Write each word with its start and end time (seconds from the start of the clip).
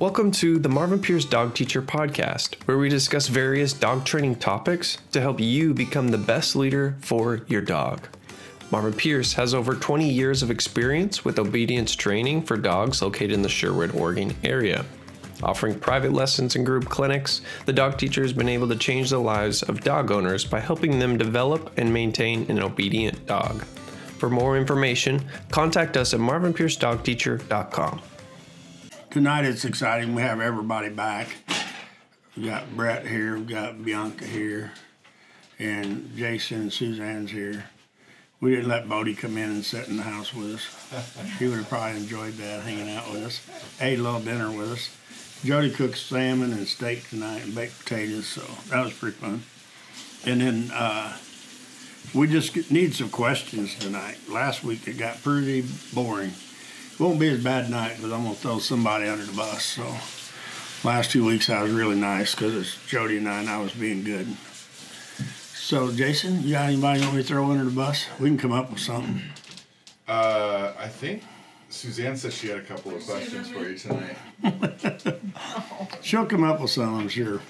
Welcome 0.00 0.32
to 0.32 0.58
the 0.58 0.68
Marvin 0.68 1.00
Pierce 1.00 1.24
Dog 1.24 1.54
Teacher 1.54 1.80
Podcast, 1.80 2.56
where 2.64 2.78
we 2.78 2.88
discuss 2.88 3.28
various 3.28 3.72
dog 3.72 4.04
training 4.04 4.34
topics 4.34 4.98
to 5.12 5.20
help 5.20 5.38
you 5.38 5.72
become 5.72 6.08
the 6.08 6.18
best 6.18 6.56
leader 6.56 6.96
for 7.00 7.42
your 7.46 7.60
dog. 7.60 8.00
Marvin 8.72 8.92
Pierce 8.92 9.34
has 9.34 9.54
over 9.54 9.76
20 9.76 10.10
years 10.10 10.42
of 10.42 10.50
experience 10.50 11.24
with 11.24 11.38
obedience 11.38 11.94
training 11.94 12.42
for 12.42 12.56
dogs 12.56 13.02
located 13.02 13.30
in 13.30 13.42
the 13.42 13.48
Sherwood, 13.48 13.94
Oregon 13.94 14.34
area. 14.42 14.84
Offering 15.44 15.78
private 15.78 16.12
lessons 16.12 16.56
and 16.56 16.66
group 16.66 16.86
clinics, 16.86 17.42
the 17.64 17.72
dog 17.72 17.96
teacher 17.96 18.22
has 18.22 18.32
been 18.32 18.48
able 18.48 18.66
to 18.66 18.76
change 18.76 19.10
the 19.10 19.18
lives 19.18 19.62
of 19.62 19.84
dog 19.84 20.10
owners 20.10 20.44
by 20.44 20.58
helping 20.58 20.98
them 20.98 21.16
develop 21.16 21.70
and 21.78 21.92
maintain 21.94 22.50
an 22.50 22.60
obedient 22.60 23.26
dog. 23.26 23.62
For 24.18 24.28
more 24.28 24.58
information, 24.58 25.24
contact 25.52 25.96
us 25.96 26.12
at 26.14 26.18
marvinpiercedogteacher.com. 26.18 28.02
Tonight 29.14 29.44
it's 29.44 29.64
exciting. 29.64 30.16
We 30.16 30.22
have 30.22 30.40
everybody 30.40 30.88
back. 30.88 31.36
We 32.36 32.46
got 32.46 32.74
Brett 32.74 33.06
here, 33.06 33.38
we 33.38 33.44
got 33.44 33.84
Bianca 33.84 34.24
here, 34.24 34.72
and 35.56 36.10
Jason 36.16 36.62
and 36.62 36.72
Suzanne's 36.72 37.30
here. 37.30 37.66
We 38.40 38.50
didn't 38.50 38.66
let 38.66 38.88
Bodie 38.88 39.14
come 39.14 39.38
in 39.38 39.50
and 39.50 39.64
sit 39.64 39.86
in 39.86 39.98
the 39.98 40.02
house 40.02 40.34
with 40.34 40.56
us. 40.56 41.36
He 41.38 41.46
would 41.46 41.58
have 41.58 41.68
probably 41.68 42.00
enjoyed 42.00 42.32
that, 42.38 42.64
hanging 42.64 42.90
out 42.90 43.08
with 43.12 43.22
us. 43.22 43.40
Ate 43.80 44.00
a 44.00 44.02
little 44.02 44.18
dinner 44.18 44.50
with 44.50 44.72
us. 44.72 44.90
Jody 45.44 45.70
cooked 45.70 45.98
salmon 45.98 46.52
and 46.52 46.66
steak 46.66 47.08
tonight 47.08 47.44
and 47.44 47.54
baked 47.54 47.84
potatoes, 47.84 48.26
so 48.26 48.42
that 48.70 48.84
was 48.84 48.94
pretty 48.94 49.16
fun. 49.16 49.44
And 50.26 50.40
then 50.40 50.70
uh, 50.72 51.16
we 52.14 52.26
just 52.26 52.68
need 52.72 52.96
some 52.96 53.10
questions 53.10 53.76
tonight. 53.78 54.18
Last 54.28 54.64
week 54.64 54.88
it 54.88 54.98
got 54.98 55.22
pretty 55.22 55.64
boring. 55.94 56.32
It 56.94 57.00
won't 57.00 57.18
be 57.18 57.28
as 57.28 57.42
bad 57.42 57.64
tonight 57.64 57.96
because 57.96 58.12
I'm 58.12 58.22
gonna 58.22 58.36
throw 58.36 58.60
somebody 58.60 59.08
under 59.08 59.24
the 59.24 59.32
bus. 59.32 59.64
So 59.64 59.82
last 60.88 61.10
two 61.10 61.24
weeks 61.24 61.50
I 61.50 61.60
was 61.60 61.72
really 61.72 61.96
nice 61.96 62.36
because 62.36 62.54
it's 62.54 62.86
Jody 62.86 63.16
and 63.16 63.28
I, 63.28 63.40
and 63.40 63.50
I 63.50 63.60
was 63.60 63.72
being 63.72 64.04
good. 64.04 64.28
So 65.54 65.90
Jason, 65.90 66.44
you 66.44 66.52
got 66.52 66.68
anybody 66.68 67.00
you 67.00 67.06
want 67.06 67.16
me 67.16 67.22
to 67.22 67.28
throw 67.28 67.50
under 67.50 67.64
the 67.64 67.72
bus? 67.72 68.06
We 68.20 68.28
can 68.28 68.38
come 68.38 68.52
up 68.52 68.70
with 68.70 68.78
something. 68.78 69.20
Uh, 70.06 70.72
I 70.78 70.86
think 70.86 71.24
Suzanne 71.68 72.16
said 72.16 72.32
she 72.32 72.46
had 72.46 72.58
a 72.58 72.62
couple 72.62 72.94
of 72.94 73.04
questions 73.04 73.50
for 73.50 73.68
you 73.68 73.76
tonight. 73.76 74.16
She'll 76.00 76.26
come 76.26 76.44
up 76.44 76.60
with 76.60 76.70
some, 76.70 76.94
I'm 76.94 77.08
sure. 77.08 77.40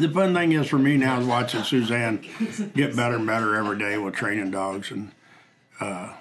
The 0.00 0.08
fun 0.08 0.34
thing 0.34 0.50
is 0.50 0.66
for 0.66 0.78
me 0.78 0.96
now 0.96 1.20
is 1.20 1.26
watching 1.28 1.62
Suzanne 1.62 2.26
get 2.74 2.96
better 2.96 3.14
and 3.14 3.26
better 3.26 3.54
every 3.54 3.78
day 3.78 3.98
with 3.98 4.14
training 4.14 4.50
dogs. 4.50 4.90
And 4.90 5.12
uh, 5.78 6.14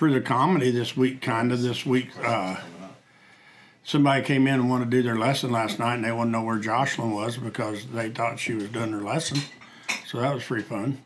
for 0.00 0.10
the 0.10 0.18
comedy 0.18 0.70
this 0.70 0.96
week, 0.96 1.20
kind 1.20 1.52
of 1.52 1.60
this 1.60 1.84
week, 1.84 2.08
uh, 2.24 2.56
somebody 3.84 4.24
came 4.24 4.46
in 4.46 4.54
and 4.54 4.70
wanted 4.70 4.86
to 4.86 4.90
do 4.90 5.02
their 5.02 5.18
lesson 5.18 5.52
last 5.52 5.78
night, 5.78 5.96
and 5.96 6.04
they 6.06 6.10
wanted 6.10 6.30
to 6.30 6.38
know 6.38 6.42
where 6.42 6.58
Jocelyn 6.58 7.10
was 7.10 7.36
because 7.36 7.84
they 7.88 8.08
thought 8.08 8.38
she 8.38 8.54
was 8.54 8.70
doing 8.70 8.92
her 8.92 9.02
lesson. 9.02 9.42
So 10.06 10.22
that 10.22 10.32
was 10.32 10.42
pretty 10.42 10.62
fun. 10.62 11.02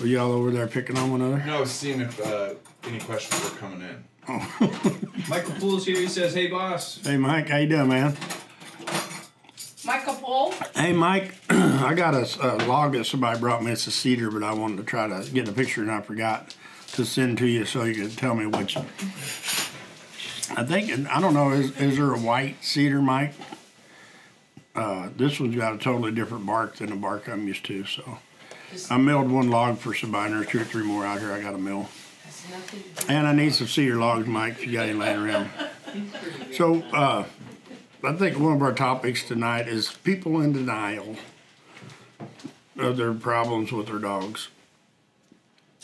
Were 0.00 0.06
y'all 0.06 0.30
over 0.30 0.52
there 0.52 0.68
picking 0.68 0.96
on 0.96 1.10
one 1.10 1.22
another? 1.22 1.44
No, 1.44 1.56
I 1.56 1.60
was 1.60 1.72
seeing 1.72 2.02
if 2.02 2.24
uh, 2.24 2.54
any 2.84 3.00
questions 3.00 3.42
were 3.42 3.56
coming 3.58 3.80
in. 3.80 4.04
Michael 5.28 5.54
Poole's 5.54 5.84
here. 5.84 5.96
He 5.96 6.06
says, 6.06 6.34
"Hey, 6.34 6.46
boss." 6.46 7.00
Hey, 7.04 7.16
Mike, 7.16 7.48
how 7.48 7.56
you 7.56 7.68
doing, 7.68 7.88
man? 7.88 8.16
Michael 9.84 10.14
Pohl. 10.14 10.54
Hey, 10.76 10.92
Mike, 10.92 11.34
I 11.50 11.94
got 11.94 12.14
a, 12.14 12.28
a 12.40 12.62
log 12.68 12.92
that 12.92 13.06
somebody 13.06 13.40
brought 13.40 13.64
me. 13.64 13.72
It's 13.72 13.88
a 13.88 13.90
cedar, 13.90 14.30
but 14.30 14.44
I 14.44 14.52
wanted 14.54 14.76
to 14.76 14.84
try 14.84 15.08
to 15.08 15.28
get 15.32 15.48
a 15.48 15.52
picture 15.52 15.80
and 15.82 15.90
I 15.90 16.00
forgot 16.00 16.54
to 16.92 17.04
send 17.04 17.38
to 17.38 17.46
you 17.46 17.64
so 17.64 17.84
you 17.84 17.94
could 17.94 18.16
tell 18.16 18.34
me 18.34 18.46
which. 18.46 18.76
I 20.56 20.64
think, 20.64 21.08
I 21.08 21.20
don't 21.20 21.34
know, 21.34 21.50
is, 21.50 21.76
is 21.80 21.96
there 21.96 22.12
a 22.12 22.18
white 22.18 22.64
cedar, 22.64 23.00
Mike? 23.00 23.34
Uh, 24.74 25.10
this 25.16 25.38
one's 25.38 25.56
got 25.56 25.74
a 25.74 25.78
totally 25.78 26.12
different 26.12 26.46
bark 26.46 26.76
than 26.76 26.90
the 26.90 26.96
bark 26.96 27.28
I'm 27.28 27.46
used 27.46 27.64
to, 27.66 27.84
so. 27.84 28.18
I 28.88 28.96
milled 28.98 29.30
one 29.30 29.50
log 29.50 29.78
for 29.78 29.94
somebody, 29.94 30.32
and 30.32 30.40
there's 30.40 30.50
two 30.50 30.60
or 30.60 30.64
three 30.64 30.84
more 30.84 31.04
out 31.04 31.20
here 31.20 31.32
I 31.32 31.40
got 31.40 31.52
to 31.52 31.58
mill. 31.58 31.88
Has 32.24 32.50
nothing 32.50 32.82
to 32.94 33.06
do 33.06 33.12
And 33.12 33.26
I 33.26 33.32
need 33.32 33.54
some 33.54 33.66
cedar 33.66 33.96
logs, 33.96 34.26
Mike, 34.26 34.54
if 34.54 34.66
you 34.66 34.72
got 34.72 34.88
any 34.88 34.98
laying 34.98 35.20
around. 35.20 35.50
So, 36.52 36.82
uh, 36.92 37.24
I 38.04 38.12
think 38.12 38.38
one 38.38 38.52
of 38.52 38.62
our 38.62 38.72
topics 38.72 39.26
tonight 39.26 39.66
is 39.66 39.92
people 40.04 40.40
in 40.40 40.52
denial 40.52 41.16
of 42.76 42.96
their 42.96 43.12
problems 43.12 43.72
with 43.72 43.88
their 43.88 43.98
dogs. 43.98 44.48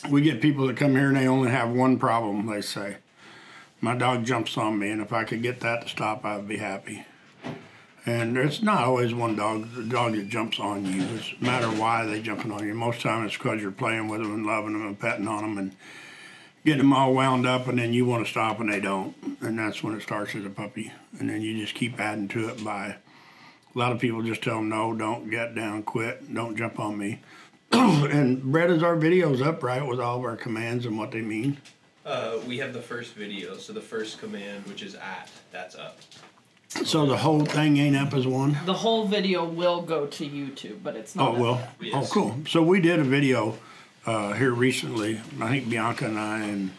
We 0.09 0.21
get 0.21 0.41
people 0.41 0.67
that 0.67 0.77
come 0.77 0.91
here 0.91 1.07
and 1.07 1.17
they 1.17 1.27
only 1.27 1.49
have 1.49 1.71
one 1.71 1.97
problem, 1.97 2.45
they 2.45 2.61
say. 2.61 2.97
My 3.81 3.95
dog 3.95 4.25
jumps 4.25 4.57
on 4.57 4.79
me, 4.79 4.89
and 4.89 5.01
if 5.01 5.11
I 5.11 5.23
could 5.23 5.41
get 5.41 5.59
that 5.61 5.83
to 5.83 5.89
stop, 5.89 6.23
I'd 6.23 6.47
be 6.47 6.57
happy. 6.57 7.05
And 8.05 8.37
it's 8.37 8.61
not 8.61 8.83
always 8.83 9.13
one 9.13 9.35
dog, 9.35 9.73
the 9.73 9.83
dog 9.83 10.13
that 10.13 10.29
jumps 10.29 10.59
on 10.59 10.85
you. 10.85 11.03
It's 11.15 11.33
a 11.39 11.43
matter 11.43 11.67
why 11.67 12.05
they 12.05 12.21
jumping 12.21 12.51
on 12.51 12.65
you. 12.65 12.73
Most 12.73 13.01
time 13.01 13.25
it's 13.25 13.35
because 13.35 13.61
you're 13.61 13.71
playing 13.71 14.07
with 14.07 14.21
them 14.21 14.33
and 14.33 14.45
loving 14.45 14.73
them 14.73 14.87
and 14.87 14.99
petting 14.99 15.27
on 15.27 15.41
them 15.41 15.57
and 15.57 15.75
getting 16.63 16.83
them 16.83 16.93
all 16.93 17.13
wound 17.13 17.45
up, 17.45 17.67
and 17.67 17.77
then 17.77 17.91
you 17.91 18.05
want 18.05 18.25
to 18.25 18.31
stop 18.31 18.59
and 18.59 18.71
they 18.71 18.79
don't. 18.79 19.15
And 19.41 19.59
that's 19.59 19.83
when 19.83 19.93
it 19.93 20.03
starts 20.03 20.35
as 20.35 20.45
a 20.45 20.49
puppy. 20.49 20.91
And 21.19 21.29
then 21.29 21.41
you 21.41 21.57
just 21.57 21.75
keep 21.75 21.99
adding 21.99 22.29
to 22.29 22.49
it 22.49 22.63
by 22.63 22.95
a 23.75 23.77
lot 23.77 23.91
of 23.91 23.99
people 23.99 24.23
just 24.23 24.41
tell 24.41 24.55
them, 24.55 24.69
no, 24.69 24.95
don't 24.95 25.29
get 25.29 25.53
down, 25.53 25.83
quit, 25.83 26.33
don't 26.33 26.55
jump 26.55 26.79
on 26.79 26.97
me. 26.97 27.19
and 27.71 28.41
Brett, 28.43 28.69
is 28.69 28.83
our 28.83 28.95
videos 28.95 29.45
up, 29.45 29.63
right, 29.63 29.85
with 29.85 29.99
all 29.99 30.19
of 30.19 30.23
our 30.23 30.35
commands 30.35 30.85
and 30.85 30.97
what 30.97 31.11
they 31.11 31.21
mean? 31.21 31.57
Uh, 32.05 32.37
we 32.47 32.57
have 32.57 32.73
the 32.73 32.81
first 32.81 33.13
video, 33.13 33.57
so 33.57 33.73
the 33.73 33.81
first 33.81 34.19
command, 34.19 34.65
which 34.65 34.81
is 34.81 34.95
at, 34.95 35.29
that's 35.51 35.75
up. 35.75 35.99
So 36.69 37.05
the 37.05 37.17
whole 37.17 37.45
thing 37.45 37.77
ain't 37.77 37.95
up 37.95 38.13
as 38.13 38.27
one? 38.27 38.57
The 38.65 38.73
whole 38.73 39.07
video 39.07 39.45
will 39.45 39.81
go 39.81 40.05
to 40.05 40.25
YouTube, 40.25 40.83
but 40.83 40.95
it's 40.95 41.15
not. 41.15 41.29
Oh, 41.29 41.31
not. 41.31 41.39
well, 41.39 41.71
oh, 41.93 42.07
cool. 42.11 42.37
So 42.47 42.61
we 42.61 42.79
did 42.79 42.99
a 42.99 43.03
video 43.03 43.57
uh, 44.05 44.33
here 44.33 44.51
recently. 44.51 45.19
I 45.41 45.49
think 45.49 45.69
Bianca 45.69 46.05
and 46.05 46.19
I 46.19 46.39
and 46.43 46.71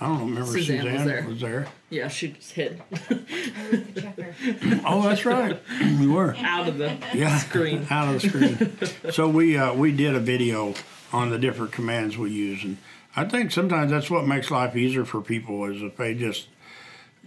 I 0.00 0.06
don't 0.08 0.20
remember 0.20 0.52
Suzanne 0.52 0.82
Suzanne, 0.82 0.94
was 0.94 1.04
there. 1.04 1.26
was 1.26 1.40
there. 1.40 1.66
Yeah, 1.90 2.08
she 2.08 2.28
just 2.28 2.52
hid 2.52 2.82
Oh, 4.84 5.02
that's 5.02 5.24
right. 5.24 5.58
we 6.00 6.06
were. 6.06 6.34
out 6.36 6.68
of 6.68 6.78
the 6.78 6.96
yeah, 7.14 7.38
screen. 7.38 7.86
out 7.90 8.14
of 8.14 8.20
the 8.20 8.28
screen. 8.28 9.12
so 9.12 9.28
we 9.28 9.56
uh, 9.56 9.72
we 9.74 9.92
did 9.92 10.14
a 10.14 10.20
video 10.20 10.74
on 11.12 11.30
the 11.30 11.38
different 11.38 11.72
commands 11.72 12.18
we 12.18 12.30
use, 12.30 12.64
and 12.64 12.76
I 13.14 13.24
think 13.24 13.52
sometimes 13.52 13.90
that's 13.90 14.10
what 14.10 14.26
makes 14.26 14.50
life 14.50 14.76
easier 14.76 15.04
for 15.04 15.20
people 15.20 15.64
is 15.66 15.82
if 15.82 15.96
they 15.96 16.14
just 16.14 16.48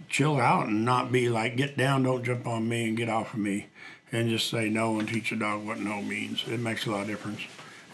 chill 0.08 0.38
out 0.38 0.66
and 0.66 0.84
not 0.84 1.10
be 1.10 1.28
like 1.28 1.56
get 1.56 1.76
down, 1.76 2.02
don't 2.04 2.24
jump 2.24 2.46
on 2.46 2.68
me, 2.68 2.88
and 2.88 2.96
get 2.96 3.08
off 3.08 3.34
of 3.34 3.40
me, 3.40 3.66
and 4.12 4.28
just 4.28 4.48
say 4.48 4.68
no 4.68 4.98
and 4.98 5.08
teach 5.08 5.32
a 5.32 5.36
dog 5.36 5.66
what 5.66 5.78
no 5.78 6.00
means. 6.02 6.44
It 6.46 6.60
makes 6.60 6.86
a 6.86 6.90
lot 6.90 7.02
of 7.02 7.06
difference, 7.08 7.40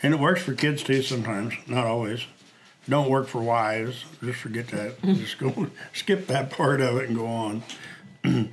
and 0.03 0.13
it 0.13 0.21
works 0.21 0.43
for 0.43 0.55
kids 0.55 0.83
too 0.83 1.03
sometimes, 1.03 1.55
not 1.67 1.87
always. 1.87 2.27
Don't 2.89 3.11
work 3.11 3.27
for 3.27 3.41
wives. 3.41 4.05
Just 4.23 4.39
forget 4.39 4.69
that. 4.69 5.03
just 5.05 5.39
go 5.39 5.69
skip 5.93 6.27
that 6.29 6.51
part 6.51 6.81
of 6.81 6.97
it 6.99 7.09
and 7.09 7.17
go 7.17 7.27
on. 7.27 7.63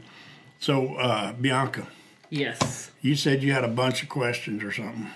so 0.59 0.95
uh, 0.95 1.33
Bianca. 1.33 1.87
Yes. 2.29 2.91
You 3.01 3.15
said 3.15 3.43
you 3.43 3.51
had 3.51 3.63
a 3.63 3.69
bunch 3.69 4.01
of 4.01 4.09
questions 4.09 4.63
or 4.63 4.71
something. 4.71 5.07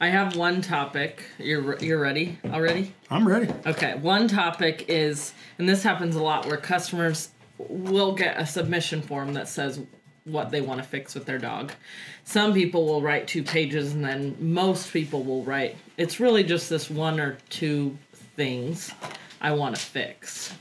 I 0.00 0.08
have 0.08 0.36
one 0.36 0.60
topic. 0.60 1.24
You're 1.38 1.78
you're 1.78 1.98
ready 1.98 2.38
already? 2.44 2.94
I'm 3.10 3.26
ready. 3.26 3.52
Okay. 3.64 3.94
One 3.94 4.28
topic 4.28 4.84
is, 4.88 5.32
and 5.58 5.68
this 5.68 5.82
happens 5.82 6.16
a 6.16 6.22
lot, 6.22 6.46
where 6.46 6.58
customers 6.58 7.30
will 7.58 8.12
get 8.14 8.38
a 8.38 8.46
submission 8.46 9.00
form 9.00 9.32
that 9.34 9.48
says 9.48 9.80
what 10.24 10.50
they 10.50 10.60
want 10.60 10.82
to 10.82 10.86
fix 10.86 11.14
with 11.14 11.24
their 11.24 11.38
dog. 11.38 11.72
Some 12.24 12.52
people 12.52 12.84
will 12.84 13.00
write 13.00 13.26
two 13.26 13.42
pages, 13.42 13.94
and 13.94 14.04
then 14.04 14.36
most 14.38 14.92
people 14.92 15.22
will 15.22 15.42
write. 15.44 15.76
It's 15.96 16.20
really 16.20 16.44
just 16.44 16.68
this 16.68 16.90
one 16.90 17.18
or 17.18 17.38
two 17.48 17.96
things 18.36 18.92
I 19.40 19.52
want 19.52 19.74
to 19.76 19.82
fix, 19.82 20.54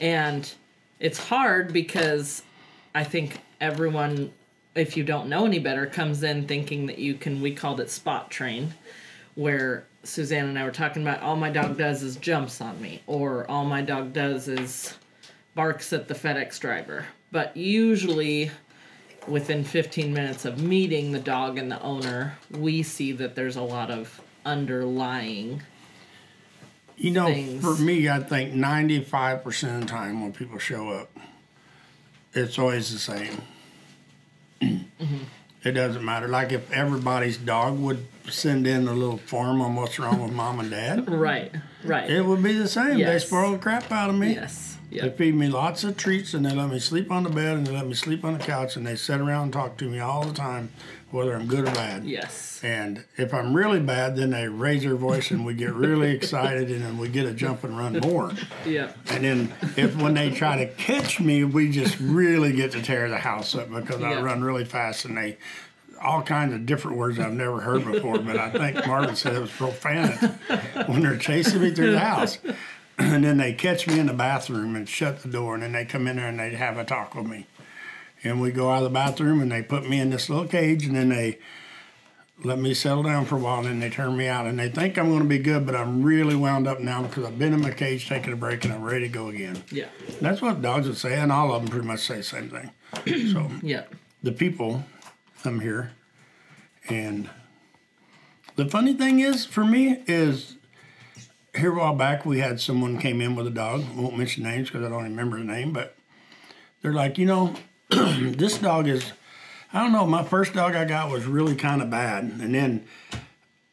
and 0.00 0.50
it's 0.98 1.18
hard 1.18 1.72
because 1.72 2.42
I 2.94 3.04
think 3.04 3.40
everyone, 3.60 4.32
if 4.74 4.96
you 4.96 5.04
don't 5.04 5.28
know 5.28 5.44
any 5.44 5.58
better, 5.58 5.86
comes 5.86 6.22
in 6.22 6.46
thinking 6.46 6.86
that 6.86 6.98
you 6.98 7.14
can. 7.14 7.42
We 7.42 7.54
called 7.54 7.80
it 7.80 7.90
spot 7.90 8.30
train, 8.30 8.74
where 9.34 9.84
Suzanne 10.02 10.46
and 10.46 10.58
I 10.58 10.64
were 10.64 10.70
talking 10.70 11.02
about 11.02 11.22
all 11.22 11.36
my 11.36 11.50
dog 11.50 11.76
does 11.76 12.02
is 12.02 12.16
jumps 12.16 12.60
on 12.60 12.80
me, 12.80 13.02
or 13.06 13.50
all 13.50 13.64
my 13.64 13.82
dog 13.82 14.12
does 14.12 14.48
is 14.48 14.94
barks 15.54 15.92
at 15.92 16.08
the 16.08 16.14
FedEx 16.14 16.58
driver. 16.58 17.06
But 17.32 17.56
usually, 17.56 18.50
within 19.28 19.62
15 19.62 20.12
minutes 20.12 20.44
of 20.44 20.60
meeting 20.62 21.12
the 21.12 21.18
dog 21.18 21.58
and 21.58 21.70
the 21.70 21.80
owner, 21.82 22.36
we 22.50 22.82
see 22.82 23.12
that 23.12 23.34
there's 23.34 23.56
a 23.56 23.62
lot 23.62 23.90
of 23.90 24.20
underlying. 24.44 25.62
You 27.00 27.12
know, 27.12 27.26
Things. 27.26 27.62
for 27.64 27.74
me, 27.82 28.08
I 28.10 28.20
think 28.20 28.52
95% 28.52 29.74
of 29.74 29.80
the 29.80 29.86
time 29.86 30.20
when 30.22 30.32
people 30.34 30.58
show 30.58 30.90
up, 30.90 31.10
it's 32.34 32.58
always 32.58 32.92
the 32.92 32.98
same. 32.98 33.40
Mm-hmm. 34.60 35.16
It 35.64 35.72
doesn't 35.72 36.04
matter. 36.04 36.28
Like 36.28 36.52
if 36.52 36.70
everybody's 36.72 37.36
dog 37.38 37.78
would 37.78 38.06
send 38.28 38.66
in 38.66 38.86
a 38.86 38.92
little 38.92 39.16
form 39.18 39.60
on 39.62 39.76
what's 39.76 39.98
wrong 39.98 40.22
with 40.22 40.32
mom 40.32 40.60
and 40.60 40.70
dad, 40.70 41.08
Right, 41.10 41.52
right. 41.84 42.08
it 42.10 42.22
would 42.24 42.42
be 42.42 42.52
the 42.52 42.68
same. 42.68 42.98
They 42.98 43.18
spoil 43.18 43.52
the 43.52 43.58
crap 43.58 43.90
out 43.90 44.10
of 44.10 44.16
me. 44.16 44.34
yes. 44.34 44.76
Yeah. 44.90 45.02
They 45.04 45.10
feed 45.10 45.36
me 45.36 45.48
lots 45.48 45.84
of 45.84 45.96
treats 45.96 46.34
and 46.34 46.44
they 46.44 46.50
let 46.50 46.68
me 46.68 46.80
sleep 46.80 47.12
on 47.12 47.22
the 47.22 47.30
bed 47.30 47.56
and 47.58 47.64
they 47.66 47.70
let 47.72 47.86
me 47.86 47.94
sleep 47.94 48.24
on 48.24 48.36
the 48.36 48.44
couch 48.44 48.74
and 48.76 48.84
they 48.84 48.96
sit 48.96 49.20
around 49.20 49.44
and 49.44 49.52
talk 49.52 49.76
to 49.78 49.84
me 49.88 50.00
all 50.00 50.24
the 50.24 50.34
time, 50.34 50.72
whether 51.12 51.34
I'm 51.34 51.46
good 51.46 51.68
or 51.68 51.72
bad. 51.72 52.04
Yes. 52.04 52.60
And 52.62 53.04
if 53.16 53.32
I'm 53.32 53.54
really 53.54 53.80
bad, 53.80 54.16
then 54.16 54.30
they 54.30 54.48
raise 54.48 54.82
their 54.82 54.96
voice 54.96 55.30
and 55.30 55.44
we 55.44 55.54
get 55.54 55.72
really 55.72 56.10
excited 56.16 56.70
and 56.70 56.82
then 56.82 56.98
we 56.98 57.08
get 57.08 57.26
a 57.26 57.32
jump 57.32 57.64
and 57.64 57.76
run 57.76 57.98
more. 57.98 58.32
Yeah. 58.66 58.92
And 59.08 59.24
then 59.24 59.54
if 59.76 59.96
when 59.96 60.14
they 60.14 60.30
try 60.30 60.58
to 60.58 60.66
catch 60.74 61.18
me, 61.18 61.44
we 61.44 61.70
just 61.70 61.98
really 61.98 62.52
get 62.52 62.72
to 62.72 62.82
tear 62.82 63.08
the 63.08 63.18
house 63.18 63.54
up 63.54 63.70
because 63.70 64.02
I 64.02 64.20
run 64.20 64.44
really 64.44 64.66
fast 64.66 65.06
and 65.06 65.16
they 65.16 65.38
all 66.00 66.22
kinds 66.22 66.54
of 66.54 66.66
different 66.66 66.96
words 66.96 67.18
I've 67.18 67.32
never 67.32 67.60
heard 67.60 67.84
before. 67.84 68.18
But 68.18 68.36
I 68.36 68.50
think 68.50 68.86
Marvin 68.86 69.16
said 69.16 69.34
it 69.34 69.40
was 69.40 69.50
profanity 69.50 70.26
when 70.86 71.02
they're 71.02 71.16
chasing 71.16 71.62
me 71.62 71.72
through 71.72 71.92
the 71.92 72.00
house. 72.00 72.38
And 72.98 73.24
then 73.24 73.38
they 73.38 73.54
catch 73.54 73.86
me 73.86 73.98
in 73.98 74.08
the 74.08 74.12
bathroom 74.12 74.76
and 74.76 74.86
shut 74.86 75.22
the 75.22 75.28
door, 75.28 75.54
and 75.54 75.62
then 75.62 75.72
they 75.72 75.86
come 75.86 76.06
in 76.06 76.16
there 76.16 76.28
and 76.28 76.38
they 76.38 76.50
have 76.50 76.76
a 76.76 76.84
talk 76.84 77.14
with 77.14 77.26
me. 77.26 77.46
And 78.22 78.40
we 78.40 78.50
go 78.52 78.70
out 78.70 78.78
of 78.78 78.84
the 78.84 78.90
bathroom 78.90 79.40
and 79.40 79.50
they 79.50 79.62
put 79.62 79.88
me 79.88 79.98
in 80.00 80.10
this 80.10 80.28
little 80.28 80.46
cage, 80.46 80.84
and 80.84 80.94
then 80.94 81.08
they 81.08 81.38
let 82.42 82.58
me 82.58 82.72
settle 82.74 83.02
down 83.02 83.24
for 83.26 83.36
a 83.36 83.38
while, 83.38 83.58
and 83.58 83.66
then 83.66 83.80
they 83.80 83.90
turn 83.90 84.16
me 84.16 84.26
out. 84.26 84.46
And 84.46 84.58
they 84.58 84.68
think 84.68 84.98
I'm 84.98 85.08
going 85.08 85.20
to 85.22 85.28
be 85.28 85.38
good, 85.38 85.66
but 85.66 85.74
I'm 85.76 86.02
really 86.02 86.34
wound 86.34 86.66
up 86.66 86.80
now 86.80 87.02
because 87.02 87.24
I've 87.24 87.38
been 87.38 87.52
in 87.52 87.60
my 87.60 87.70
cage 87.70 88.08
taking 88.08 88.32
a 88.32 88.36
break 88.36 88.64
and 88.64 88.72
I'm 88.72 88.82
ready 88.82 89.06
to 89.06 89.12
go 89.12 89.28
again. 89.28 89.62
Yeah. 89.70 89.86
That's 90.20 90.40
what 90.42 90.60
dogs 90.62 90.86
would 90.86 90.96
say, 90.96 91.18
and 91.18 91.30
all 91.32 91.52
of 91.52 91.62
them 91.62 91.70
pretty 91.70 91.86
much 91.86 92.00
say 92.00 92.16
the 92.16 92.22
same 92.22 92.48
thing. 92.50 92.70
so 93.32 93.50
Yeah. 93.62 93.84
the 94.22 94.32
people 94.32 94.84
come 95.42 95.60
here, 95.60 95.92
and 96.88 97.28
the 98.56 98.66
funny 98.66 98.94
thing 98.94 99.20
is 99.20 99.46
for 99.46 99.64
me 99.64 100.02
is 100.06 100.56
here 101.56 101.72
a 101.72 101.78
while 101.78 101.94
back 101.94 102.24
we 102.26 102.38
had 102.38 102.60
someone 102.60 102.98
came 102.98 103.20
in 103.20 103.34
with 103.34 103.46
a 103.46 103.50
dog. 103.50 103.84
I 103.96 104.00
won't 104.00 104.16
mention 104.18 104.42
names 104.44 104.68
because 104.68 104.84
I 104.84 104.88
don't 104.90 105.04
remember 105.04 105.38
the 105.38 105.44
name, 105.44 105.72
but 105.72 105.96
they're 106.82 106.92
like, 106.92 107.18
you 107.18 107.26
know, 107.26 107.54
this 108.36 108.58
dog 108.58 108.88
is. 108.88 109.12
I 109.72 109.82
don't 109.82 109.92
know. 109.92 110.06
My 110.06 110.24
first 110.24 110.54
dog 110.54 110.74
I 110.74 110.84
got 110.84 111.10
was 111.10 111.26
really 111.26 111.54
kind 111.54 111.80
of 111.80 111.90
bad, 111.90 112.24
and 112.24 112.54
then 112.54 112.84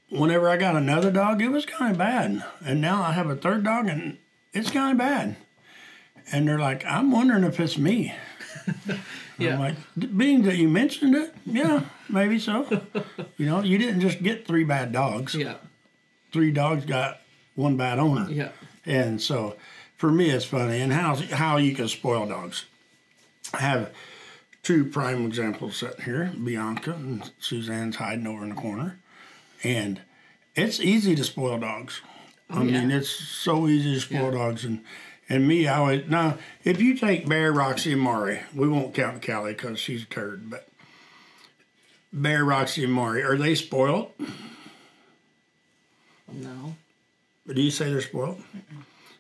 whenever 0.10 0.48
I 0.50 0.58
got 0.58 0.76
another 0.76 1.12
dog, 1.12 1.42
it 1.42 1.50
was 1.50 1.66
kind 1.66 1.92
of 1.92 1.98
bad, 1.98 2.44
and 2.64 2.80
now 2.80 3.02
I 3.02 3.14
have 3.14 3.30
a 3.30 3.36
third 3.36 3.64
dog, 3.64 3.88
and 3.88 4.18
it's 4.54 4.70
kind 4.70 4.92
of 4.92 4.98
bad. 4.98 5.36
And 6.32 6.48
they're 6.48 6.60
like, 6.60 6.86
I'm 6.86 7.12
wondering 7.12 7.44
if 7.44 7.60
it's 7.60 7.78
me. 7.78 8.14
Yeah. 9.38 9.54
I'm 9.54 9.60
like, 9.60 10.18
being 10.18 10.44
that 10.44 10.56
you 10.56 10.68
mentioned 10.68 11.16
it, 11.16 11.34
yeah, 11.46 11.84
maybe 12.10 12.40
so. 12.40 12.66
you 13.38 13.46
know, 13.46 13.62
you 13.62 13.78
didn't 13.78 14.02
just 14.02 14.24
get 14.24 14.48
three 14.48 14.64
bad 14.64 14.92
dogs. 14.92 15.36
Yeah. 15.36 15.56
Three 16.32 16.52
dogs 16.52 16.86
got 16.86 17.22
one 17.56 17.78
bad 17.78 18.00
owner. 18.00 18.30
Yeah. 18.30 18.50
And 18.86 19.22
so 19.22 19.56
for 19.98 20.12
me, 20.12 20.30
it's 20.32 20.46
funny. 20.46 20.80
And 20.80 20.92
how, 20.92 21.16
how 21.16 21.58
you 21.58 21.76
can 21.76 21.88
spoil 21.88 22.26
dogs. 22.26 22.66
I 23.54 23.60
have 23.60 23.94
two 24.68 24.84
prime 24.84 25.26
examples 25.26 25.78
sitting 25.78 26.04
here 26.04 26.30
Bianca 26.44 26.92
and 26.92 27.32
Suzanne's 27.40 27.96
hiding 27.96 28.28
over 28.28 28.44
in 28.44 28.50
the 28.50 28.56
corner. 28.56 29.00
And 29.64 30.02
it's 30.56 30.82
easy 30.82 31.16
to 31.16 31.24
spoil 31.24 31.58
dogs. 31.58 32.02
Oh, 32.50 32.60
I 32.60 32.64
mean, 32.64 32.92
it's 32.92 33.10
so 33.10 33.68
easy 33.70 33.94
to 33.94 34.02
spoil 34.02 34.26
Yeah. 34.26 34.32
dogs. 34.32 34.66
And 34.66 34.84
and 35.30 35.48
me, 35.48 35.68
I 35.68 35.78
always 35.78 36.10
now 36.10 36.38
if 36.66 36.82
you 36.82 36.96
take 36.98 37.30
Bear, 37.30 37.54
Roxy, 37.54 37.94
and 37.94 38.02
Mari, 38.02 38.42
we 38.54 38.68
won't 38.68 38.94
count 38.94 39.26
Callie 39.26 39.54
because 39.54 39.80
she's 39.80 40.04
a 40.04 40.06
turd, 40.06 40.50
but 40.50 40.68
Bear, 42.12 42.44
Roxy, 42.44 42.84
and 42.84 42.92
Mari, 42.92 43.24
are 43.24 43.38
they 43.38 43.56
spoiled? 43.56 44.12
No. 46.30 46.76
But 47.46 47.56
do 47.56 47.62
you 47.62 47.72
say 47.72 47.90
they're 47.90 48.02
spoiled? 48.02 48.44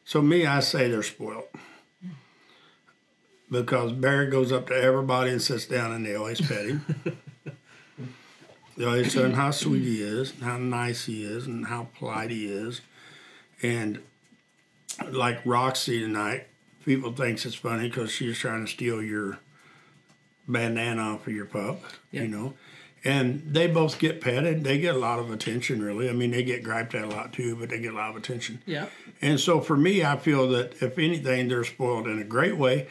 So 0.03 0.21
me, 0.21 0.45
I 0.45 0.59
say 0.59 0.89
they're 0.89 1.03
spoiled. 1.03 1.45
Because 3.49 3.93
Barry 3.93 4.29
goes 4.29 4.51
up 4.51 4.67
to 4.67 4.75
everybody 4.75 5.31
and 5.31 5.41
sits 5.41 5.65
down 5.65 5.93
and 5.93 6.05
they 6.05 6.15
always 6.15 6.41
pet 6.41 6.65
him. 6.65 6.85
they 8.77 8.85
always 8.85 9.13
tell 9.13 9.23
him 9.23 9.33
how 9.33 9.51
sweet 9.51 9.83
he 9.83 10.01
is, 10.01 10.31
and 10.33 10.43
how 10.43 10.57
nice 10.57 11.05
he 11.05 11.23
is, 11.23 11.47
and 11.47 11.67
how 11.67 11.87
polite 11.97 12.29
he 12.29 12.45
is. 12.47 12.81
And 13.63 13.99
like 15.09 15.39
Roxy 15.45 15.99
tonight, 15.99 16.47
people 16.85 17.11
thinks 17.13 17.45
it's 17.45 17.55
funny 17.55 17.87
because 17.87 18.11
she's 18.11 18.37
trying 18.37 18.65
to 18.65 18.71
steal 18.71 19.01
your 19.01 19.39
bandana 20.47 21.01
off 21.01 21.27
of 21.27 21.33
your 21.33 21.45
pup, 21.45 21.81
Yeah. 22.11 22.23
you 22.23 22.27
know. 22.27 22.53
And 23.03 23.43
they 23.53 23.67
both 23.67 23.99
get 23.99 24.19
petted. 24.19 24.63
They 24.63 24.79
get 24.79 24.95
a 24.95 24.97
lot 24.97 25.19
of 25.19 25.31
attention, 25.31 25.81
really. 25.81 26.09
I 26.09 26.13
mean, 26.13 26.31
they 26.31 26.43
get 26.43 26.63
griped 26.63 26.93
at 26.95 27.03
a 27.05 27.07
lot 27.07 27.31
too, 27.31 27.55
but 27.55 27.69
they 27.69 27.79
get 27.79 27.93
a 27.93 27.95
lot 27.95 28.09
of 28.09 28.17
attention. 28.17 28.61
Yeah. 28.65 28.87
And 29.21 29.39
so 29.39 29.61
for 29.61 29.77
me, 29.77 30.03
I 30.03 30.17
feel 30.17 30.49
that 30.49 30.81
if 30.81 30.97
anything, 30.99 31.47
they're 31.47 31.63
spoiled 31.63 32.07
in 32.07 32.19
a 32.19 32.23
great 32.25 32.57
way 32.57 32.87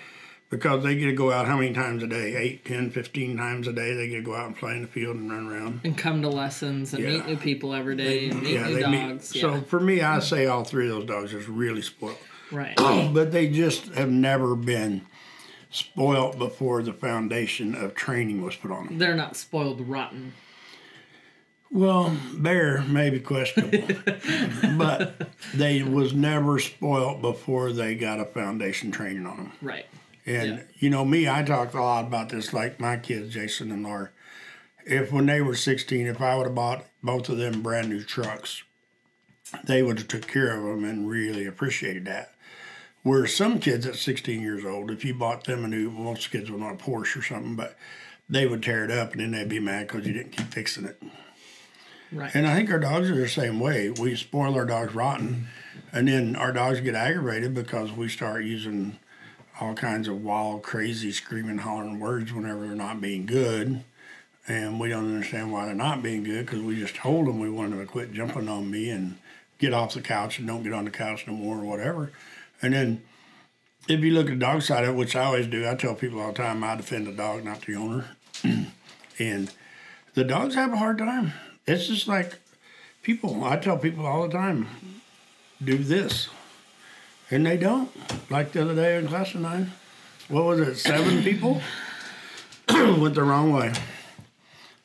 because 0.48 0.84
they 0.84 0.94
get 0.96 1.06
to 1.06 1.12
go 1.12 1.32
out 1.32 1.46
how 1.46 1.56
many 1.56 1.72
times 1.72 2.02
a 2.02 2.06
day? 2.06 2.36
8, 2.36 2.64
10, 2.64 2.90
15 2.90 3.36
times 3.36 3.66
a 3.66 3.72
day. 3.72 3.94
They 3.94 4.08
get 4.08 4.16
to 4.16 4.22
go 4.22 4.34
out 4.34 4.46
and 4.46 4.56
play 4.56 4.72
in 4.76 4.82
the 4.82 4.88
field 4.88 5.16
and 5.16 5.30
run 5.30 5.48
around. 5.48 5.80
And 5.84 5.96
come 5.98 6.22
to 6.22 6.28
lessons 6.28 6.94
and 6.94 7.04
meet 7.04 7.26
new 7.26 7.36
people 7.36 7.74
every 7.74 7.96
day 7.96 8.28
and 8.28 8.42
meet 8.42 8.60
new 8.60 8.74
they 8.80 8.86
meet- 8.88 9.08
dogs. 9.08 9.40
So 9.40 9.60
for 9.62 9.80
me, 9.80 10.00
I 10.02 10.20
say 10.20 10.46
all 10.46 10.64
three 10.64 10.88
of 10.88 10.94
those 10.94 11.06
dogs 11.06 11.34
is 11.34 11.48
really 11.48 11.82
spoiled. 11.82 12.18
right. 12.52 12.74
But 13.12 13.32
they 13.32 13.48
just 13.48 13.88
have 13.94 14.10
never 14.10 14.54
been 14.54 15.02
spoiled 15.70 16.38
before 16.38 16.82
the 16.82 16.92
foundation 16.92 17.74
of 17.74 17.94
training 17.94 18.42
was 18.42 18.54
put 18.56 18.70
on 18.70 18.86
them. 18.86 18.98
They're 18.98 19.16
not 19.16 19.36
spoiled 19.36 19.80
rotten. 19.88 20.32
Well, 21.72 22.16
Bear 22.34 22.82
may 22.82 23.10
be 23.10 23.18
questionable, 23.18 23.88
but 24.78 25.28
they 25.52 25.82
was 25.82 26.14
never 26.14 26.60
spoiled 26.60 27.20
before 27.20 27.72
they 27.72 27.96
got 27.96 28.20
a 28.20 28.24
foundation 28.24 28.92
training 28.92 29.26
on 29.26 29.36
them. 29.36 29.52
Right. 29.60 29.86
And 30.26 30.56
Yeah. 30.58 30.62
you 30.78 30.90
know 30.90 31.04
me, 31.04 31.28
I 31.28 31.42
talked 31.42 31.74
a 31.74 31.80
lot 31.80 32.04
about 32.06 32.28
this. 32.30 32.52
Like 32.52 32.80
my 32.80 32.96
kids, 32.96 33.32
Jason 33.34 33.70
and 33.70 33.84
Laura. 33.84 34.10
If 34.84 35.12
when 35.12 35.26
they 35.26 35.40
were 35.40 35.54
sixteen, 35.54 36.06
if 36.06 36.20
I 36.20 36.36
would 36.36 36.46
have 36.46 36.54
bought 36.54 36.84
both 37.02 37.28
of 37.28 37.38
them 37.38 37.62
brand 37.62 37.88
new 37.88 38.02
trucks, 38.02 38.62
they 39.64 39.82
would 39.82 39.98
have 39.98 40.08
took 40.08 40.26
care 40.26 40.56
of 40.56 40.62
them 40.64 40.84
and 40.84 41.08
really 41.08 41.46
appreciated 41.46 42.04
that. 42.06 42.32
Where 43.02 43.26
some 43.26 43.60
kids 43.60 43.86
at 43.86 43.94
sixteen 43.96 44.40
years 44.42 44.64
old, 44.64 44.90
if 44.90 45.04
you 45.04 45.14
bought 45.14 45.44
them 45.44 45.64
a 45.64 45.68
new, 45.68 45.90
most 45.90 46.30
kids 46.30 46.50
would 46.50 46.60
want 46.60 46.80
a 46.80 46.84
Porsche 46.84 47.16
or 47.18 47.22
something, 47.22 47.54
but 47.54 47.76
they 48.28 48.46
would 48.46 48.62
tear 48.62 48.84
it 48.84 48.90
up 48.90 49.12
and 49.12 49.20
then 49.20 49.30
they'd 49.30 49.48
be 49.48 49.60
mad 49.60 49.86
because 49.86 50.04
you 50.06 50.12
didn't 50.12 50.32
keep 50.32 50.48
fixing 50.48 50.84
it. 50.86 51.00
Right. 52.12 52.34
And 52.34 52.46
I 52.46 52.56
think 52.56 52.70
our 52.70 52.78
dogs 52.80 53.10
are 53.10 53.14
the 53.16 53.28
same 53.28 53.60
way. 53.60 53.90
We 53.90 54.16
spoil 54.16 54.54
our 54.54 54.64
dogs 54.64 54.94
rotten, 54.94 55.46
and 55.92 56.06
then 56.08 56.34
our 56.36 56.52
dogs 56.52 56.80
get 56.80 56.94
aggravated 56.94 57.54
because 57.54 57.92
we 57.92 58.08
start 58.08 58.44
using 58.44 58.98
all 59.60 59.74
kinds 59.74 60.08
of 60.08 60.22
wild, 60.22 60.62
crazy, 60.62 61.12
screaming, 61.12 61.58
hollering 61.58 61.98
words 61.98 62.32
whenever 62.32 62.66
they're 62.66 62.76
not 62.76 63.00
being 63.00 63.26
good. 63.26 63.82
And 64.48 64.78
we 64.78 64.88
don't 64.88 65.06
understand 65.06 65.52
why 65.52 65.66
they're 65.66 65.74
not 65.74 66.02
being 66.02 66.22
good 66.22 66.46
because 66.46 66.60
we 66.60 66.76
just 66.76 66.94
told 66.94 67.26
them 67.26 67.40
we 67.40 67.50
wanted 67.50 67.72
them 67.72 67.80
to 67.80 67.86
quit 67.86 68.12
jumping 68.12 68.48
on 68.48 68.70
me 68.70 68.90
and 68.90 69.18
get 69.58 69.72
off 69.72 69.94
the 69.94 70.00
couch 70.00 70.38
and 70.38 70.46
don't 70.46 70.62
get 70.62 70.72
on 70.72 70.84
the 70.84 70.90
couch 70.90 71.26
no 71.26 71.32
more 71.32 71.58
or 71.58 71.64
whatever. 71.64 72.12
And 72.62 72.72
then 72.72 73.02
if 73.88 74.00
you 74.00 74.12
look 74.12 74.26
at 74.26 74.34
the 74.34 74.36
dog 74.36 74.62
side 74.62 74.84
of 74.84 74.90
it, 74.90 74.96
which 74.96 75.16
I 75.16 75.24
always 75.24 75.46
do, 75.46 75.68
I 75.68 75.74
tell 75.74 75.94
people 75.94 76.20
all 76.20 76.32
the 76.32 76.38
time 76.38 76.62
I 76.62 76.76
defend 76.76 77.06
the 77.06 77.12
dog, 77.12 77.44
not 77.44 77.62
the 77.62 77.74
owner. 77.74 78.16
and 79.18 79.52
the 80.14 80.24
dogs 80.24 80.54
have 80.54 80.72
a 80.72 80.76
hard 80.76 80.98
time. 80.98 81.32
It's 81.66 81.88
just 81.88 82.06
like 82.06 82.38
people. 83.02 83.44
I 83.44 83.56
tell 83.56 83.78
people 83.78 84.06
all 84.06 84.28
the 84.28 84.32
time, 84.32 84.68
do 85.62 85.78
this, 85.78 86.28
and 87.30 87.46
they 87.46 87.56
don't. 87.56 87.90
Like 88.30 88.52
the 88.52 88.62
other 88.62 88.74
day 88.74 88.96
in 88.96 89.08
class 89.08 89.34
of 89.34 89.40
nine, 89.40 89.72
what 90.28 90.44
was 90.44 90.60
it? 90.60 90.76
Seven 90.76 91.22
people 91.24 91.60
went 92.68 93.14
the 93.14 93.22
wrong 93.22 93.52
way. 93.52 93.72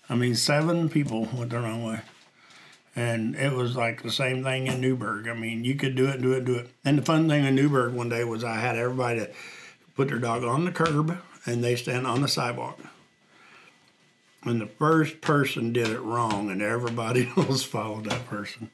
I 0.09 0.15
mean, 0.15 0.35
seven 0.35 0.89
people 0.89 1.27
went 1.33 1.51
the 1.51 1.59
wrong 1.59 1.83
way. 1.83 2.01
And 2.95 3.35
it 3.35 3.53
was 3.53 3.75
like 3.75 4.03
the 4.03 4.11
same 4.11 4.43
thing 4.43 4.67
in 4.67 4.81
Newberg. 4.81 5.27
I 5.29 5.33
mean, 5.33 5.63
you 5.63 5.75
could 5.75 5.95
do 5.95 6.07
it, 6.07 6.21
do 6.21 6.33
it, 6.33 6.43
do 6.43 6.55
it. 6.55 6.69
And 6.83 6.97
the 6.97 7.01
fun 7.01 7.29
thing 7.29 7.45
in 7.45 7.55
Newberg 7.55 7.93
one 7.93 8.09
day 8.09 8.25
was 8.25 8.43
I 8.43 8.55
had 8.55 8.75
everybody 8.75 9.21
to 9.21 9.31
put 9.95 10.09
their 10.09 10.19
dog 10.19 10.43
on 10.43 10.65
the 10.65 10.71
curb 10.71 11.17
and 11.45 11.63
they 11.63 11.75
stand 11.75 12.05
on 12.05 12.21
the 12.21 12.27
sidewalk. 12.27 12.79
And 14.43 14.59
the 14.59 14.67
first 14.67 15.21
person 15.21 15.71
did 15.71 15.89
it 15.89 15.99
wrong, 15.99 16.49
and 16.49 16.63
everybody 16.63 17.31
else 17.37 17.63
followed 17.63 18.05
that 18.05 18.27
person. 18.27 18.71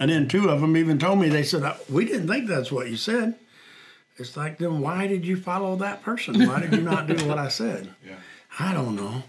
And 0.00 0.10
then 0.10 0.28
two 0.28 0.48
of 0.48 0.60
them 0.60 0.76
even 0.76 0.98
told 0.98 1.20
me, 1.20 1.28
they 1.28 1.42
said, 1.44 1.62
"Uh, 1.62 1.74
We 1.88 2.04
didn't 2.04 2.28
think 2.28 2.48
that's 2.48 2.72
what 2.72 2.88
you 2.90 2.96
said. 2.96 3.34
It's 4.16 4.36
like, 4.36 4.58
then 4.58 4.80
why 4.80 5.06
did 5.06 5.24
you 5.26 5.36
follow 5.36 5.74
that 5.76 6.02
person? 6.02 6.46
Why 6.46 6.60
did 6.60 6.72
you 6.72 6.82
not 6.82 7.06
do 7.06 7.14
what 7.26 7.38
I 7.38 7.48
said? 7.48 7.88
Yeah. 8.06 8.16
I 8.60 8.72
don't 8.72 8.94
know. 8.94 9.24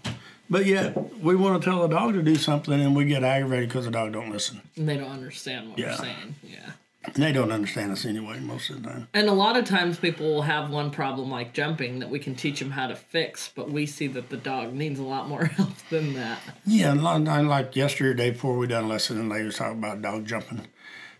But 0.48 0.66
yet, 0.66 0.96
we 1.20 1.34
want 1.34 1.60
to 1.60 1.68
tell 1.68 1.82
a 1.84 1.88
dog 1.88 2.12
to 2.14 2.22
do 2.22 2.36
something, 2.36 2.72
and 2.80 2.94
we 2.94 3.04
get 3.06 3.24
aggravated 3.24 3.68
because 3.68 3.84
the 3.86 3.90
dog 3.90 4.12
don't 4.12 4.30
listen. 4.30 4.60
And 4.76 4.88
they 4.88 4.96
don't 4.96 5.10
understand 5.10 5.70
what 5.70 5.78
Yeah. 5.78 5.86
you're 5.88 5.96
saying. 5.96 6.34
Yeah. 6.44 6.70
They 7.14 7.32
don't 7.32 7.52
understand 7.52 7.92
us 7.92 8.04
anyway, 8.04 8.40
most 8.40 8.70
of 8.70 8.82
the 8.82 8.88
time. 8.90 9.08
And 9.14 9.28
a 9.28 9.32
lot 9.32 9.56
of 9.56 9.64
times 9.64 9.98
people 9.98 10.26
will 10.26 10.42
have 10.42 10.70
one 10.70 10.90
problem 10.90 11.30
like 11.30 11.52
jumping 11.52 12.00
that 12.00 12.10
we 12.10 12.18
can 12.18 12.34
teach 12.34 12.58
them 12.58 12.70
how 12.70 12.86
to 12.88 12.96
fix, 12.96 13.50
but 13.54 13.70
we 13.70 13.86
see 13.86 14.06
that 14.08 14.28
the 14.28 14.36
dog 14.36 14.72
needs 14.72 14.98
a 14.98 15.04
lot 15.04 15.28
more 15.28 15.44
help 15.56 15.76
than 15.90 16.14
that. 16.14 16.40
Yeah, 16.64 16.92
and 16.92 17.48
like 17.48 17.76
yesterday 17.76 18.30
before 18.30 18.56
we 18.56 18.66
done 18.66 18.84
a 18.84 18.88
lesson, 18.88 19.18
and 19.18 19.28
lady 19.28 19.44
was 19.44 19.56
talking 19.56 19.78
about 19.78 20.02
dog 20.02 20.26
jumping, 20.26 20.66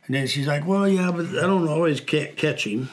and 0.07 0.14
then 0.14 0.26
she's 0.26 0.47
like, 0.47 0.66
"Well, 0.66 0.88
yeah, 0.88 1.11
but 1.11 1.26
I 1.26 1.43
don't 1.43 1.69
always 1.69 2.00
ca- 2.00 2.33
catch 2.35 2.66
him." 2.66 2.88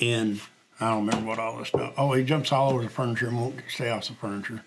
and 0.00 0.40
I 0.80 0.90
don't 0.90 1.06
remember 1.06 1.28
what 1.28 1.38
all 1.38 1.58
this 1.58 1.68
stuff. 1.68 1.94
Oh, 1.96 2.12
he 2.12 2.24
jumps 2.24 2.52
all 2.52 2.70
over 2.72 2.82
the 2.82 2.88
furniture 2.90 3.28
and 3.28 3.40
won't 3.40 3.62
stay 3.68 3.90
off 3.90 4.08
the 4.08 4.14
furniture. 4.14 4.62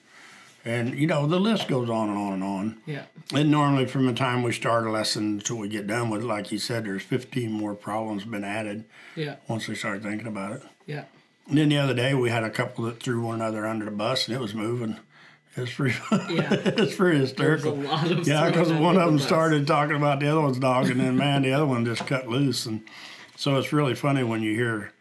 And 0.66 0.94
you 1.00 1.08
know 1.08 1.26
the 1.26 1.40
list 1.40 1.68
goes 1.68 1.90
on 1.90 2.10
and 2.10 2.18
on 2.18 2.34
and 2.34 2.44
on. 2.44 2.78
Yeah. 2.86 3.04
And 3.34 3.50
normally, 3.50 3.86
from 3.86 4.06
the 4.06 4.14
time 4.14 4.44
we 4.44 4.52
start 4.52 4.86
a 4.86 4.92
lesson 4.92 5.24
until 5.36 5.58
we 5.58 5.70
get 5.70 5.88
done 5.88 6.10
with, 6.10 6.22
it, 6.22 6.26
like 6.28 6.52
you 6.52 6.58
said, 6.60 6.86
there's 6.86 7.02
15 7.04 7.52
more 7.52 7.74
problems 7.76 8.26
been 8.26 8.44
added 8.44 8.84
Yeah. 9.16 9.36
once 9.48 9.68
we 9.68 9.76
start 9.76 10.04
thinking 10.04 10.28
about 10.28 10.52
it. 10.54 10.64
Yeah. 10.86 11.06
And 11.48 11.58
then 11.58 11.70
the 11.70 11.78
other 11.78 11.94
day 11.94 12.14
we 12.14 12.30
had 12.30 12.44
a 12.44 12.50
couple 12.50 12.86
that 12.86 13.02
threw 13.02 13.22
one 13.26 13.36
another 13.36 13.66
under 13.66 13.86
the 13.86 13.92
bus 13.92 14.28
and 14.28 14.36
it 14.36 14.40
was 14.40 14.54
moving. 14.54 14.98
It 15.56 15.62
was 15.62 15.72
pretty. 15.74 15.98
Yeah. 16.34 16.50
it's 16.54 16.96
pretty 16.96 17.20
hysterical. 17.20 17.76
lot 17.76 18.12
of 18.12 18.28
Yeah, 18.28 18.50
because 18.50 18.72
one 18.72 18.98
of 18.98 19.06
them 19.06 19.18
bus. 19.18 19.26
started 19.26 19.66
talking 19.66 19.96
about 19.96 20.20
the 20.20 20.28
other 20.28 20.42
one's 20.42 20.60
dog, 20.60 20.90
and 20.90 21.00
then 21.00 21.16
man, 21.18 21.42
the 21.42 21.54
other 21.54 21.66
one 21.66 21.86
just 21.86 22.06
cut 22.06 22.28
loose, 22.28 22.66
and 22.66 22.82
so 23.36 23.58
it's 23.58 23.72
really 23.74 23.96
funny 23.96 24.24
when 24.24 24.44
you 24.44 24.54
hear 24.54 24.92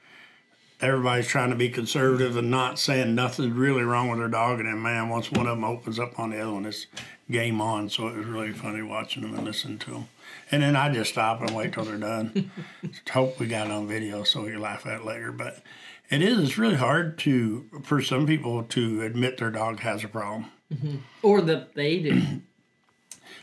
everybody's 0.80 1.26
trying 1.26 1.50
to 1.50 1.56
be 1.56 1.68
conservative 1.68 2.36
and 2.36 2.50
not 2.50 2.78
saying 2.78 3.14
nothing's 3.14 3.54
really 3.54 3.82
wrong 3.82 4.08
with 4.08 4.18
their 4.18 4.28
dog, 4.28 4.60
and 4.60 4.68
then 4.68 4.82
man, 4.82 5.08
once 5.08 5.30
one 5.30 5.46
of 5.46 5.56
them 5.56 5.64
opens 5.64 5.98
up 5.98 6.18
on 6.18 6.30
the 6.30 6.40
other 6.40 6.52
one, 6.52 6.66
it's 6.66 6.86
game 7.30 7.60
on. 7.60 7.88
So 7.88 8.08
it 8.08 8.16
was 8.16 8.26
really 8.26 8.52
funny 8.52 8.82
watching 8.82 9.22
them 9.22 9.34
and 9.34 9.44
listening 9.44 9.78
to 9.80 9.90
them. 9.90 10.08
And 10.50 10.62
then 10.62 10.76
I 10.76 10.92
just 10.92 11.12
stop 11.12 11.40
and 11.40 11.54
wait 11.54 11.72
till 11.72 11.84
they're 11.84 11.98
done. 11.98 12.50
Hope 13.10 13.38
we 13.38 13.46
got 13.46 13.66
it 13.66 13.72
on 13.72 13.86
video 13.86 14.24
so 14.24 14.42
we 14.42 14.52
can 14.52 14.60
laugh 14.60 14.86
at 14.86 15.00
it 15.00 15.04
later. 15.04 15.32
But 15.32 15.62
it 16.10 16.22
is, 16.22 16.38
it's 16.38 16.58
really 16.58 16.76
hard 16.76 17.18
to, 17.18 17.66
for 17.82 18.00
some 18.00 18.26
people 18.26 18.62
to 18.64 19.02
admit 19.02 19.38
their 19.38 19.50
dog 19.50 19.80
has 19.80 20.04
a 20.04 20.08
problem. 20.08 20.46
Mm-hmm. 20.72 20.96
Or 21.22 21.40
that 21.42 21.74
they 21.74 21.98
do. 21.98 22.22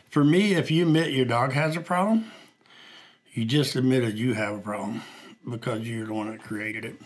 For 0.08 0.24
me, 0.24 0.54
if 0.54 0.70
you 0.70 0.86
admit 0.86 1.12
your 1.12 1.26
dog 1.26 1.52
has 1.52 1.76
a 1.76 1.80
problem, 1.80 2.30
you 3.32 3.44
just 3.44 3.76
admitted 3.76 4.16
you 4.16 4.32
have 4.32 4.54
a 4.54 4.60
problem 4.60 5.02
because 5.48 5.82
you're 5.82 6.06
the 6.06 6.14
one 6.14 6.30
that 6.30 6.42
created 6.42 6.86
it. 6.86 6.96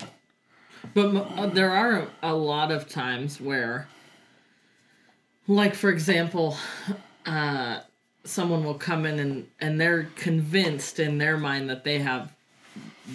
But 0.95 1.15
uh, 1.15 1.47
there 1.47 1.71
are 1.71 2.09
a 2.23 2.35
lot 2.35 2.71
of 2.73 2.89
times 2.89 3.41
where, 3.41 3.89
like 5.47 5.75
for 5.75 5.91
example, 5.91 6.57
uh, 7.27 7.81
someone 8.25 8.65
will 8.65 8.75
come 8.75 9.07
in 9.07 9.19
and 9.19 9.49
and 9.61 9.81
they're 9.81 10.05
convinced 10.17 10.99
in 10.99 11.19
their 11.19 11.37
mind 11.37 11.71
that 11.71 11.85
they 11.85 11.99
have 11.99 12.33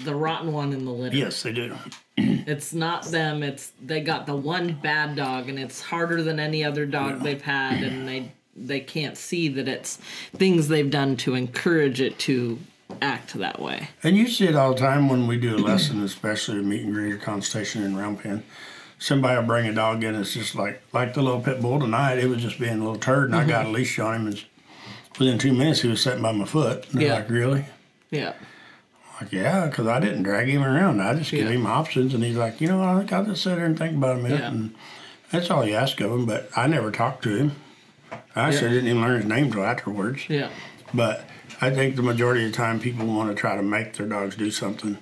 the 0.04 0.16
rotten 0.16 0.52
one 0.52 0.74
in 0.74 0.86
the 0.86 0.92
litter. 0.92 1.16
Yes, 1.16 1.44
they 1.44 1.54
do. 1.54 1.76
It's 2.48 2.74
not 2.74 3.06
them. 3.06 3.42
It's 3.42 3.72
they 3.82 4.02
got 4.02 4.28
the 4.28 4.36
one 4.36 4.74
bad 4.74 5.16
dog, 5.16 5.50
and 5.50 5.58
it's 5.58 5.82
harder 5.82 6.22
than 6.22 6.40
any 6.40 6.64
other 6.64 6.86
dog 6.86 7.22
they've 7.22 7.42
had, 7.42 7.82
and 7.84 8.08
they 8.08 8.32
they 8.56 8.80
can't 8.80 9.18
see 9.18 9.48
that 9.50 9.68
it's 9.68 9.98
things 10.36 10.68
they've 10.68 10.90
done 10.90 11.18
to 11.18 11.34
encourage 11.34 12.02
it 12.02 12.18
to 12.20 12.60
act 13.02 13.34
that 13.36 13.62
way. 13.62 13.90
And 14.04 14.16
you 14.18 14.28
see 14.28 14.48
it 14.48 14.56
all 14.56 14.74
the 14.74 14.80
time 14.80 15.10
when 15.10 15.28
we 15.28 15.38
do 15.38 15.56
a 15.56 15.58
lesson, 15.58 16.04
especially 16.04 16.60
a 16.60 16.64
meet 16.64 16.84
and 16.84 16.94
greet 16.94 17.14
or 17.14 17.18
consultation 17.18 17.84
in 17.84 17.96
round 17.96 18.20
pen. 18.22 18.44
Somebody 18.98 19.38
will 19.38 19.46
bring 19.46 19.68
a 19.68 19.74
dog 19.74 20.04
in. 20.04 20.16
It's 20.16 20.34
just 20.34 20.56
like 20.56 20.82
like 20.94 21.14
the 21.14 21.22
little 21.22 21.42
pit 21.42 21.62
bull 21.62 21.80
tonight. 21.80 22.18
It 22.18 22.28
was 22.28 22.42
just 22.42 22.60
being 22.60 22.80
a 22.80 22.84
little 22.84 22.98
turd, 22.98 23.30
and 23.30 23.36
I 23.36 23.46
got 23.46 23.66
mm-hmm. 23.66 23.70
a 23.76 23.78
leash 23.78 24.00
on 24.00 24.16
him, 24.16 24.28
and 24.28 24.44
within 25.20 25.38
two 25.38 25.54
minutes 25.54 25.82
he 25.82 25.90
was 25.90 26.02
sitting 26.02 26.22
by 26.22 26.32
my 26.32 26.46
foot. 26.46 26.92
And 26.92 27.02
Yeah. 27.02 27.16
like, 27.16 27.30
really? 27.30 27.66
Yeah. 28.10 28.34
Like, 29.20 29.32
yeah, 29.32 29.68
because 29.68 29.88
I 29.88 30.00
didn't 30.00 30.24
drag 30.24 30.48
him 30.50 30.64
around. 30.64 31.02
I 31.02 31.14
just 31.16 31.32
give 31.32 31.46
Yeah. 31.46 31.52
him 31.52 31.66
options, 31.66 32.14
and 32.14 32.24
he's 32.24 32.36
like, 32.38 32.60
you 32.60 32.68
know, 32.68 32.84
I 32.84 32.98
think 32.98 33.12
I'll 33.14 33.26
just 33.26 33.44
sit 33.44 33.56
there 33.56 33.66
and 33.66 33.78
think 33.78 33.96
about 33.96 34.18
a 34.18 34.22
minute. 34.22 34.42
Yeah. 34.42 34.48
And 34.48 34.76
that's 35.32 35.50
all 35.50 35.66
you 35.66 35.76
ask 35.76 36.00
of 36.02 36.12
him. 36.12 36.26
But 36.26 36.50
I 36.56 36.68
never 36.68 36.92
talked 36.92 37.24
to 37.24 37.36
him. 37.36 37.52
I 38.36 38.50
actually 38.50 38.68
Yeah. 38.68 38.74
didn't 38.76 38.90
even 38.90 39.02
learn 39.02 39.22
his 39.22 39.26
name 39.30 39.52
till 39.52 39.64
afterwards. 39.64 40.30
Yeah. 40.30 40.50
But 40.94 41.26
I 41.62 41.70
think 41.72 41.96
the 41.96 42.02
majority 42.02 42.46
of 42.46 42.52
the 42.52 42.58
time 42.58 42.80
people 42.80 43.06
want 43.06 43.30
to 43.30 43.36
try 43.36 43.56
to 43.56 43.64
make 43.64 43.94
their 43.94 44.08
dogs 44.08 44.36
do 44.36 44.52
something 44.52 44.98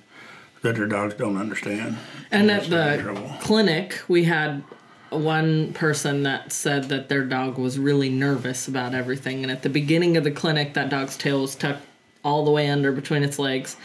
that 0.62 0.76
their 0.76 0.86
dogs 0.86 1.14
don't 1.14 1.36
understand. 1.36 1.98
And 2.30 2.50
at 2.50 2.68
where 2.68 2.96
they're 2.96 3.10
in 3.10 3.14
the 3.14 3.36
clinic, 3.40 4.00
we 4.08 4.24
had 4.24 4.62
one 5.10 5.72
person 5.74 6.22
that 6.24 6.52
said 6.52 6.84
that 6.84 7.08
their 7.08 7.24
dog 7.24 7.58
was 7.58 7.78
really 7.78 8.08
nervous 8.08 8.66
about 8.66 8.94
everything. 8.94 9.42
And 9.42 9.52
at 9.52 9.62
the 9.62 9.68
beginning 9.68 10.16
of 10.16 10.24
the 10.24 10.30
clinic, 10.30 10.74
that 10.74 10.88
dog's 10.88 11.16
tail 11.16 11.42
was 11.42 11.54
tucked 11.54 11.84
all 12.24 12.44
the 12.44 12.50
way 12.50 12.68
under 12.68 12.92
between 12.92 13.22
its 13.22 13.38
legs. 13.38 13.76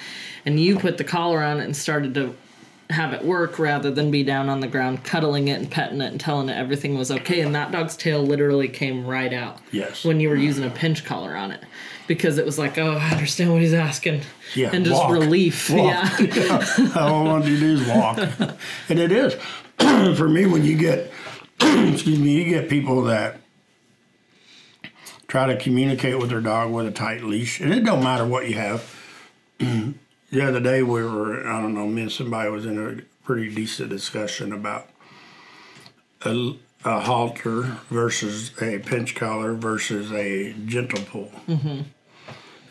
And 0.45 0.59
you 0.59 0.79
put 0.79 0.97
the 0.97 1.03
collar 1.03 1.43
on 1.43 1.59
it 1.59 1.65
and 1.65 1.75
started 1.75 2.13
to 2.15 2.35
have 2.89 3.13
it 3.13 3.23
work 3.23 3.59
rather 3.59 3.91
than 3.91 4.09
be 4.09 4.23
down 4.23 4.49
on 4.49 4.61
the 4.61 4.67
ground 4.67 5.03
cuddling 5.03 5.47
it 5.47 5.59
and 5.59 5.69
petting 5.69 6.01
it 6.01 6.11
and 6.11 6.19
telling 6.19 6.49
it 6.49 6.53
everything 6.57 6.97
was 6.97 7.11
okay. 7.11 7.41
And 7.41 7.53
that 7.53 7.71
dog's 7.71 7.95
tail 7.95 8.23
literally 8.23 8.67
came 8.67 9.05
right 9.05 9.31
out 9.31 9.59
Yes. 9.71 10.03
when 10.03 10.19
you 10.19 10.27
were 10.29 10.35
using 10.35 10.63
a 10.65 10.71
pinch 10.71 11.05
collar 11.05 11.35
on 11.35 11.51
it 11.51 11.63
because 12.07 12.39
it 12.39 12.45
was 12.45 12.57
like, 12.57 12.79
oh, 12.79 12.93
I 12.97 13.11
understand 13.11 13.51
what 13.53 13.61
he's 13.61 13.75
asking. 13.75 14.21
Yeah, 14.55 14.71
and 14.73 14.83
just 14.83 14.97
walk. 14.99 15.11
relief. 15.11 15.69
Walk. 15.69 16.19
Yeah. 16.19 16.65
All 16.95 17.03
I 17.23 17.23
want 17.23 17.45
to 17.45 17.59
do 17.59 17.73
is 17.75 17.87
walk. 17.87 18.17
and 18.89 18.97
it 18.99 19.11
is. 19.11 19.35
For 20.17 20.27
me, 20.27 20.47
when 20.47 20.65
you 20.65 20.75
get, 20.75 21.11
excuse 21.61 22.17
me, 22.17 22.31
you 22.43 22.45
get 22.45 22.67
people 22.69 23.03
that 23.03 23.39
try 25.27 25.45
to 25.45 25.55
communicate 25.57 26.17
with 26.17 26.29
their 26.31 26.41
dog 26.41 26.71
with 26.71 26.87
a 26.87 26.91
tight 26.91 27.23
leash, 27.23 27.59
and 27.59 27.71
it 27.71 27.83
don't 27.85 28.03
matter 28.03 28.25
what 28.25 28.49
you 28.49 28.55
have. 28.55 28.95
the 30.31 30.41
other 30.47 30.59
day 30.59 30.83
we 30.83 31.03
were, 31.03 31.47
I 31.47 31.61
don't 31.61 31.73
know, 31.73 31.87
me 31.87 32.03
and 32.03 32.11
somebody 32.11 32.49
was 32.49 32.65
in 32.65 32.77
a 32.77 33.01
pretty 33.25 33.53
decent 33.53 33.89
discussion 33.89 34.51
about 34.53 34.89
a, 36.25 36.53
a 36.85 36.99
halter 37.01 37.77
versus 37.89 38.51
a 38.61 38.79
pinch 38.79 39.15
collar 39.15 39.53
versus 39.53 40.11
a 40.11 40.53
gentle 40.65 41.03
pull. 41.03 41.31
Mm-hmm. 41.47 41.81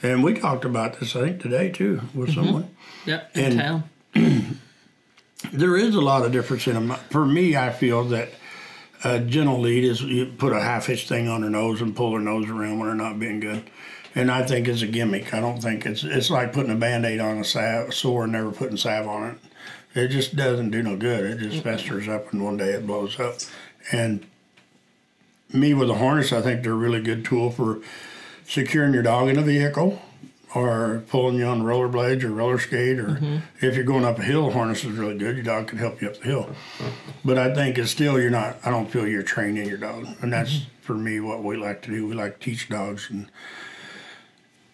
And 0.02 0.22
we 0.22 0.34
talked 0.34 0.64
about 0.64 1.00
this, 1.00 1.16
I 1.16 1.20
think, 1.22 1.40
today 1.42 1.70
too, 1.70 2.02
with 2.14 2.32
someone 2.34 2.70
Yep. 3.06 3.30
In 3.36 3.60
And- 3.60 3.60
town. 3.60 3.84
there 5.52 5.76
is 5.76 5.94
a 5.94 6.00
lot 6.00 6.24
of 6.24 6.32
difference 6.32 6.66
in 6.66 6.74
them. 6.74 6.96
For 7.10 7.24
me, 7.24 7.56
I 7.56 7.70
feel 7.70 8.04
that 8.04 8.30
a 9.04 9.20
gentle 9.20 9.60
lead 9.60 9.84
is 9.84 10.02
you 10.02 10.26
put 10.26 10.52
a 10.52 10.60
half 10.60 10.86
hitch 10.86 11.06
thing 11.08 11.28
on 11.28 11.42
their 11.42 11.50
nose 11.50 11.80
and 11.80 11.94
pull 11.94 12.12
their 12.12 12.20
nose 12.20 12.48
around 12.48 12.78
when 12.78 12.88
they're 12.88 12.94
not 12.96 13.18
being 13.18 13.38
good. 13.40 13.62
And 14.14 14.30
I 14.30 14.44
think 14.44 14.68
it's 14.68 14.82
a 14.82 14.86
gimmick. 14.86 15.32
I 15.34 15.40
don't 15.40 15.60
think 15.60 15.86
it's 15.86 16.02
it's 16.02 16.30
like 16.30 16.52
putting 16.52 16.72
a 16.72 16.76
band 16.76 17.04
aid 17.04 17.20
on 17.20 17.38
a 17.38 17.44
salve, 17.44 17.94
sore 17.94 18.24
and 18.24 18.32
never 18.32 18.50
putting 18.50 18.76
salve 18.76 19.06
on 19.06 19.30
it. 19.30 19.38
It 19.94 20.08
just 20.08 20.36
doesn't 20.36 20.70
do 20.70 20.82
no 20.82 20.96
good. 20.96 21.24
It 21.24 21.50
just 21.50 21.62
festers 21.62 22.08
up 22.08 22.32
and 22.32 22.44
one 22.44 22.56
day 22.56 22.70
it 22.70 22.86
blows 22.86 23.18
up. 23.18 23.36
And 23.92 24.26
me 25.52 25.74
with 25.74 25.90
a 25.90 25.94
harness, 25.94 26.32
I 26.32 26.40
think 26.42 26.62
they're 26.62 26.72
a 26.72 26.76
really 26.76 27.02
good 27.02 27.24
tool 27.24 27.50
for 27.50 27.80
securing 28.46 28.94
your 28.94 29.02
dog 29.02 29.28
in 29.28 29.38
a 29.38 29.42
vehicle 29.42 30.00
or 30.54 31.02
pulling 31.08 31.36
you 31.36 31.44
on 31.44 31.62
rollerblades 31.62 32.22
or 32.22 32.30
roller 32.30 32.58
skate 32.58 32.98
or 32.98 33.08
mm-hmm. 33.08 33.36
if 33.60 33.74
you're 33.74 33.84
going 33.84 34.04
up 34.04 34.18
a 34.18 34.22
hill 34.22 34.50
harness 34.50 34.82
is 34.84 34.96
really 34.96 35.16
good 35.16 35.36
your 35.36 35.44
dog 35.44 35.68
can 35.68 35.78
help 35.78 36.00
you 36.00 36.08
up 36.08 36.16
the 36.16 36.24
hill 36.24 36.48
but 37.22 37.36
i 37.36 37.52
think 37.54 37.76
it's 37.76 37.90
still 37.90 38.18
you're 38.18 38.30
not 38.30 38.56
i 38.64 38.70
don't 38.70 38.90
feel 38.90 39.06
you're 39.06 39.22
training 39.22 39.68
your 39.68 39.76
dog 39.76 40.06
and 40.22 40.32
that's 40.32 40.54
mm-hmm. 40.54 40.68
for 40.80 40.94
me 40.94 41.20
what 41.20 41.44
we 41.44 41.56
like 41.56 41.82
to 41.82 41.90
do 41.90 42.06
we 42.06 42.14
like 42.14 42.38
to 42.38 42.44
teach 42.44 42.68
dogs 42.70 43.10
and 43.10 43.28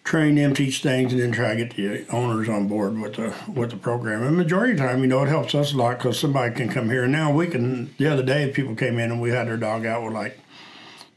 train 0.05 0.35
them 0.35 0.53
teach 0.53 0.81
things 0.83 1.11
and 1.11 1.21
then 1.21 1.31
try 1.31 1.55
to 1.55 1.65
get 1.65 1.75
the 1.75 2.07
owners 2.15 2.47
on 2.47 2.67
board 2.67 2.97
with 2.97 3.15
the 3.15 3.33
with 3.51 3.71
the 3.71 3.75
program. 3.75 4.23
And 4.23 4.37
majority 4.37 4.73
of 4.73 4.77
the 4.77 4.85
time 4.85 5.01
you 5.01 5.07
know 5.07 5.23
it 5.23 5.27
helps 5.27 5.53
us 5.53 5.73
a 5.73 5.77
lot 5.77 5.97
because 5.97 6.17
somebody 6.17 6.55
can 6.55 6.69
come 6.69 6.89
here. 6.89 7.03
And 7.03 7.11
now 7.11 7.33
we 7.33 7.47
can 7.47 7.93
the 7.97 8.07
other 8.07 8.23
day 8.23 8.49
people 8.51 8.75
came 8.75 8.99
in 8.99 9.11
and 9.11 9.19
we 9.19 9.31
had 9.31 9.47
their 9.47 9.57
dog 9.57 9.85
out 9.85 10.03
with 10.03 10.13
like 10.13 10.39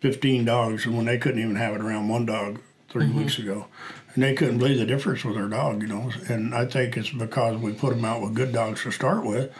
15 0.01 0.45
dogs 0.45 0.87
and 0.87 0.97
when 0.97 1.07
they 1.07 1.19
couldn't 1.19 1.41
even 1.41 1.57
have 1.57 1.75
it 1.75 1.83
around 1.83 2.09
one 2.09 2.25
dog 2.25 2.61
3 2.89 3.05
mm-hmm. 3.05 3.19
weeks 3.19 3.39
ago 3.39 3.67
and 4.15 4.23
they 4.23 4.33
couldn't 4.33 4.59
believe 4.59 4.79
the 4.79 4.87
difference 4.87 5.23
with 5.23 5.37
their 5.37 5.49
dog 5.49 5.83
you 5.83 5.89
know. 5.89 6.11
And 6.29 6.55
i 6.55 6.65
think 6.65 6.97
it's 6.97 7.11
because 7.11 7.59
we 7.59 7.75
put 7.75 7.95
them 7.95 8.07
out 8.07 8.23
with 8.23 8.35
good 8.35 8.53
dogs 8.53 8.83
to 8.85 8.91
start 8.91 9.25
with 9.25 9.53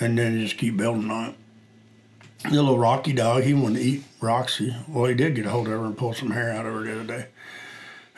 and 0.00 0.16
then 0.18 0.40
just 0.40 0.56
keep 0.56 0.76
building 0.76 1.10
on 1.10 1.30
it. 1.30 1.36
The 2.44 2.50
little 2.62 2.78
rocky 2.78 3.12
dog 3.12 3.42
he 3.42 3.52
wanted 3.52 3.80
to 3.80 3.84
eat 3.84 4.04
roxy. 4.22 4.74
Well 4.88 5.04
he 5.04 5.14
did 5.14 5.34
get 5.34 5.44
a 5.44 5.50
hold 5.50 5.66
of 5.66 5.74
her 5.74 5.84
and 5.84 5.98
pull 5.98 6.14
some 6.14 6.30
hair 6.30 6.50
out 6.50 6.64
of 6.64 6.72
her 6.72 6.82
the 6.82 6.94
other 6.94 7.04
day 7.04 7.26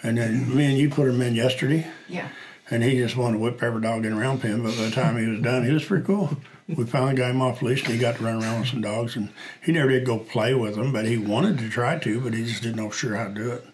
and 0.06 0.16
then 0.18 0.54
me 0.56 0.66
and 0.66 0.78
you 0.78 0.88
put 0.88 1.08
him 1.08 1.20
in 1.20 1.34
yesterday 1.34 1.86
Yeah. 2.08 2.28
and 2.70 2.82
he 2.82 2.96
just 2.98 3.16
wanted 3.16 3.38
to 3.38 3.42
whip 3.42 3.62
every 3.62 3.80
dog 3.82 4.06
in 4.06 4.12
a 4.12 4.16
round 4.16 4.40
pen. 4.40 4.62
But 4.62 4.76
by 4.76 4.84
the 4.84 4.90
time 4.90 5.18
he 5.18 5.26
was 5.26 5.40
done, 5.40 5.64
he 5.64 5.72
was 5.72 5.84
pretty 5.84 6.04
cool. 6.04 6.36
We 6.68 6.84
finally 6.84 7.14
got 7.14 7.30
him 7.30 7.40
off 7.42 7.62
leash, 7.62 7.84
and 7.84 7.92
he 7.92 7.98
got 7.98 8.16
to 8.16 8.24
run 8.24 8.42
around 8.42 8.60
with 8.60 8.68
some 8.70 8.80
dogs. 8.80 9.14
And 9.16 9.30
he 9.64 9.70
never 9.72 9.88
did 9.90 10.04
go 10.04 10.18
play 10.18 10.52
with 10.54 10.74
them, 10.74 10.92
but 10.92 11.04
he 11.06 11.16
wanted 11.16 11.58
to 11.58 11.68
try 11.68 11.98
to, 11.98 12.20
but 12.20 12.34
he 12.34 12.44
just 12.44 12.62
didn't 12.62 12.76
know 12.76 12.90
sure 12.90 13.14
how 13.16 13.28
to 13.28 13.34
do 13.34 13.50
it. 13.52 13.64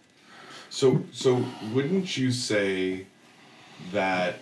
So, 0.69 1.03
so 1.13 1.45
wouldn't 1.73 2.17
you 2.17 2.31
say 2.33 3.07
that 3.93 4.37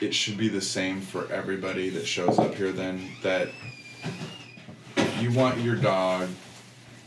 it 0.00 0.14
should 0.14 0.36
be 0.38 0.48
the 0.48 0.60
same 0.62 1.00
for 1.00 1.30
everybody 1.32 1.90
that 1.90 2.06
shows 2.06 2.38
up 2.38 2.54
here? 2.54 2.72
Then 2.72 3.06
that 3.22 3.48
you 5.20 5.30
want 5.32 5.58
your 5.60 5.76
dog 5.76 6.28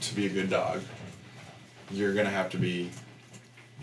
to 0.02 0.16
be 0.16 0.28
a 0.28 0.30
good 0.30 0.50
dog, 0.50 0.82
you're 1.92 2.14
gonna 2.14 2.30
have 2.30 2.50
to 2.52 2.58
be 2.58 2.90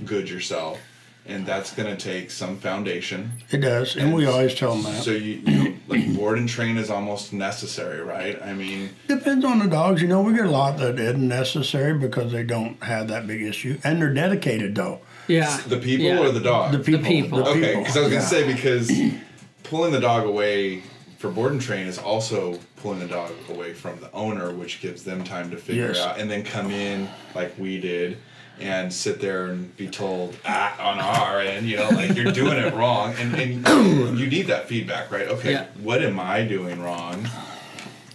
good 0.05 0.29
yourself, 0.29 0.79
and 1.27 1.47
that's 1.47 1.73
gonna 1.75 1.97
take 1.97 2.31
some 2.31 2.57
foundation. 2.59 3.33
It 3.51 3.59
does, 3.59 3.97
and 3.97 4.15
we 4.15 4.27
always 4.27 4.55
tell 4.55 4.75
them 4.75 4.85
that. 4.93 5.03
So 5.03 5.11
you, 5.13 5.35
you 5.47 5.65
know, 5.65 5.75
like 5.89 6.15
board 6.17 6.39
and 6.39 6.49
train 6.49 6.77
is 6.79 6.91
almost 6.91 7.33
necessary, 7.33 8.01
right? 8.03 8.41
I 8.43 8.53
mean, 8.55 8.91
Depends 9.09 9.45
on 9.45 9.59
the 9.59 9.67
dogs. 9.69 10.01
You 10.03 10.09
know, 10.09 10.23
we 10.23 10.33
get 10.35 10.47
a 10.47 10.51
lot 10.51 10.79
that 10.79 10.99
isn't 10.99 11.27
necessary 11.29 11.95
because 11.99 12.33
they 12.33 12.43
don't 12.43 12.83
have 12.83 13.09
that 13.09 13.27
big 13.27 13.43
issue, 13.43 13.79
and 13.85 14.01
they're 14.01 14.15
dedicated 14.15 14.75
though. 14.75 15.01
Yeah. 15.29 15.57
the 15.69 15.79
people 15.79 16.07
Yeah. 16.07 16.19
or 16.19 16.33
the 16.33 16.41
dog. 16.41 16.73
The 16.73 16.79
people. 16.81 17.05
people. 17.05 17.39
The 17.45 17.51
Okay, 17.51 17.77
because 17.77 17.97
I 17.97 18.01
was 18.01 18.09
gonna 18.09 18.15
Yeah. 18.15 18.21
say 18.27 18.53
because 18.53 18.91
pulling 19.63 19.93
the 19.93 20.01
dog 20.01 20.27
away 20.27 20.83
for 21.19 21.31
board 21.31 21.53
and 21.53 21.61
train 21.61 21.87
is 21.87 21.97
also 21.97 22.59
pulling 22.83 22.99
the 22.99 23.07
dog 23.07 23.31
away 23.49 23.73
from 23.73 23.99
the 24.01 24.11
owner, 24.13 24.51
which 24.53 24.81
gives 24.81 25.05
them 25.05 25.23
time 25.23 25.51
to 25.51 25.57
figure 25.57 25.89
Yes. 25.89 26.01
out 26.01 26.19
and 26.19 26.29
then 26.31 26.43
come 26.43 26.71
in 26.71 27.09
like 27.35 27.57
we 27.59 27.81
did 27.81 28.19
and 28.61 28.93
sit 28.93 29.21
there 29.21 29.47
and 29.47 29.75
be 29.77 29.89
told 29.89 30.37
ah, 30.45 30.77
on 30.91 30.99
our 31.01 31.41
end, 31.41 31.67
you 31.67 31.77
know, 31.77 31.89
like 31.91 32.15
you're 32.17 32.33
doing 32.33 32.59
it 32.59 32.75
wrong, 32.75 33.15
and, 33.19 33.35
and 33.35 34.19
you 34.19 34.27
need 34.27 34.47
that 34.49 34.69
feedback, 34.69 35.11
right? 35.11 35.29
Okay, 35.29 35.53
Yeah. 35.53 35.67
what 35.81 36.03
am 36.03 36.21
I 36.21 36.43
doing 36.43 36.83
wrong? 36.83 37.27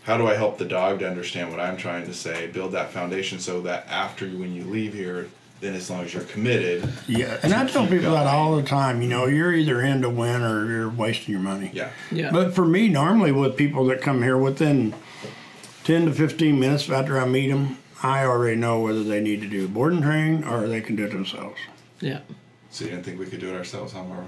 How 0.04 0.18
do 0.18 0.28
I 0.28 0.36
help 0.36 0.58
the 0.58 0.66
dog 0.66 1.00
to 1.00 1.10
understand 1.10 1.50
what 1.52 1.60
I'm 1.60 1.76
trying 1.76 2.06
to 2.06 2.14
say? 2.14 2.48
Build 2.48 2.74
that 2.74 2.92
foundation 2.92 3.40
so 3.40 3.62
that 3.62 3.88
after 3.90 4.26
when 4.28 4.54
you 4.54 4.64
leave 4.64 4.94
here, 4.94 5.28
then 5.60 5.74
as 5.74 5.90
long 5.90 6.04
as 6.06 6.14
you're 6.14 6.24
committed, 6.24 6.88
Yeah, 7.08 7.38
and 7.44 7.54
I 7.54 7.66
tell 7.68 7.84
keep 7.88 8.00
people 8.00 8.12
that 8.14 8.28
all 8.28 8.56
the 8.56 8.64
time. 8.64 9.02
You 9.02 9.08
know, 9.10 9.26
you're 9.26 9.54
either 9.54 9.82
in 9.82 10.02
to 10.04 10.10
win 10.10 10.42
or 10.44 10.66
you're 10.70 10.90
wasting 10.90 11.32
your 11.34 11.42
money. 11.42 11.72
yeah, 11.74 11.90
Yeah. 12.12 12.32
But 12.32 12.54
for 12.54 12.66
me, 12.66 12.88
normally 12.90 13.32
with 13.32 13.58
people 13.58 13.86
that 13.88 14.02
come 14.02 14.22
here 14.22 14.38
within 14.38 14.94
10 15.84 16.06
to 16.06 16.12
15 16.14 16.60
minutes 16.60 16.90
after 16.90 17.20
I 17.20 17.26
meet 17.26 17.50
them, 17.50 17.78
I 18.04 18.24
already 18.26 18.56
know 18.56 18.80
whether 18.82 19.04
they 19.04 19.20
need 19.22 19.42
to 19.42 19.48
do 19.48 19.68
board 19.68 19.94
and 19.94 20.04
train 20.04 20.44
or 20.44 20.68
they 20.68 20.82
can 20.82 20.96
do 20.96 21.06
it 21.06 21.12
themselves. 21.12 21.58
yeah. 22.00 22.20
So 22.70 22.84
you 22.86 22.92
didn't 22.92 23.06
think 23.06 23.18
we 23.20 23.26
could 23.26 23.40
do 23.40 23.50
it 23.50 23.56
ourselves, 23.58 23.94
huh, 23.94 24.04
Marvin? 24.04 24.28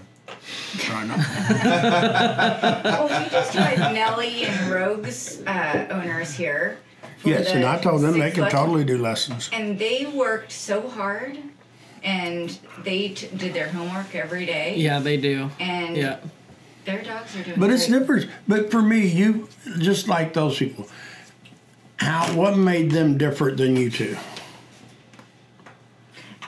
Try 0.77 1.05
not. 1.05 1.19
Well, 2.83 3.03
we 3.24 3.29
just 3.29 3.53
had 3.53 3.93
Nellie 3.93 4.43
and 4.45 4.71
Rogue's 4.71 5.41
uh, 5.45 5.88
owners 5.91 6.33
here. 6.33 6.77
For 7.19 7.29
yes, 7.29 7.49
and 7.51 7.65
I 7.65 7.77
told 7.79 8.01
them 8.01 8.13
they 8.13 8.19
six 8.27 8.35
can 8.35 8.43
foot- 8.45 8.51
totally 8.51 8.83
do 8.83 8.97
lessons. 8.97 9.49
And 9.53 9.77
they 9.77 10.05
worked 10.05 10.51
so 10.51 10.88
hard, 10.89 11.38
and 12.03 12.57
they 12.83 13.09
t- 13.09 13.27
did 13.35 13.53
their 13.53 13.69
homework 13.69 14.15
every 14.15 14.45
day. 14.45 14.75
Yeah, 14.77 14.99
they 14.99 15.17
do. 15.17 15.49
And 15.59 15.95
Yeah. 15.97 16.17
their 16.85 17.03
dogs 17.03 17.35
are 17.35 17.43
doing. 17.43 17.59
But 17.59 17.69
it's 17.71 17.88
great. 17.88 17.99
different. 17.99 18.29
But 18.47 18.71
for 18.71 18.81
me, 18.81 19.05
you 19.07 19.47
just 19.79 20.07
like 20.07 20.33
those 20.33 20.57
people. 20.57 20.88
How? 21.97 22.33
What 22.33 22.57
made 22.57 22.91
them 22.91 23.17
different 23.17 23.57
than 23.57 23.75
you 23.75 23.89
two? 23.91 24.15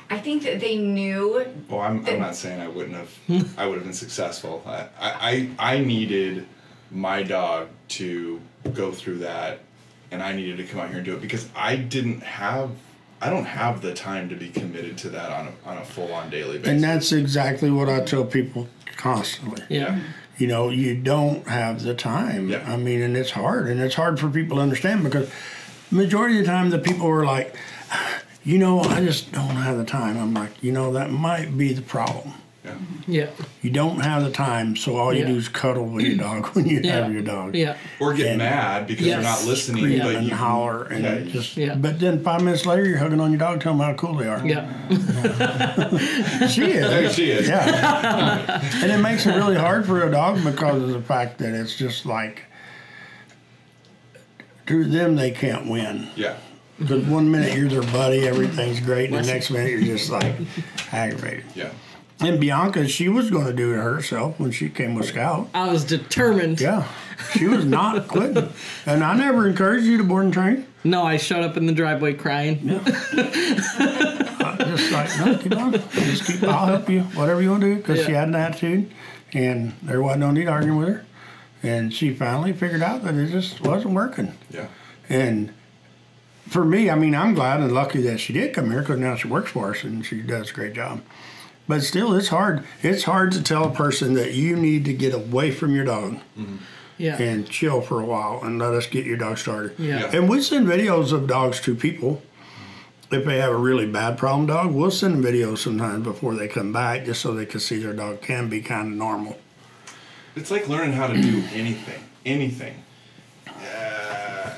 I 0.10 0.18
think 0.20 0.44
that 0.44 0.60
they 0.60 0.78
knew. 0.78 1.46
Well, 1.70 1.82
I'm, 1.82 2.06
I'm 2.06 2.20
not 2.20 2.36
saying 2.36 2.60
I 2.62 2.68
wouldn't 2.68 2.96
have. 2.96 3.58
I 3.58 3.66
would 3.66 3.76
have 3.76 3.84
been 3.86 3.94
successful. 3.94 4.62
I, 4.66 4.88
I 5.00 5.50
I 5.76 5.80
needed 5.80 6.46
my 6.92 7.24
dog 7.24 7.70
to 7.90 8.42
go 8.74 8.92
through 8.92 9.20
that, 9.20 9.60
and 10.12 10.22
I 10.22 10.34
needed 10.34 10.58
to 10.58 10.64
come 10.64 10.82
out 10.82 10.90
here 10.90 10.98
and 10.98 11.06
do 11.06 11.16
it 11.16 11.22
because 11.22 11.50
I 11.56 11.76
didn't 11.76 12.22
have. 12.22 12.72
I 13.24 13.30
don't 13.30 13.46
have 13.46 13.82
the 13.82 13.94
time 13.94 14.30
to 14.30 14.36
be 14.36 14.50
committed 14.50 14.98
to 15.00 15.10
that 15.10 15.32
on 15.32 15.48
a 15.48 15.70
on 15.70 15.78
a 15.78 15.86
full 15.86 16.12
on 16.14 16.30
daily 16.30 16.58
basis. 16.58 16.68
And 16.68 16.84
that's 16.84 17.12
exactly 17.12 17.70
what 17.70 17.88
I 17.88 18.02
tell 18.02 18.26
people 18.26 18.68
constantly. 18.98 19.64
Yeah. 19.70 20.00
You 20.38 20.48
know, 20.48 20.70
you 20.70 20.96
don't 20.96 21.48
have 21.48 21.84
the 21.84 21.94
time. 21.94 22.50
Yeah. 22.50 22.64
I 22.68 22.78
mean, 22.78 23.02
and 23.02 23.16
it's 23.16 23.32
hard, 23.32 23.68
and 23.68 23.80
it's 23.80 23.96
hard 23.96 24.20
for 24.20 24.30
people 24.30 24.58
to 24.58 24.64
understand 24.64 25.04
because 25.04 25.30
majority 25.92 26.40
of 26.40 26.46
the 26.46 26.52
time 26.52 26.70
the 26.72 26.80
people 26.80 27.08
are 27.08 27.26
like, 27.26 27.56
you 28.44 28.58
know, 28.58 28.80
I 28.80 29.04
just 29.06 29.32
don't 29.32 29.50
have 29.50 29.78
the 29.78 29.86
time. 29.86 30.18
I'm 30.18 30.34
like, 30.34 30.64
you 30.64 30.72
know, 30.72 30.94
that 30.94 31.12
might 31.12 31.58
be 31.58 31.74
the 31.74 31.82
problem. 31.84 32.34
Yeah. 32.64 32.74
Yeah. 33.08 33.30
You 33.64 33.72
don't 33.72 34.00
have 34.02 34.24
the 34.24 34.30
time, 34.32 34.76
so 34.76 34.96
all 34.98 35.12
you 35.14 35.22
Yeah. 35.22 35.28
do 35.30 35.36
is 35.38 35.48
cuddle 35.50 35.86
with 35.88 36.06
your 36.06 36.18
dog 36.18 36.46
when 36.56 36.68
you 36.68 36.80
Yeah. 36.84 37.02
have 37.04 37.12
your 37.12 37.24
dog. 37.24 37.56
Yeah. 37.56 37.76
Or 38.00 38.14
get 38.14 38.28
And- 38.28 38.38
mad 38.38 38.86
because 38.88 39.06
they're 39.06 39.22
not 39.22 39.46
listening, 39.46 39.84
Scream 39.84 40.00
but 40.00 40.16
and 40.16 40.28
you 40.28 40.36
holler 40.36 40.84
and 40.84 41.04
yeah, 41.04 41.20
just. 41.32 41.58
Yeah. 41.58 41.74
But 41.76 42.00
then 42.00 42.24
five 42.24 42.44
minutes 42.44 42.66
later, 42.66 42.86
you're 42.86 43.00
hugging 43.00 43.20
on 43.20 43.32
your 43.32 43.40
dog, 43.40 43.62
telling 43.62 43.80
them 43.80 43.88
how 43.88 43.94
cool 43.96 44.14
they 44.16 44.28
are. 44.28 44.46
Yeah. 44.46 44.68
She 46.50 46.62
There 46.74 47.04
is. 47.04 47.14
she 47.16 47.32
is. 47.32 47.48
Yeah. 47.48 48.62
and 48.84 48.92
it 48.92 48.98
makes 49.00 49.26
it 49.26 49.36
really 49.36 49.56
hard 49.58 49.86
for 49.86 50.04
a 50.08 50.12
dog 50.12 50.44
because 50.44 50.82
of 50.84 50.90
the 50.90 51.02
fact 51.02 51.38
that 51.40 51.54
it's 51.54 51.76
just 51.76 52.06
like 52.06 52.44
to 54.68 54.84
them 54.86 55.16
they 55.16 55.32
can't 55.32 55.68
win. 55.68 56.08
Yeah. 56.16 56.36
Because 56.80 57.06
one 57.06 57.30
minute 57.30 57.56
you're 57.58 57.70
their 57.70 57.82
buddy, 57.92 58.28
everything's 58.28 58.80
great, 58.80 59.10
and 59.12 59.24
the 59.24 59.32
next 59.32 59.52
minute 59.52 59.70
you're 59.72 59.82
just 59.98 60.10
like 60.10 60.34
aggravated. 60.92 61.44
Yeah. 61.56 61.70
And 62.22 62.40
Bianca, 62.40 62.88
she 62.88 63.10
was 63.10 63.32
going 63.32 63.48
to 63.48 63.54
do 63.54 63.74
it 63.74 63.78
herself 63.78 64.40
when 64.40 64.52
she 64.52 64.70
came 64.70 64.96
with 64.96 65.08
Scout. 65.08 65.50
I 65.54 65.72
was 65.72 65.84
determined. 65.84 66.62
Yeah, 66.62 66.88
she 67.34 67.48
was 67.48 67.66
not 67.66 68.08
quitting. 68.10 68.50
And 68.86 69.04
I 69.04 69.16
never 69.16 69.48
encouraged 69.48 69.86
you 69.86 69.98
to 69.98 70.04
board 70.04 70.26
and 70.26 70.34
train. 70.34 70.68
No, 70.84 71.04
I 71.04 71.18
showed 71.18 71.44
up 71.44 71.58
in 71.58 71.66
the 71.66 71.74
driveway 71.74 72.14
crying. 72.14 72.60
I 72.82 74.56
just 74.60 74.92
like, 74.92 75.18
no, 75.20 75.38
keep 75.38 75.56
on. 75.56 75.74
Just 75.74 76.26
keep, 76.26 76.44
I'll 76.44 76.68
help 76.68 76.90
you, 76.90 77.02
whatever 77.02 77.42
you 77.42 77.52
want 77.52 77.62
to 77.62 77.76
do. 77.76 77.82
Because 77.82 78.06
she 78.06 78.14
had 78.14 78.28
an 78.28 78.36
attitude, 78.36 78.92
and 79.34 79.74
there 79.82 80.02
wasn't 80.02 80.22
no 80.22 80.32
need 80.32 80.48
arguing 80.48 80.78
with 80.78 80.88
her. 80.90 81.06
And 81.64 81.94
she 81.94 82.14
finally 82.14 82.54
figured 82.54 82.82
out 82.82 83.04
that 83.04 83.14
it 83.16 83.30
just 83.30 83.62
wasn't 83.62 83.94
working. 83.94 84.36
Yeah. 84.50 84.68
And 85.10 85.54
for 86.48 86.66
me, 86.66 86.90
I 86.90 86.96
mean, 86.96 87.14
I'm 87.14 87.36
glad 87.36 87.62
and 87.62 87.72
lucky 87.72 88.02
that 88.02 88.20
she 88.20 88.34
did 88.34 88.54
come 88.54 88.72
here 88.72 88.82
because 88.82 89.00
now 89.00 89.16
she 89.16 89.28
works 89.28 89.52
for 89.52 89.72
us 89.72 89.84
and 89.84 90.06
she 90.06 90.22
does 90.22 90.50
a 90.50 90.54
great 90.54 90.74
job. 90.74 91.02
But 91.72 91.84
still, 91.84 92.14
it's 92.16 92.28
hard. 92.28 92.66
It's 92.84 93.06
hard 93.06 93.32
to 93.32 93.42
tell 93.42 93.64
a 93.64 93.72
person 93.74 94.14
that 94.16 94.34
you 94.34 94.58
need 94.58 94.84
to 94.84 94.94
get 94.94 95.14
away 95.14 95.52
from 95.52 95.74
your 95.74 95.86
dog 95.86 96.18
Yeah. 96.98 97.16
and 97.16 97.50
chill 97.50 97.80
for 97.80 98.02
a 98.02 98.06
while 98.06 98.42
and 98.44 98.60
let 98.60 98.74
us 98.74 98.88
get 98.88 99.06
your 99.06 99.16
dog 99.16 99.38
started. 99.38 99.76
Yeah. 99.80 100.00
Yeah. 100.02 100.12
And 100.18 100.28
we 100.28 100.42
send 100.42 100.68
videos 100.68 101.14
of 101.14 101.28
dogs 101.28 101.62
to 101.62 101.74
people. 101.74 102.24
If 103.10 103.24
they 103.24 103.38
have 103.38 103.54
a 103.54 103.58
really 103.58 103.86
bad 103.86 104.18
problem 104.18 104.48
dog, 104.48 104.74
we'll 104.74 104.92
send 104.92 105.24
them 105.24 105.24
videos 105.34 105.60
sometimes 105.60 106.04
before 106.04 106.36
they 106.36 106.50
come 106.50 106.74
back 106.74 107.06
just 107.06 107.22
so 107.22 107.34
they 107.34 107.46
can 107.46 107.62
see 107.62 107.78
their 107.78 107.94
dog 107.94 108.20
can 108.22 108.50
be 108.50 108.60
kind 108.62 108.90
of 108.92 108.98
normal. 108.98 109.40
It's 110.36 110.52
like 110.52 110.68
learning 110.68 110.92
how 110.92 111.08
to 111.08 111.14
do 111.22 111.42
anything. 111.54 112.04
Anything. 112.26 112.84
Uh, 113.48 114.52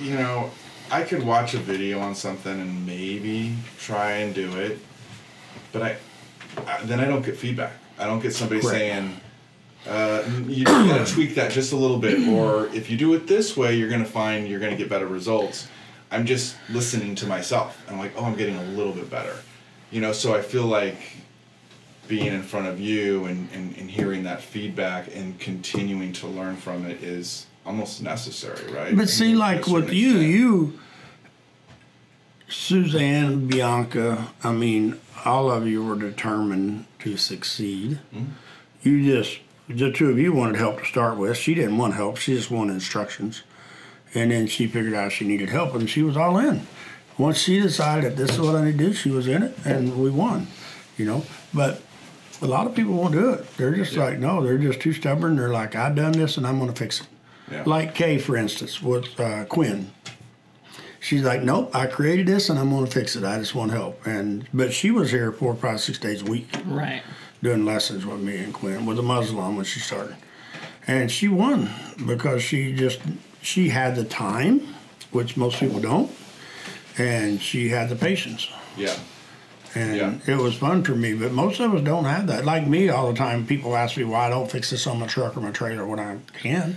you 0.00 0.14
know, 0.16 0.50
I 0.90 1.04
could 1.04 1.22
watch 1.24 1.54
a 1.54 1.58
video 1.58 2.00
on 2.00 2.16
something 2.16 2.60
and 2.60 2.84
maybe 2.84 3.54
try 3.78 4.14
and 4.14 4.34
do 4.34 4.50
it, 4.58 4.80
but 5.72 5.82
I, 5.82 5.90
I 5.90 5.96
then 6.84 7.00
I 7.00 7.06
don't 7.06 7.24
get 7.24 7.36
feedback. 7.36 7.72
I 7.98 8.06
don't 8.06 8.20
get 8.20 8.34
somebody 8.34 8.60
Correct. 8.60 8.78
saying, 8.78 9.20
uh, 9.88 10.22
"You 10.46 10.64
gotta 10.64 11.10
tweak 11.10 11.34
that 11.36 11.50
just 11.52 11.72
a 11.72 11.76
little 11.76 11.98
bit," 11.98 12.28
or 12.28 12.66
if 12.74 12.90
you 12.90 12.96
do 12.96 13.14
it 13.14 13.26
this 13.26 13.56
way, 13.56 13.76
you're 13.76 13.88
gonna 13.88 14.04
find 14.04 14.48
you're 14.48 14.60
gonna 14.60 14.76
get 14.76 14.88
better 14.88 15.06
results. 15.06 15.68
I'm 16.10 16.24
just 16.24 16.56
listening 16.70 17.14
to 17.16 17.26
myself. 17.26 17.82
I'm 17.88 17.98
like, 17.98 18.12
oh, 18.16 18.24
I'm 18.24 18.36
getting 18.36 18.56
a 18.56 18.62
little 18.62 18.92
bit 18.92 19.10
better. 19.10 19.34
You 19.90 20.00
know, 20.00 20.12
so 20.12 20.34
I 20.34 20.42
feel 20.42 20.64
like 20.66 20.98
being 22.08 22.26
in 22.26 22.42
front 22.42 22.68
of 22.68 22.78
you 22.78 23.24
and, 23.24 23.48
and, 23.52 23.76
and 23.76 23.90
hearing 23.90 24.22
that 24.24 24.40
feedback 24.40 25.08
and 25.14 25.38
continuing 25.40 26.12
to 26.12 26.26
learn 26.28 26.56
from 26.56 26.86
it 26.86 27.02
is 27.02 27.46
almost 27.64 28.02
necessary, 28.02 28.72
right? 28.72 28.96
But 28.96 29.08
see, 29.08 29.34
like 29.34 29.66
with 29.66 29.92
you, 29.92 30.10
extent. 30.10 30.30
you, 30.30 30.80
Suzanne, 32.48 33.46
Bianca, 33.46 34.28
I 34.42 34.52
mean, 34.52 34.98
all 35.24 35.50
of 35.50 35.66
you 35.66 35.84
were 35.84 35.96
determined 35.96 36.86
to 37.00 37.16
succeed. 37.16 37.98
You 38.82 39.04
just, 39.04 39.40
the 39.68 39.90
two 39.90 40.10
of 40.10 40.18
you 40.18 40.32
wanted 40.32 40.56
help 40.56 40.78
to 40.78 40.84
start 40.84 41.18
with. 41.18 41.36
She 41.36 41.54
didn't 41.54 41.78
want 41.78 41.94
help, 41.94 42.18
she 42.18 42.34
just 42.34 42.50
wanted 42.50 42.74
instructions. 42.74 43.42
And 44.14 44.30
then 44.30 44.46
she 44.46 44.66
figured 44.66 44.94
out 44.94 45.12
she 45.12 45.26
needed 45.26 45.50
help 45.50 45.74
and 45.74 45.90
she 45.90 46.02
was 46.02 46.16
all 46.16 46.38
in. 46.38 46.66
Once 47.18 47.38
she 47.38 47.60
decided 47.60 48.12
that 48.12 48.16
this 48.16 48.32
is 48.32 48.40
what 48.40 48.54
I 48.54 48.64
need 48.64 48.78
to 48.78 48.86
do, 48.86 48.92
she 48.92 49.10
was 49.10 49.26
in 49.26 49.42
it 49.42 49.56
and 49.64 50.00
we 50.00 50.10
won, 50.10 50.46
you 50.96 51.04
know. 51.04 51.24
But 51.52 51.82
a 52.42 52.46
lot 52.46 52.66
of 52.66 52.74
people 52.74 52.92
won't 52.92 53.12
do 53.12 53.30
it. 53.30 53.56
They're 53.56 53.74
just 53.74 53.96
like, 53.96 54.18
no, 54.18 54.42
they're 54.42 54.58
just 54.58 54.80
too 54.80 54.92
stubborn. 54.92 55.36
They're 55.36 55.48
like, 55.48 55.74
I've 55.74 55.96
done 55.96 56.12
this 56.12 56.36
and 56.36 56.46
I'm 56.46 56.58
going 56.58 56.72
to 56.72 56.78
fix 56.78 57.00
it. 57.00 57.08
Yeah. 57.50 57.62
Like 57.66 57.94
Kay, 57.94 58.18
for 58.18 58.36
instance, 58.36 58.82
with 58.82 59.18
uh, 59.18 59.44
Quinn. 59.46 59.90
She's 61.06 61.22
like, 61.22 61.40
nope, 61.44 61.70
I 61.72 61.86
created 61.86 62.26
this 62.26 62.48
and 62.50 62.58
I'm 62.58 62.68
going 62.70 62.84
to 62.84 62.90
fix 62.90 63.14
it. 63.14 63.22
I 63.22 63.38
just 63.38 63.54
want 63.54 63.70
help. 63.70 64.04
And 64.08 64.44
but 64.52 64.72
she 64.72 64.90
was 64.90 65.12
here 65.12 65.30
four, 65.30 65.54
five, 65.54 65.80
six 65.80 66.00
days 66.00 66.22
a 66.22 66.24
week 66.24 66.48
Right. 66.64 67.00
doing 67.40 67.64
lessons 67.64 68.04
with 68.04 68.20
me 68.20 68.38
and 68.38 68.52
Quinn 68.52 68.86
with 68.86 68.98
a 68.98 69.02
muzzle 69.02 69.38
on 69.38 69.54
when 69.54 69.64
she 69.64 69.78
started, 69.78 70.16
and 70.84 71.08
she 71.08 71.28
won 71.28 71.70
because 72.08 72.42
she 72.42 72.72
just 72.74 72.98
she 73.40 73.68
had 73.68 73.94
the 73.94 74.02
time, 74.02 74.74
which 75.12 75.36
most 75.36 75.60
people 75.60 75.78
don't, 75.78 76.10
and 76.98 77.40
she 77.40 77.68
had 77.68 77.88
the 77.88 77.94
patience. 77.94 78.48
yeah, 78.76 78.96
And 79.76 79.96
Yeah. 79.96 80.14
it 80.26 80.38
was 80.38 80.56
fun 80.56 80.82
for 80.82 80.96
me, 80.96 81.14
but 81.14 81.30
most 81.30 81.60
of 81.60 81.72
us 81.72 81.82
don't 81.82 82.06
have 82.06 82.26
that. 82.26 82.44
Like 82.44 82.66
me, 82.66 82.88
all 82.88 83.12
the 83.12 83.16
time, 83.16 83.46
people 83.46 83.76
ask 83.76 83.96
me 83.96 84.02
why 84.02 84.26
I 84.26 84.30
don't 84.30 84.50
fix 84.50 84.70
this 84.70 84.88
on 84.88 84.98
my 84.98 85.06
truck 85.06 85.36
or 85.36 85.40
my 85.40 85.52
trailer 85.52 85.86
when 85.86 86.00
I 86.00 86.16
can. 86.42 86.76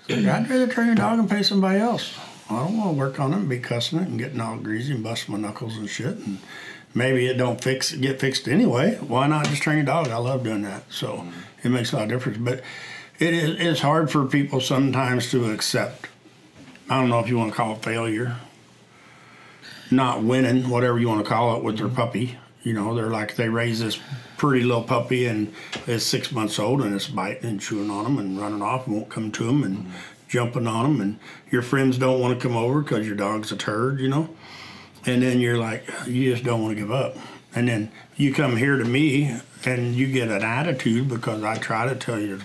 It's 0.00 0.10
like, 0.10 0.26
I'd 0.26 0.50
rather 0.50 0.66
train 0.66 0.90
a 0.90 0.94
dog 0.94 1.18
and 1.18 1.30
pay 1.30 1.42
somebody 1.42 1.78
else. 1.80 2.12
I 2.48 2.64
don't 2.64 2.76
want 2.76 2.90
to 2.90 2.98
work 2.98 3.18
on 3.18 3.32
it 3.32 3.36
and 3.36 3.48
be 3.48 3.58
cussing 3.58 3.98
it 3.98 4.08
and 4.08 4.18
getting 4.18 4.40
all 4.40 4.56
greasy 4.56 4.94
and 4.94 5.02
busting 5.02 5.34
my 5.34 5.40
knuckles 5.40 5.76
and 5.76 5.88
shit. 5.88 6.16
And 6.18 6.38
maybe 6.94 7.26
it 7.26 7.34
don't 7.34 7.60
fix 7.60 7.92
get 7.92 8.20
fixed 8.20 8.48
anyway. 8.48 8.96
Why 8.96 9.26
not 9.26 9.46
just 9.46 9.62
train 9.62 9.80
a 9.80 9.84
dog? 9.84 10.08
I 10.08 10.16
love 10.16 10.44
doing 10.44 10.62
that. 10.62 10.90
So 10.92 11.18
mm-hmm. 11.18 11.30
it 11.64 11.70
makes 11.70 11.92
a 11.92 11.96
lot 11.96 12.04
of 12.04 12.08
difference. 12.10 12.38
But 12.38 12.62
it 13.18 13.34
is 13.34 13.60
it's 13.60 13.80
hard 13.80 14.10
for 14.10 14.24
people 14.26 14.60
sometimes 14.60 15.30
to 15.32 15.50
accept. 15.50 16.06
I 16.88 17.00
don't 17.00 17.08
know 17.08 17.18
if 17.18 17.28
you 17.28 17.36
want 17.36 17.50
to 17.50 17.56
call 17.56 17.74
it 17.74 17.82
failure 17.82 18.36
not 19.90 20.22
winning, 20.22 20.68
whatever 20.68 20.98
you 20.98 21.08
want 21.08 21.24
to 21.24 21.28
call 21.28 21.56
it, 21.56 21.62
with 21.62 21.78
their 21.78 21.86
mm-hmm. 21.86 21.96
puppy. 21.96 22.38
You 22.62 22.72
know, 22.72 22.94
they're 22.94 23.10
like 23.10 23.36
they 23.36 23.48
raise 23.48 23.80
this 23.80 23.98
pretty 24.36 24.64
little 24.64 24.82
puppy 24.82 25.26
and 25.26 25.54
it's 25.86 26.04
six 26.04 26.32
months 26.32 26.58
old 26.58 26.82
and 26.82 26.94
it's 26.94 27.06
biting 27.06 27.48
and 27.48 27.60
chewing 27.60 27.90
on 27.90 28.04
them 28.04 28.18
and 28.18 28.38
running 28.38 28.60
off 28.60 28.86
and 28.86 28.96
won't 28.96 29.08
come 29.08 29.30
to 29.32 29.44
them 29.44 29.62
and 29.62 29.78
mm-hmm. 29.78 29.90
Jumping 30.28 30.66
on 30.66 30.84
them 30.84 31.00
and 31.00 31.18
your 31.50 31.62
friends 31.62 31.98
don't 31.98 32.20
want 32.20 32.38
to 32.38 32.48
come 32.48 32.56
over 32.56 32.82
because 32.82 33.06
your 33.06 33.16
dog's 33.16 33.52
a 33.52 33.56
turd, 33.56 34.00
you 34.00 34.08
know. 34.08 34.28
And 35.04 35.22
then 35.22 35.38
you're 35.38 35.58
like, 35.58 35.88
you 36.06 36.32
just 36.32 36.44
don't 36.44 36.62
want 36.62 36.76
to 36.76 36.80
give 36.80 36.90
up. 36.90 37.16
And 37.54 37.68
then 37.68 37.90
you 38.16 38.34
come 38.34 38.56
here 38.56 38.76
to 38.76 38.84
me 38.84 39.38
and 39.64 39.94
you 39.94 40.06
get 40.06 40.28
an 40.28 40.42
attitude 40.42 41.08
because 41.08 41.42
I 41.42 41.56
try 41.56 41.88
to 41.88 41.94
tell 41.94 42.20
you 42.20 42.38
the 42.38 42.44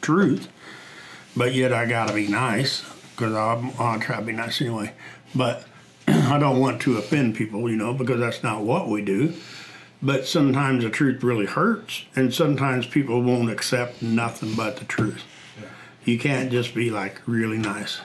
truth, 0.00 0.48
but 1.36 1.54
yet 1.54 1.72
I 1.72 1.86
gotta 1.86 2.14
be 2.14 2.28
nice 2.28 2.82
because 3.10 3.34
I'm 3.34 3.72
I'll 3.78 4.00
try 4.00 4.16
to 4.16 4.22
be 4.22 4.32
nice 4.32 4.60
anyway. 4.60 4.94
But 5.34 5.64
I 6.08 6.38
don't 6.38 6.60
want 6.60 6.80
to 6.82 6.96
offend 6.96 7.36
people, 7.36 7.68
you 7.68 7.76
know, 7.76 7.92
because 7.92 8.20
that's 8.20 8.42
not 8.42 8.62
what 8.62 8.88
we 8.88 9.02
do. 9.02 9.34
But 10.00 10.26
sometimes 10.26 10.84
the 10.84 10.90
truth 10.90 11.24
really 11.24 11.46
hurts, 11.46 12.04
and 12.14 12.32
sometimes 12.32 12.86
people 12.86 13.20
won't 13.20 13.50
accept 13.50 14.00
nothing 14.00 14.54
but 14.54 14.76
the 14.76 14.84
truth. 14.84 15.24
You 16.08 16.18
can't 16.18 16.50
just 16.50 16.74
be 16.74 16.90
like 16.90 17.20
really 17.26 17.58
nice. 17.58 18.00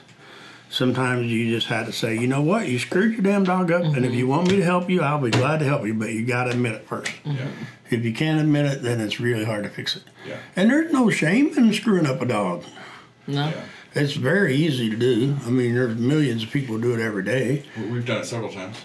Sometimes 0.70 1.32
you 1.32 1.50
just 1.50 1.68
had 1.68 1.86
to 1.86 1.94
say, 1.94 2.18
you 2.18 2.28
know 2.28 2.42
what, 2.42 2.68
you 2.68 2.78
screwed 2.78 3.14
your 3.14 3.22
damn 3.22 3.46
dog 3.46 3.72
up, 3.72 3.84
and 3.84 3.98
if 3.98 4.04
mm-hmm. 4.04 4.14
you 4.14 4.28
want 4.28 4.50
me 4.50 4.58
to 4.58 4.64
help 4.64 4.90
you, 4.90 5.02
I'll 5.02 5.22
be 5.22 5.30
glad 5.30 5.60
to 5.60 5.66
help 5.66 5.86
you, 5.86 5.94
but 5.94 6.10
you 6.10 6.26
got 6.26 6.46
to 6.46 6.50
admit 6.50 6.74
it 6.74 6.86
first. 6.86 7.12
Mm-hmm. 7.24 7.38
Yeah. 7.38 7.48
If 7.92 8.04
you 8.04 8.12
can't 8.12 8.42
admit 8.42 8.66
it, 8.66 8.82
then 8.82 9.00
it's 9.00 9.22
really 9.22 9.46
hard 9.46 9.64
to 9.64 9.70
fix 9.70 9.96
it. 9.96 10.04
Yeah. 10.28 10.38
And 10.56 10.70
there's 10.70 10.92
no 10.92 11.10
shame 11.12 11.58
in 11.58 11.72
screwing 11.74 12.08
up 12.08 12.22
a 12.22 12.26
dog. 12.26 12.66
No. 13.26 13.50
Yeah. 13.50 13.66
It's 13.94 14.14
very 14.14 14.56
easy 14.56 14.90
to 14.90 14.98
do. 14.98 15.38
I 15.46 15.50
mean, 15.50 15.76
there's 15.76 15.96
millions 15.96 16.44
of 16.44 16.52
people 16.52 16.78
do 16.80 16.94
it 16.94 17.00
every 17.00 17.24
day. 17.24 17.64
We- 17.78 17.84
We've 17.86 18.06
done 18.06 18.22
it 18.22 18.26
several 18.26 18.52
times. 18.52 18.82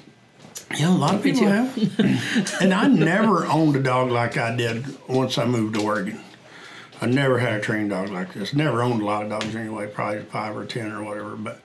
Yeah, 0.76 0.90
a 0.90 0.96
lot 0.96 1.14
of 1.14 1.22
people 1.22 1.48
have. 1.48 1.74
and 2.61 2.72
I 2.72 2.87
never 2.87 3.46
owned 3.46 3.74
a 3.74 3.83
dog 3.83 4.11
like 4.11 4.37
I 4.37 4.54
did 4.54 4.85
once 5.09 5.38
I 5.38 5.46
moved 5.46 5.74
to 5.74 5.83
Oregon. 5.83 6.20
I 7.00 7.06
never 7.06 7.38
had 7.38 7.54
a 7.54 7.61
trained 7.61 7.90
dog 7.90 8.11
like 8.11 8.34
this. 8.34 8.54
Never 8.54 8.82
owned 8.82 9.02
a 9.02 9.04
lot 9.04 9.22
of 9.22 9.30
dogs 9.30 9.54
anyway, 9.54 9.87
probably 9.87 10.22
five 10.22 10.56
or 10.56 10.64
ten 10.64 10.92
or 10.92 11.02
whatever. 11.02 11.37
But 11.37 11.61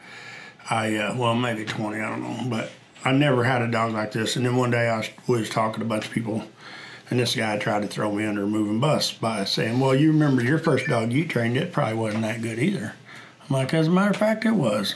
I, 0.69 0.96
uh, 0.96 1.15
well, 1.17 1.36
maybe 1.36 1.65
twenty, 1.65 2.00
I 2.00 2.10
don't 2.10 2.22
know. 2.22 2.50
But 2.50 2.72
I 3.04 3.12
never 3.12 3.43
had 3.43 3.62
a 3.62 3.72
dog 3.72 3.93
like 3.93 4.12
this. 4.12 4.36
And 4.36 4.46
then 4.46 4.56
one 4.56 4.72
day 4.72 4.88
I 4.88 4.98
was, 4.98 5.10
was 5.28 5.50
talking 5.50 5.80
to 5.80 5.86
a 5.86 5.89
bunch 5.89 6.06
of 6.06 6.12
people, 6.12 6.43
and 7.10 7.19
this 7.19 7.36
guy 7.36 7.58
tried 7.58 7.82
to 7.82 7.88
throw 7.88 8.12
me 8.12 8.26
under 8.26 8.43
a 8.43 8.48
moving 8.48 8.80
bus 8.80 9.12
by 9.12 9.43
saying, 9.46 9.80
"Well, 9.80 9.96
you 9.96 10.12
remember 10.12 10.43
your 10.43 10.60
first 10.60 10.88
dog 10.88 11.12
you 11.12 11.28
trained? 11.28 11.58
It 11.58 11.72
probably 11.72 11.96
wasn't 11.96 12.24
that 12.24 12.41
good 12.41 12.60
either." 12.60 12.93
I'm 13.41 13.56
like, 13.56 13.74
as 13.74 13.88
a 13.88 13.91
matter 13.91 14.12
of 14.12 14.17
fact, 14.17 14.46
it 14.46 14.52
was. 14.52 14.96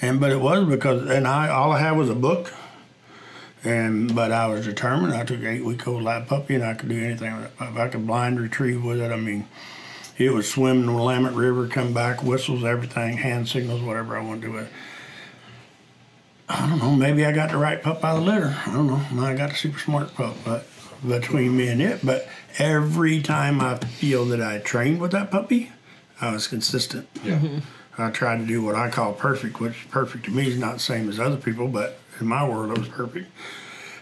And 0.00 0.20
but 0.20 0.32
it 0.32 0.40
was 0.40 0.68
because, 0.68 1.08
and 1.08 1.28
I 1.28 1.48
all 1.48 1.72
I 1.72 1.78
had 1.78 1.92
was 1.92 2.10
a 2.10 2.14
book 2.14 2.52
and 3.64 4.14
but 4.14 4.32
I 4.32 4.46
was 4.48 4.66
determined. 4.66 5.14
I 5.14 5.24
took 5.24 5.40
an 5.40 5.46
eight 5.46 5.64
week 5.64 5.86
old 5.86 6.02
Lab 6.02 6.26
puppy, 6.26 6.54
and 6.54 6.64
I 6.64 6.74
could 6.74 6.88
do 6.88 7.02
anything 7.02 7.36
with 7.36 7.46
it. 7.46 7.52
If 7.60 7.76
I 7.76 7.88
could 7.88 8.06
blind 8.06 8.40
retrieve 8.40 8.84
with 8.84 9.00
it, 9.00 9.12
I 9.12 9.16
mean, 9.16 9.46
it 10.18 10.32
would 10.32 10.44
swim 10.44 10.80
in 10.80 10.86
the 10.86 10.92
Willamette 10.92 11.34
River, 11.34 11.66
come 11.68 11.92
back, 11.92 12.22
whistles, 12.22 12.64
everything, 12.64 13.16
hand 13.16 13.48
signals, 13.48 13.82
whatever 13.82 14.16
I 14.16 14.24
want 14.24 14.40
to 14.42 14.48
do 14.48 14.52
with 14.54 14.64
it. 14.64 14.72
I 16.48 16.68
don't 16.68 16.78
know. 16.78 16.94
Maybe 16.94 17.24
I 17.24 17.32
got 17.32 17.50
the 17.50 17.56
right 17.56 17.82
pup 17.82 18.04
out 18.04 18.18
of 18.18 18.24
the 18.24 18.30
litter. 18.30 18.54
I 18.66 18.72
don't 18.72 18.86
know. 18.86 19.22
I 19.22 19.34
got 19.34 19.50
the 19.50 19.56
super 19.56 19.78
smart 19.78 20.14
pup, 20.14 20.36
but 20.44 20.66
between 21.06 21.56
me 21.56 21.68
and 21.68 21.80
it. 21.80 22.04
But 22.04 22.28
every 22.58 23.22
time 23.22 23.60
I 23.60 23.76
feel 23.78 24.24
that 24.26 24.42
I 24.42 24.58
trained 24.58 25.00
with 25.00 25.12
that 25.12 25.30
puppy, 25.30 25.72
I 26.20 26.32
was 26.32 26.46
consistent. 26.48 27.08
Yeah. 27.24 27.38
Mm-hmm. 27.38 27.58
I 28.02 28.10
tried 28.10 28.38
to 28.38 28.46
do 28.46 28.62
what 28.62 28.74
I 28.74 28.90
call 28.90 29.12
perfect, 29.12 29.60
which 29.60 29.90
perfect 29.90 30.24
to 30.26 30.30
me 30.30 30.48
is 30.48 30.58
not 30.58 30.74
the 30.74 30.80
same 30.80 31.08
as 31.08 31.20
other 31.20 31.36
people, 31.36 31.68
but 31.68 31.98
in 32.20 32.26
my 32.26 32.48
world 32.48 32.72
it 32.72 32.78
was 32.78 32.88
perfect. 32.88 33.30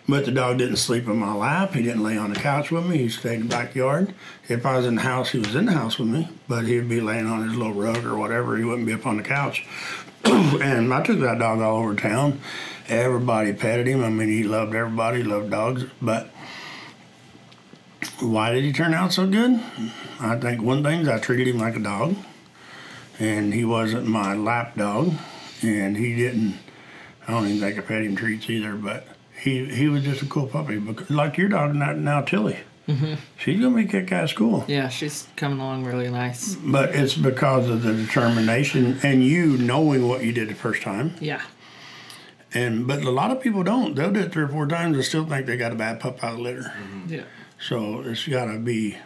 But 0.08 0.24
the 0.24 0.32
dog 0.32 0.58
didn't 0.58 0.76
sleep 0.76 1.06
in 1.06 1.18
my 1.18 1.34
lap. 1.34 1.74
He 1.74 1.82
didn't 1.82 2.02
lay 2.02 2.16
on 2.16 2.32
the 2.32 2.40
couch 2.40 2.70
with 2.70 2.86
me. 2.86 2.98
He 2.98 3.08
stayed 3.08 3.34
in 3.34 3.42
the 3.42 3.48
backyard. 3.48 4.12
If 4.48 4.66
I 4.66 4.76
was 4.76 4.86
in 4.86 4.96
the 4.96 5.02
house, 5.02 5.30
he 5.30 5.38
was 5.38 5.54
in 5.54 5.66
the 5.66 5.72
house 5.72 5.98
with 5.98 6.08
me, 6.08 6.28
but 6.48 6.66
he'd 6.66 6.88
be 6.88 7.00
laying 7.00 7.26
on 7.26 7.48
his 7.48 7.56
little 7.56 7.74
rug 7.74 8.04
or 8.04 8.16
whatever. 8.16 8.56
He 8.56 8.64
wouldn't 8.64 8.86
be 8.86 8.92
up 8.92 9.06
on 9.06 9.18
the 9.18 9.22
couch. 9.22 9.64
and 10.24 10.92
I 10.92 11.02
took 11.02 11.20
that 11.20 11.38
dog 11.38 11.60
all 11.60 11.78
over 11.78 11.94
town. 11.94 12.40
Everybody 12.88 13.52
petted 13.52 13.86
him. 13.86 14.02
I 14.02 14.10
mean, 14.10 14.28
he 14.28 14.42
loved 14.42 14.74
everybody. 14.74 15.22
Loved 15.22 15.50
dogs. 15.50 15.84
But 16.02 16.30
why 18.18 18.52
did 18.52 18.64
he 18.64 18.72
turn 18.72 18.94
out 18.94 19.12
so 19.12 19.28
good? 19.28 19.60
I 20.18 20.36
think 20.36 20.60
one 20.60 20.82
thing 20.82 21.02
is 21.02 21.08
I 21.08 21.20
treated 21.20 21.46
him 21.46 21.58
like 21.58 21.76
a 21.76 21.80
dog 21.80 22.16
and 23.20 23.52
he 23.52 23.64
wasn't 23.64 24.06
my 24.06 24.34
lap 24.34 24.74
dog, 24.76 25.12
and 25.62 25.96
he 25.96 26.16
didn't. 26.16 26.54
I 27.30 27.34
don't 27.34 27.46
even 27.46 27.60
think 27.60 27.78
I 27.78 27.82
fed 27.86 28.04
him 28.04 28.16
treats 28.16 28.50
either, 28.50 28.74
but 28.74 29.06
he 29.40 29.64
he 29.66 29.88
was 29.88 30.02
just 30.02 30.22
a 30.22 30.26
cool 30.26 30.48
puppy, 30.48 30.78
because, 30.78 31.08
like 31.10 31.36
your 31.38 31.48
dog 31.48 31.74
now, 31.76 31.92
now 31.92 32.22
Tilly. 32.22 32.58
Mm-hmm. 32.88 33.14
She's 33.38 33.60
gonna 33.60 33.76
be 33.76 33.84
kick 33.84 34.10
ass 34.10 34.32
cool, 34.32 34.64
Yeah, 34.66 34.88
she's 34.88 35.28
coming 35.36 35.60
along 35.60 35.84
really 35.84 36.10
nice. 36.10 36.56
but 36.56 36.92
it's 36.94 37.14
because 37.14 37.68
of 37.68 37.82
the 37.84 37.94
determination 37.94 38.98
and 39.04 39.22
you 39.24 39.56
knowing 39.58 40.08
what 40.08 40.24
you 40.24 40.32
did 40.32 40.48
the 40.48 40.54
first 40.56 40.82
time. 40.82 41.14
Yeah. 41.20 41.40
And 42.52 42.88
but 42.88 43.02
a 43.04 43.10
lot 43.12 43.30
of 43.30 43.40
people 43.40 43.62
don't. 43.62 43.94
They'll 43.94 44.10
do 44.12 44.20
it 44.20 44.32
three 44.32 44.42
or 44.42 44.48
four 44.48 44.66
times 44.66 44.96
and 44.96 45.04
still 45.04 45.24
think 45.24 45.46
they 45.46 45.56
got 45.56 45.70
a 45.70 45.76
bad 45.76 46.00
pup 46.00 46.24
out 46.24 46.32
of 46.32 46.36
the 46.38 46.42
litter. 46.42 46.62
Mm-hmm. 46.82 47.14
Yeah. 47.14 47.22
So 47.60 48.00
it's 48.00 48.26
got 48.26 48.46
to 48.46 48.58
be. 48.58 48.96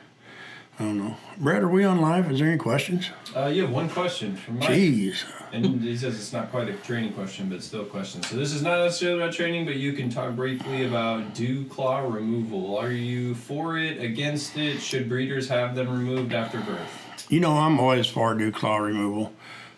I 0.78 0.82
don't 0.82 0.98
know. 0.98 1.16
Brett, 1.38 1.62
are 1.62 1.68
we 1.68 1.84
on 1.84 2.00
live? 2.00 2.30
Is 2.32 2.40
there 2.40 2.48
any 2.48 2.58
questions? 2.58 3.10
Uh, 3.34 3.46
you 3.46 3.62
have 3.62 3.70
one 3.70 3.88
question 3.88 4.34
from 4.36 4.58
Mike. 4.58 4.70
Jeez. 4.70 5.24
And 5.52 5.80
he 5.80 5.96
says 5.96 6.16
it's 6.16 6.32
not 6.32 6.50
quite 6.50 6.68
a 6.68 6.72
training 6.72 7.12
question, 7.12 7.48
but 7.48 7.62
still 7.62 7.82
a 7.82 7.86
question. 7.86 8.24
So 8.24 8.34
this 8.36 8.52
is 8.52 8.62
not 8.62 8.80
necessarily 8.80 9.22
about 9.22 9.34
training, 9.34 9.66
but 9.66 9.76
you 9.76 9.92
can 9.92 10.10
talk 10.10 10.34
briefly 10.34 10.84
about 10.84 11.32
dew 11.32 11.64
claw 11.66 12.00
removal. 12.00 12.76
Are 12.76 12.90
you 12.90 13.36
for 13.36 13.78
it, 13.78 14.02
against 14.02 14.56
it? 14.56 14.80
Should 14.80 15.08
breeders 15.08 15.48
have 15.48 15.76
them 15.76 15.90
removed 15.90 16.34
after 16.34 16.58
birth? 16.60 17.26
You 17.28 17.38
know, 17.38 17.52
I'm 17.52 17.78
always 17.78 18.08
for 18.08 18.34
dew 18.34 18.50
claw 18.50 18.78
removal. 18.78 19.32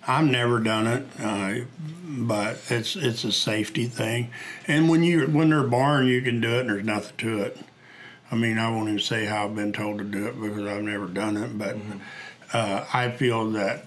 I've 0.08 0.26
never 0.26 0.60
done 0.60 0.86
it, 0.86 1.06
uh, 1.20 1.66
but 2.06 2.58
it's 2.70 2.94
it's 2.96 3.24
a 3.24 3.32
safety 3.32 3.86
thing. 3.86 4.30
And 4.66 4.88
when 4.88 5.02
you 5.02 5.26
when 5.26 5.50
they're 5.50 5.64
born, 5.64 6.06
you 6.06 6.22
can 6.22 6.40
do 6.40 6.56
it, 6.56 6.60
and 6.60 6.70
there's 6.70 6.84
nothing 6.84 7.16
to 7.18 7.42
it. 7.42 7.58
I 8.30 8.34
mean, 8.34 8.58
I 8.58 8.68
won't 8.70 8.88
even 8.88 8.98
say 9.00 9.24
how 9.24 9.44
I've 9.46 9.54
been 9.54 9.72
told 9.72 9.98
to 9.98 10.04
do 10.04 10.26
it 10.26 10.40
because 10.40 10.66
I've 10.66 10.82
never 10.82 11.06
done 11.06 11.36
it, 11.36 11.56
but 11.56 11.76
uh, 12.52 12.84
I 12.92 13.10
feel 13.10 13.50
that 13.52 13.86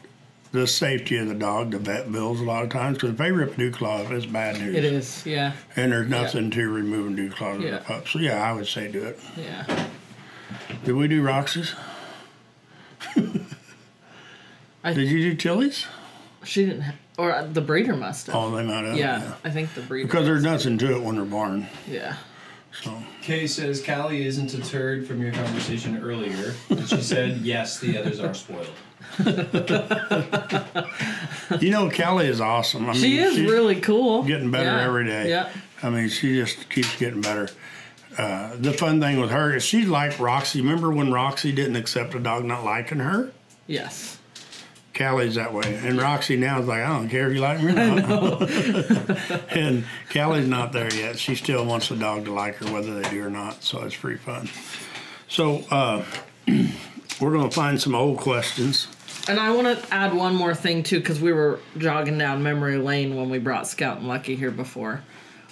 the 0.52 0.66
safety 0.66 1.18
of 1.18 1.28
the 1.28 1.36
dog, 1.36 1.72
the 1.72 1.78
vet 1.80 2.12
bills 2.12 2.40
a 2.42 2.44
lot 2.44 2.64
of 2.64 2.70
times 2.70 2.98
because 2.98 3.12
if 3.12 3.18
they 3.18 3.32
rip 3.32 3.54
a 3.54 3.58
dew 3.58 3.72
claw, 3.72 4.00
it's 4.10 4.26
bad 4.26 4.60
news. 4.60 4.76
It 4.76 4.84
is. 4.86 5.26
Yeah. 5.26 5.54
And 5.76 5.92
there's 5.92 6.10
nothing 6.10 6.50
to 6.52 6.70
removing 6.70 7.16
dew 7.16 7.30
claws 7.30 7.64
of 7.64 7.70
the 7.70 7.78
pup. 7.80 8.08
So 8.08 8.20
yeah, 8.20 8.42
I 8.42 8.54
would 8.54 8.68
say 8.68 8.90
do 8.92 9.04
it. 9.04 9.20
Yeah. 9.38 9.88
Did 10.86 10.94
we 10.96 11.08
do 11.08 11.22
Roxy's? 11.22 11.76
I- 14.84 14.94
Did 14.94 15.10
you 15.10 15.32
do 15.32 15.36
Tilly's? 15.36 15.86
She 16.44 16.66
didn't. 16.66 16.82
Ha- 16.82 16.94
or 17.18 17.34
uh, 17.34 17.44
the 17.44 17.60
breeder 17.62 17.96
must 17.98 18.28
have. 18.28 18.36
Oh, 18.36 18.50
they 18.56 18.64
might 18.64 18.86
have. 18.86 18.98
yeah, 18.98 19.34
I 19.44 19.50
think 19.50 19.74
the 19.74 19.82
breeder. 19.82 20.08
Because 20.08 20.26
there's 20.26 20.44
nothing 20.44 20.78
to 20.78 20.96
it 20.96 21.02
when 21.04 21.16
they're 21.16 21.26
born. 21.26 21.68
Yeah. 21.88 22.16
So 22.72 22.98
Kay 23.22 23.48
says 23.48 23.84
Callie 23.84 24.26
isn't 24.26 24.54
a 24.54 24.62
turd 24.62 25.08
from 25.08 25.22
your 25.22 25.32
conversation 25.34 26.02
earlier. 26.02 26.54
And 26.70 26.88
she 26.88 27.02
said, 27.02 27.38
yes, 27.42 27.80
the 27.80 27.98
others 27.98 28.20
are 28.20 28.34
spoiled. 28.34 28.70
you 31.62 31.72
know, 31.72 31.90
Kelly 31.90 32.28
is 32.28 32.40
awesome. 32.42 32.90
I 32.90 32.94
mean, 32.94 33.02
She 33.02 33.18
is 33.20 33.36
she's 33.36 33.50
really 33.50 33.80
cool. 33.82 34.24
getting 34.24 34.52
better 34.52 34.66
Yeah. 34.78 34.86
every 34.86 35.06
day. 35.06 35.30
Yeah. 35.30 35.50
I 35.84 35.90
mean, 35.90 36.10
she 36.10 36.36
just 36.36 36.70
keeps 36.70 36.96
getting 36.98 37.22
better. 37.22 37.50
Uh, 38.18 38.56
the 38.58 38.74
fun 38.74 39.00
thing 39.00 39.20
with 39.20 39.30
her 39.32 39.56
is 39.56 39.64
she's 39.64 39.88
like 39.88 40.20
Roxy. 40.20 40.62
Remember 40.62 40.92
when 40.92 41.12
Roxy 41.12 41.52
didn't 41.52 41.76
accept 41.76 42.14
a 42.16 42.20
dog 42.20 42.44
not 42.46 42.64
liking 42.66 43.00
her? 43.00 43.32
Yes. 43.68 44.19
Callie's 45.00 45.36
that 45.36 45.54
way, 45.54 45.80
and 45.82 45.98
Roxy 45.98 46.36
now 46.36 46.60
is 46.60 46.68
like, 46.68 46.82
I 46.82 46.88
don't 46.90 47.08
care 47.08 47.30
if 47.30 47.34
you 47.34 47.40
like 47.40 47.64
me 47.64 47.72
or 47.72 47.74
not. 47.96 48.42
and 49.56 49.86
Callie's 50.10 50.46
not 50.46 50.74
there 50.74 50.94
yet. 50.94 51.18
She 51.18 51.36
still 51.36 51.66
wants 51.66 51.88
the 51.88 51.96
dog 51.96 52.26
to 52.26 52.34
like 52.34 52.56
her, 52.58 52.66
whether 52.74 53.00
they 53.00 53.10
do 53.10 53.24
or 53.24 53.30
not. 53.30 53.64
So 53.64 53.82
it's 53.84 53.96
pretty 53.96 54.18
fun. 54.18 54.50
So 55.30 55.64
uh, 55.72 56.04
we're 57.22 57.32
gonna 57.32 57.50
find 57.50 57.80
some 57.82 57.96
old 57.96 58.18
questions. 58.18 58.90
And 59.30 59.40
I 59.40 59.52
want 59.52 59.68
to 59.68 59.94
add 59.94 60.14
one 60.14 60.36
more 60.36 60.54
thing 60.54 60.84
too, 60.84 61.00
because 61.00 61.22
we 61.22 61.32
were 61.32 61.62
jogging 61.78 62.18
down 62.18 62.44
memory 62.44 62.78
lane 62.78 63.16
when 63.16 63.30
we 63.30 63.40
brought 63.40 63.68
Scout 63.68 64.00
and 64.00 64.08
Lucky 64.10 64.36
here 64.36 64.52
before. 64.52 65.02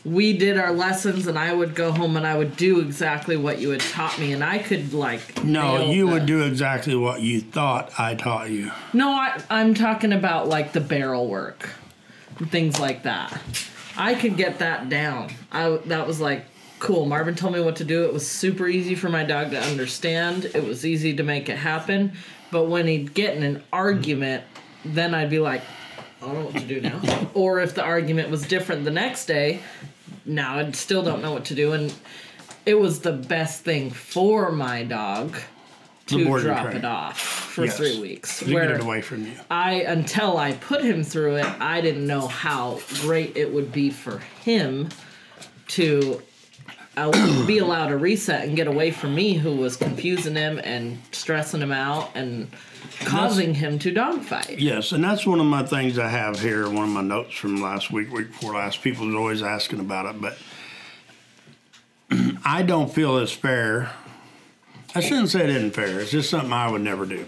We 0.07 0.37
did 0.37 0.57
our 0.57 0.71
lessons, 0.71 1.27
and 1.27 1.37
I 1.37 1.53
would 1.53 1.75
go 1.75 1.91
home 1.91 2.15
and 2.15 2.25
I 2.25 2.37
would 2.37 2.55
do 2.55 2.79
exactly 2.79 3.35
what 3.35 3.59
you 3.59 3.71
had 3.71 3.81
taught 3.81 4.17
me, 4.19 4.31
and 4.31 4.43
I 4.43 4.59
could 4.59 4.93
like. 4.93 5.43
No, 5.43 5.91
you 5.91 6.05
the- 6.05 6.13
would 6.13 6.25
do 6.25 6.43
exactly 6.43 6.95
what 6.95 7.21
you 7.21 7.41
thought 7.41 7.91
I 7.99 8.15
taught 8.15 8.49
you. 8.49 8.71
No, 8.93 9.09
I, 9.09 9.41
I'm 9.49 9.73
talking 9.73 10.13
about 10.13 10.47
like 10.47 10.71
the 10.73 10.81
barrel 10.81 11.27
work, 11.27 11.69
and 12.39 12.49
things 12.49 12.79
like 12.79 13.03
that. 13.03 13.39
I 13.97 14.13
could 14.13 14.37
get 14.37 14.59
that 14.59 14.89
down. 14.89 15.31
I 15.51 15.69
that 15.85 16.07
was 16.07 16.21
like 16.21 16.45
cool. 16.79 17.05
Marvin 17.05 17.35
told 17.35 17.53
me 17.53 17.59
what 17.59 17.75
to 17.77 17.83
do. 17.83 18.05
It 18.05 18.13
was 18.13 18.29
super 18.29 18.67
easy 18.67 18.95
for 18.95 19.09
my 19.09 19.23
dog 19.23 19.51
to 19.51 19.59
understand. 19.59 20.45
It 20.45 20.63
was 20.63 20.85
easy 20.85 21.15
to 21.15 21.23
make 21.23 21.49
it 21.49 21.57
happen. 21.57 22.13
But 22.51 22.65
when 22.65 22.87
he'd 22.87 23.13
get 23.13 23.35
in 23.35 23.43
an 23.43 23.63
argument, 23.73 24.43
then 24.85 25.13
I'd 25.13 25.29
be 25.29 25.39
like, 25.39 25.61
I 26.21 26.25
don't 26.25 26.35
know 26.35 26.45
what 26.45 26.55
to 26.55 26.67
do 26.67 26.81
now. 26.81 27.29
or 27.33 27.59
if 27.59 27.75
the 27.75 27.83
argument 27.83 28.29
was 28.29 28.47
different 28.47 28.85
the 28.85 28.91
next 28.91 29.25
day, 29.25 29.59
now 30.25 30.57
I 30.59 30.71
still 30.71 31.03
don't 31.03 31.21
know 31.21 31.31
what 31.33 31.45
to 31.45 31.55
do. 31.55 31.73
And 31.73 31.93
it 32.65 32.75
was 32.75 32.99
the 32.99 33.13
best 33.13 33.63
thing 33.63 33.91
for 33.91 34.51
my 34.51 34.83
dog 34.83 35.37
to 36.07 36.39
drop 36.39 36.65
train. 36.65 36.77
it 36.77 36.85
off 36.85 37.19
for 37.19 37.65
Yes. 37.65 37.77
three 37.77 37.99
weeks. 37.99 38.41
Get 38.43 38.53
Where 38.53 38.73
it 38.75 38.81
away 38.81 39.01
from 39.01 39.25
you. 39.25 39.31
I 39.51 39.81
until 39.81 40.37
I 40.37 40.53
put 40.53 40.83
him 40.83 41.03
through 41.03 41.35
it, 41.37 41.45
I 41.59 41.81
didn't 41.81 42.07
know 42.07 42.27
how 42.27 42.79
great 43.01 43.35
it 43.35 43.53
would 43.53 43.71
be 43.71 43.89
for 43.89 44.19
him 44.43 44.89
to 45.69 46.21
be 47.45 47.59
allowed 47.59 47.89
to 47.89 47.97
reset 47.97 48.45
and 48.47 48.55
get 48.55 48.67
away 48.67 48.89
from 48.91 49.13
me, 49.13 49.33
who 49.35 49.55
was 49.55 49.75
confusing 49.77 50.35
him 50.35 50.59
and 50.63 50.97
stressing 51.11 51.61
him 51.61 51.71
out 51.71 52.09
and 52.15 52.47
causing 53.01 53.53
him 53.53 53.79
to 53.79 53.91
dogfight. 53.91 54.59
Yes, 54.59 54.91
and 54.91 55.03
that's 55.03 55.25
one 55.25 55.39
of 55.39 55.45
my 55.45 55.63
things 55.63 55.97
I 55.99 56.07
have 56.07 56.39
here. 56.39 56.69
One 56.69 56.83
of 56.83 56.89
my 56.89 57.01
notes 57.01 57.35
from 57.35 57.61
last 57.61 57.91
week, 57.91 58.11
week 58.11 58.27
before 58.27 58.53
last. 58.53 58.81
People 58.81 59.07
was 59.07 59.15
always 59.15 59.41
asking 59.41 59.79
about 59.79 60.15
it, 60.15 60.21
but 60.21 60.37
I 62.45 62.63
don't 62.63 62.91
feel 62.91 63.17
it's 63.17 63.31
fair. 63.31 63.91
I 64.95 65.01
shouldn't 65.01 65.29
say 65.29 65.43
it 65.43 65.49
isn't 65.49 65.71
fair. 65.71 65.99
It's 65.99 66.11
just 66.11 66.29
something 66.29 66.53
I 66.53 66.71
would 66.71 66.81
never 66.81 67.05
do. 67.05 67.27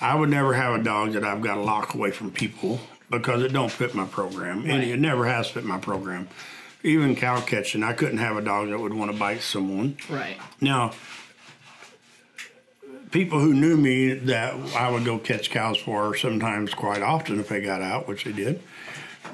I 0.00 0.14
would 0.14 0.30
never 0.30 0.54
have 0.54 0.80
a 0.80 0.82
dog 0.82 1.12
that 1.12 1.24
I've 1.24 1.42
got 1.42 1.56
to 1.56 1.60
lock 1.60 1.94
away 1.94 2.10
from 2.10 2.30
people 2.30 2.80
because 3.10 3.42
it 3.42 3.52
don't 3.52 3.70
fit 3.70 3.94
my 3.94 4.04
program, 4.04 4.68
and 4.68 4.82
it 4.82 4.98
never 4.98 5.26
has 5.26 5.48
fit 5.48 5.64
my 5.64 5.78
program. 5.78 6.28
Even 6.84 7.16
cow 7.16 7.40
catching, 7.40 7.82
I 7.82 7.92
couldn't 7.92 8.18
have 8.18 8.36
a 8.36 8.40
dog 8.40 8.68
that 8.70 8.78
would 8.78 8.94
want 8.94 9.10
to 9.10 9.16
bite 9.16 9.40
someone. 9.40 9.96
Right. 10.08 10.36
Now, 10.60 10.92
people 13.10 13.40
who 13.40 13.54
knew 13.54 13.76
me 13.76 14.14
that 14.14 14.54
I 14.74 14.90
would 14.90 15.04
go 15.04 15.18
catch 15.18 15.50
cows 15.50 15.78
for 15.78 16.08
her 16.08 16.16
sometimes 16.16 16.74
quite 16.74 17.02
often 17.02 17.40
if 17.40 17.48
they 17.48 17.60
got 17.60 17.82
out, 17.82 18.08
which 18.08 18.24
they 18.24 18.32
did, 18.32 18.62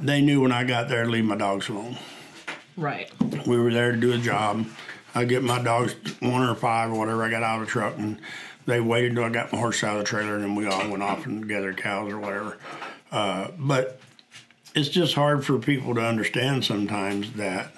they 0.01 0.21
knew 0.21 0.41
when 0.41 0.53
I 0.53 0.65
got 0.65 0.89
there 0.89 1.05
to 1.05 1.11
leave 1.11 1.25
my 1.25 1.37
dogs 1.37 1.69
alone. 1.69 1.97
Right. 2.77 3.11
We 3.47 3.59
were 3.59 3.73
there 3.73 3.93
to 3.93 3.97
do 3.99 4.13
a 4.13 4.19
job. 4.19 4.67
I 5.15 5.25
get 5.25 5.43
my 5.43 5.63
dogs 5.63 5.95
one 6.21 6.43
or 6.43 6.55
five 6.55 6.91
or 6.91 6.99
whatever. 6.99 7.23
I 7.23 7.31
got 7.31 7.43
out 7.43 7.61
of 7.61 7.67
the 7.67 7.71
truck 7.71 7.99
and 7.99 8.21
they 8.67 8.81
waited 8.81 9.11
until 9.11 9.25
I 9.25 9.29
got 9.29 9.53
my 9.53 9.59
horse 9.59 9.85
out 9.85 9.97
of 9.97 10.03
the 10.03 10.09
trailer 10.09 10.35
and 10.35 10.45
then 10.45 10.55
we 10.55 10.67
all 10.67 10.89
went 10.89 11.03
off 11.03 11.27
and 11.27 11.49
gathered 11.49 11.77
cows 11.77 12.13
or 12.13 12.19
whatever. 12.19 12.59
Uh, 13.13 13.49
but 13.59 14.01
it's 14.75 14.89
just 14.89 15.15
hard 15.15 15.45
for 15.47 15.59
people 15.59 15.95
to 15.95 16.01
understand 16.01 16.65
sometimes 16.65 17.33
that 17.35 17.73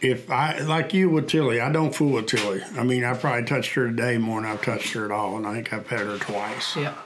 if 0.00 0.30
I 0.30 0.58
like 0.60 0.92
you 0.94 1.08
with 1.10 1.28
Tilly, 1.28 1.60
I 1.60 1.70
don't 1.72 1.94
fool 1.94 2.12
with 2.12 2.26
Tilly. 2.26 2.62
I 2.76 2.82
mean, 2.82 3.04
I 3.04 3.14
probably 3.14 3.44
touched 3.44 3.74
her 3.74 3.86
today 3.88 4.18
more 4.18 4.40
than 4.42 4.50
I've 4.50 4.62
touched 4.62 4.92
her 4.92 5.04
at 5.04 5.10
all, 5.10 5.36
and 5.36 5.46
I 5.46 5.54
think 5.54 5.72
I've 5.72 5.86
pet 5.86 6.00
her 6.00 6.18
twice. 6.18 6.76
Yep. 6.76 6.96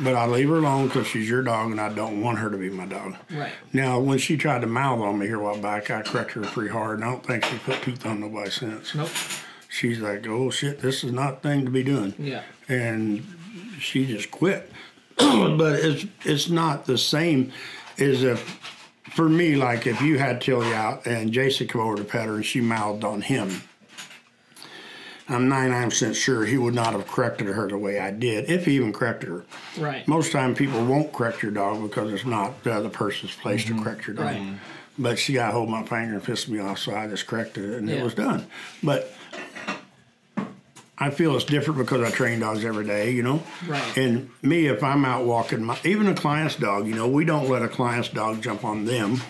But 0.00 0.14
I 0.16 0.26
leave 0.26 0.48
her 0.48 0.56
alone 0.58 0.88
because 0.88 1.06
she's 1.06 1.28
your 1.28 1.42
dog, 1.42 1.70
and 1.70 1.80
I 1.80 1.88
don't 1.92 2.20
want 2.20 2.38
her 2.38 2.50
to 2.50 2.56
be 2.56 2.68
my 2.68 2.84
dog. 2.86 3.14
Right. 3.30 3.52
Now, 3.72 4.00
when 4.00 4.18
she 4.18 4.36
tried 4.36 4.62
to 4.62 4.66
mouth 4.66 5.00
on 5.00 5.18
me 5.18 5.26
here 5.26 5.38
a 5.40 5.42
while 5.42 5.58
back, 5.58 5.90
I 5.90 6.02
corrected 6.02 6.44
her 6.44 6.50
pretty 6.50 6.70
hard, 6.70 6.96
and 6.98 7.04
I 7.04 7.10
don't 7.12 7.24
think 7.24 7.44
she 7.44 7.58
put 7.58 7.82
teeth 7.82 8.04
on 8.04 8.20
nobody 8.20 8.50
since. 8.50 8.94
Nope. 8.94 9.08
She's 9.68 9.98
like, 10.00 10.26
"Oh 10.26 10.50
shit, 10.50 10.80
this 10.80 11.02
is 11.04 11.12
not 11.12 11.42
thing 11.42 11.64
to 11.64 11.70
be 11.70 11.82
doing," 11.82 12.14
Yeah. 12.18 12.42
and 12.68 13.24
she 13.80 14.06
just 14.06 14.30
quit. 14.30 14.70
but 15.16 15.78
it's 15.80 16.06
it's 16.24 16.48
not 16.48 16.86
the 16.86 16.98
same 16.98 17.52
as 17.98 18.22
if 18.24 18.73
for 19.14 19.28
me, 19.28 19.54
like 19.54 19.86
if 19.86 20.00
you 20.00 20.18
had 20.18 20.40
Tilly 20.40 20.74
out 20.74 21.06
and 21.06 21.32
Jason 21.32 21.68
come 21.68 21.80
over 21.80 21.96
to 21.96 22.04
pet 22.04 22.26
her 22.26 22.34
and 22.34 22.44
she 22.44 22.60
mouthed 22.60 23.04
on 23.04 23.22
him. 23.22 23.62
I'm 25.26 25.48
99% 25.48 26.14
sure 26.14 26.44
he 26.44 26.58
would 26.58 26.74
not 26.74 26.92
have 26.92 27.06
corrected 27.06 27.46
her 27.46 27.66
the 27.66 27.78
way 27.78 27.98
I 27.98 28.10
did, 28.10 28.50
if 28.50 28.66
he 28.66 28.76
even 28.76 28.92
corrected 28.92 29.30
her. 29.30 29.44
Right. 29.78 30.06
Most 30.06 30.32
time 30.32 30.54
people 30.54 30.84
won't 30.84 31.14
correct 31.14 31.42
your 31.42 31.52
dog 31.52 31.80
because 31.80 32.12
it's 32.12 32.26
not 32.26 32.62
the 32.62 32.74
other 32.74 32.90
person's 32.90 33.34
place 33.34 33.64
to 33.64 33.72
mm-hmm. 33.72 33.82
correct 33.82 34.06
your 34.06 34.16
dog. 34.16 34.26
Right. 34.26 34.58
But 34.98 35.18
she 35.18 35.32
got 35.32 35.52
hold 35.52 35.68
of 35.68 35.70
my 35.70 35.82
finger 35.84 36.14
and 36.14 36.22
pissed 36.22 36.48
me 36.50 36.58
off, 36.58 36.78
so 36.78 36.94
I 36.94 37.06
just 37.06 37.26
corrected 37.26 37.64
it 37.64 37.78
and 37.78 37.88
Yeah. 37.88 37.96
it 37.96 38.04
was 38.04 38.14
done. 38.14 38.46
But 38.82 39.14
I 40.96 41.10
feel 41.10 41.34
it's 41.34 41.44
different 41.44 41.78
because 41.78 42.02
I 42.02 42.14
train 42.14 42.40
dogs 42.40 42.64
every 42.64 42.86
day, 42.86 43.10
you 43.10 43.22
know? 43.22 43.42
Right. 43.66 43.96
And 43.96 44.30
me, 44.42 44.66
if 44.66 44.82
I'm 44.82 45.04
out 45.04 45.24
walking, 45.24 45.64
my, 45.64 45.76
even 45.84 46.06
a 46.06 46.14
client's 46.14 46.56
dog, 46.56 46.86
you 46.86 46.94
know, 46.94 47.08
we 47.08 47.24
don't 47.24 47.48
let 47.48 47.62
a 47.62 47.68
client's 47.68 48.08
dog 48.08 48.42
jump 48.42 48.64
on 48.64 48.84
them 48.84 49.20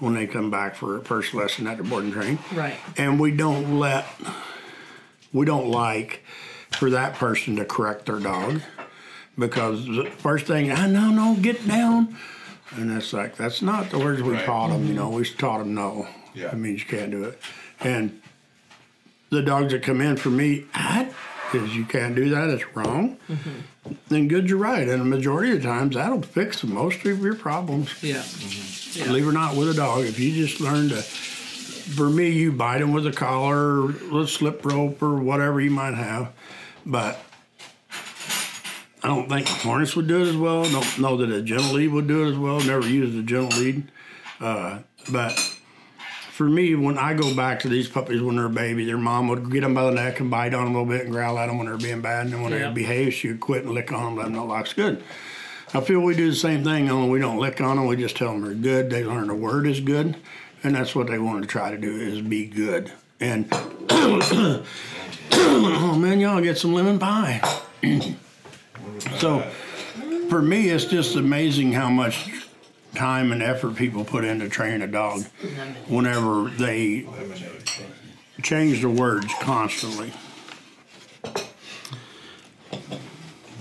when 0.00 0.14
they 0.14 0.26
come 0.26 0.50
back 0.50 0.74
for 0.74 0.96
a 0.96 1.04
first 1.04 1.34
lesson 1.34 1.68
at 1.68 1.76
the 1.76 1.84
boarding 1.84 2.10
train. 2.10 2.38
Right. 2.52 2.74
And 2.96 3.20
we 3.20 3.30
don't 3.30 3.78
let, 3.78 4.06
we 5.32 5.46
don't 5.46 5.68
like 5.68 6.24
for 6.72 6.90
that 6.90 7.14
person 7.14 7.54
to 7.56 7.64
correct 7.64 8.06
their 8.06 8.18
dog 8.18 8.62
because 9.38 9.86
the 9.86 10.10
first 10.18 10.46
thing, 10.46 10.72
I 10.72 10.88
no, 10.88 11.10
no, 11.10 11.36
get 11.40 11.66
down. 11.66 12.16
And 12.74 12.90
it's 12.90 13.12
like, 13.12 13.36
that's 13.36 13.62
not 13.62 13.90
the 13.90 13.98
words 13.98 14.22
we 14.22 14.32
Right. 14.32 14.44
taught 14.44 14.70
them, 14.70 14.82
you 14.82 14.86
mm-hmm. 14.88 14.96
know, 14.96 15.10
we 15.10 15.24
taught 15.24 15.58
them 15.58 15.74
no. 15.74 16.08
Yeah. 16.34 16.48
That 16.48 16.58
means 16.58 16.80
you 16.80 16.86
can't 16.86 17.10
do 17.10 17.24
it. 17.24 17.38
And 17.80 18.21
the 19.32 19.42
dogs 19.42 19.72
that 19.72 19.82
come 19.82 20.00
in 20.00 20.16
for 20.16 20.28
me, 20.30 20.66
I, 20.74 21.10
because 21.50 21.74
you 21.74 21.84
can't 21.84 22.14
do 22.14 22.28
that, 22.30 22.50
it's 22.50 22.76
wrong. 22.76 23.16
Then 24.08 24.28
good, 24.28 24.48
you're 24.48 24.58
right. 24.58 24.86
And 24.86 25.00
the 25.00 25.06
majority 25.06 25.52
of 25.52 25.62
the 25.62 25.68
times, 25.68 25.96
that'll 25.96 26.22
fix 26.22 26.62
most 26.62 27.04
of 27.04 27.20
your 27.20 27.34
problems. 27.34 27.90
Yeah. 28.02 28.22
Believe 29.06 29.24
it 29.24 29.28
or 29.28 29.32
not, 29.32 29.56
with 29.56 29.70
a 29.70 29.74
dog, 29.74 30.04
if 30.04 30.20
you 30.20 30.32
just 30.32 30.60
learn 30.60 30.90
to, 30.90 30.96
for 30.96 32.10
me, 32.10 32.30
you 32.30 32.52
bite 32.52 32.78
them 32.78 32.92
with 32.92 33.06
a 33.06 33.12
collar, 33.12 33.92
or 34.12 34.20
a 34.20 34.28
slip 34.28 34.64
rope, 34.64 35.02
or 35.02 35.16
whatever 35.16 35.60
you 35.60 35.70
might 35.70 35.94
have. 35.94 36.32
But 36.84 37.18
I 39.02 39.08
don't 39.08 39.28
think 39.28 39.48
a 39.48 39.52
harness 39.52 39.96
would 39.96 40.06
do 40.08 40.22
it 40.22 40.28
as 40.28 40.36
well. 40.36 40.64
Don't 40.64 40.98
know 40.98 41.16
that 41.16 41.30
a 41.30 41.42
gentle 41.42 41.72
lead 41.72 41.88
would 41.88 42.06
do 42.06 42.26
it 42.26 42.32
as 42.32 42.38
well. 42.38 42.60
Never 42.60 42.86
used 42.86 43.18
a 43.18 43.22
gentle 43.22 43.58
lead. 43.58 43.90
Uh, 44.40 44.80
but 45.10 45.51
for 46.32 46.48
me, 46.48 46.74
when 46.74 46.96
I 46.96 47.12
go 47.12 47.34
back 47.36 47.60
to 47.60 47.68
these 47.68 47.90
puppies 47.90 48.22
when 48.22 48.36
they're 48.36 48.46
a 48.46 48.50
baby, 48.50 48.86
their 48.86 48.96
mom 48.96 49.28
would 49.28 49.50
get 49.50 49.60
them 49.60 49.74
by 49.74 49.84
the 49.84 49.90
neck 49.90 50.18
and 50.18 50.30
bite 50.30 50.54
on 50.54 50.64
them 50.64 50.74
a 50.74 50.78
little 50.80 50.90
bit 50.90 51.02
and 51.04 51.12
growl 51.12 51.38
at 51.38 51.48
them 51.48 51.58
when 51.58 51.66
they're 51.66 51.76
being 51.76 52.00
bad. 52.00 52.24
And 52.24 52.32
then 52.32 52.40
when 52.40 52.52
Yeah. 52.52 52.68
they 52.68 52.72
behave, 52.74 53.12
she 53.12 53.28
would 53.28 53.40
quit 53.40 53.64
and 53.64 53.74
lick 53.74 53.92
on 53.92 54.02
them, 54.02 54.16
let 54.16 54.24
them 54.24 54.32
know 54.32 54.46
life's 54.46 54.72
good. 54.72 55.02
I 55.74 55.82
feel 55.82 56.00
we 56.00 56.14
do 56.14 56.30
the 56.30 56.36
same 56.36 56.64
thing, 56.64 56.88
only 56.88 57.10
we 57.10 57.18
don't 57.18 57.36
lick 57.36 57.60
on 57.60 57.76
them. 57.76 57.86
We 57.86 57.96
just 57.96 58.16
tell 58.16 58.32
them 58.32 58.40
they're 58.40 58.54
good. 58.54 58.88
They 58.88 59.04
learn 59.04 59.26
the 59.26 59.34
word 59.34 59.66
is 59.66 59.80
good, 59.80 60.16
and 60.64 60.74
that's 60.74 60.94
what 60.94 61.08
they 61.08 61.18
want 61.18 61.42
to 61.42 61.46
try 61.48 61.70
to 61.70 61.76
do 61.76 61.94
is 61.94 62.22
be 62.22 62.46
good. 62.46 62.90
And 63.20 63.46
oh 63.90 64.64
man, 65.98 66.18
y'all 66.18 66.40
get 66.40 66.56
some 66.56 66.72
lemon 66.72 66.98
pie. 66.98 67.42
so 69.18 69.40
for 70.30 70.40
me, 70.40 70.70
it's 70.70 70.86
just 70.86 71.14
amazing 71.16 71.72
how 71.72 71.90
much 71.90 72.30
time 72.94 73.32
and 73.32 73.42
effort 73.42 73.76
people 73.76 74.04
put 74.04 74.24
into 74.24 74.48
training 74.48 74.82
a 74.82 74.86
dog 74.86 75.24
whenever 75.88 76.48
they 76.50 77.06
change 78.42 78.82
the 78.82 78.88
words 78.90 79.32
constantly. 79.40 80.12
I 81.24 81.28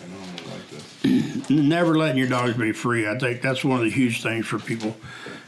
normally 0.08 0.44
like 0.50 0.70
this. 0.70 1.50
Never 1.50 1.96
letting 1.98 2.17
your 2.17 2.28
dogs 2.28 2.58
be 2.58 2.72
free. 2.72 3.08
I 3.08 3.17
think 3.17 3.41
that's 3.41 3.63
one 3.63 3.80
of 3.80 3.86
the 3.86 3.91
huge 3.91 4.22
things 4.22 4.46
for 4.46 4.60
people, 4.60 4.96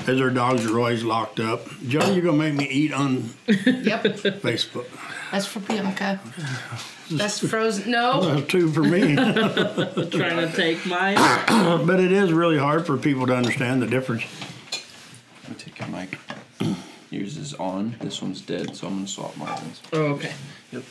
as 0.07 0.19
our 0.21 0.29
dogs 0.29 0.65
are 0.65 0.77
always 0.77 1.03
locked 1.03 1.39
up. 1.39 1.67
Joe, 1.87 2.11
you're 2.11 2.23
gonna 2.23 2.37
make 2.37 2.53
me 2.53 2.65
eat 2.65 2.93
on 2.93 3.29
Yep, 3.47 4.03
Facebook. 4.41 4.85
that's 5.31 5.45
for 5.45 5.59
Bianca. 5.61 6.19
That's 7.11 7.39
frozen. 7.39 7.91
No, 7.91 8.21
That's 8.35 8.47
two 8.47 8.71
for 8.71 8.83
me. 8.83 9.15
Trying 9.15 10.47
to 10.47 10.51
take 10.55 10.85
mine. 10.85 11.15
but 11.87 11.99
it 11.99 12.11
is 12.11 12.31
really 12.33 12.57
hard 12.57 12.85
for 12.85 12.97
people 12.97 13.27
to 13.27 13.35
understand 13.35 13.81
the 13.81 13.87
difference. 13.87 14.23
I'm 15.45 15.53
gonna 15.53 15.59
take 15.59 15.79
your 15.79 15.87
mic. 15.89 16.17
Yours 17.09 17.37
is 17.37 17.53
on. 17.55 17.95
This 18.01 18.21
one's 18.21 18.41
dead, 18.41 18.75
so 18.75 18.87
I'm 18.87 18.95
gonna 18.95 19.07
swap 19.07 19.37
Marvin's. 19.37 19.81
Oh, 19.91 20.13
okay. 20.13 20.33
Yep. 20.71 20.83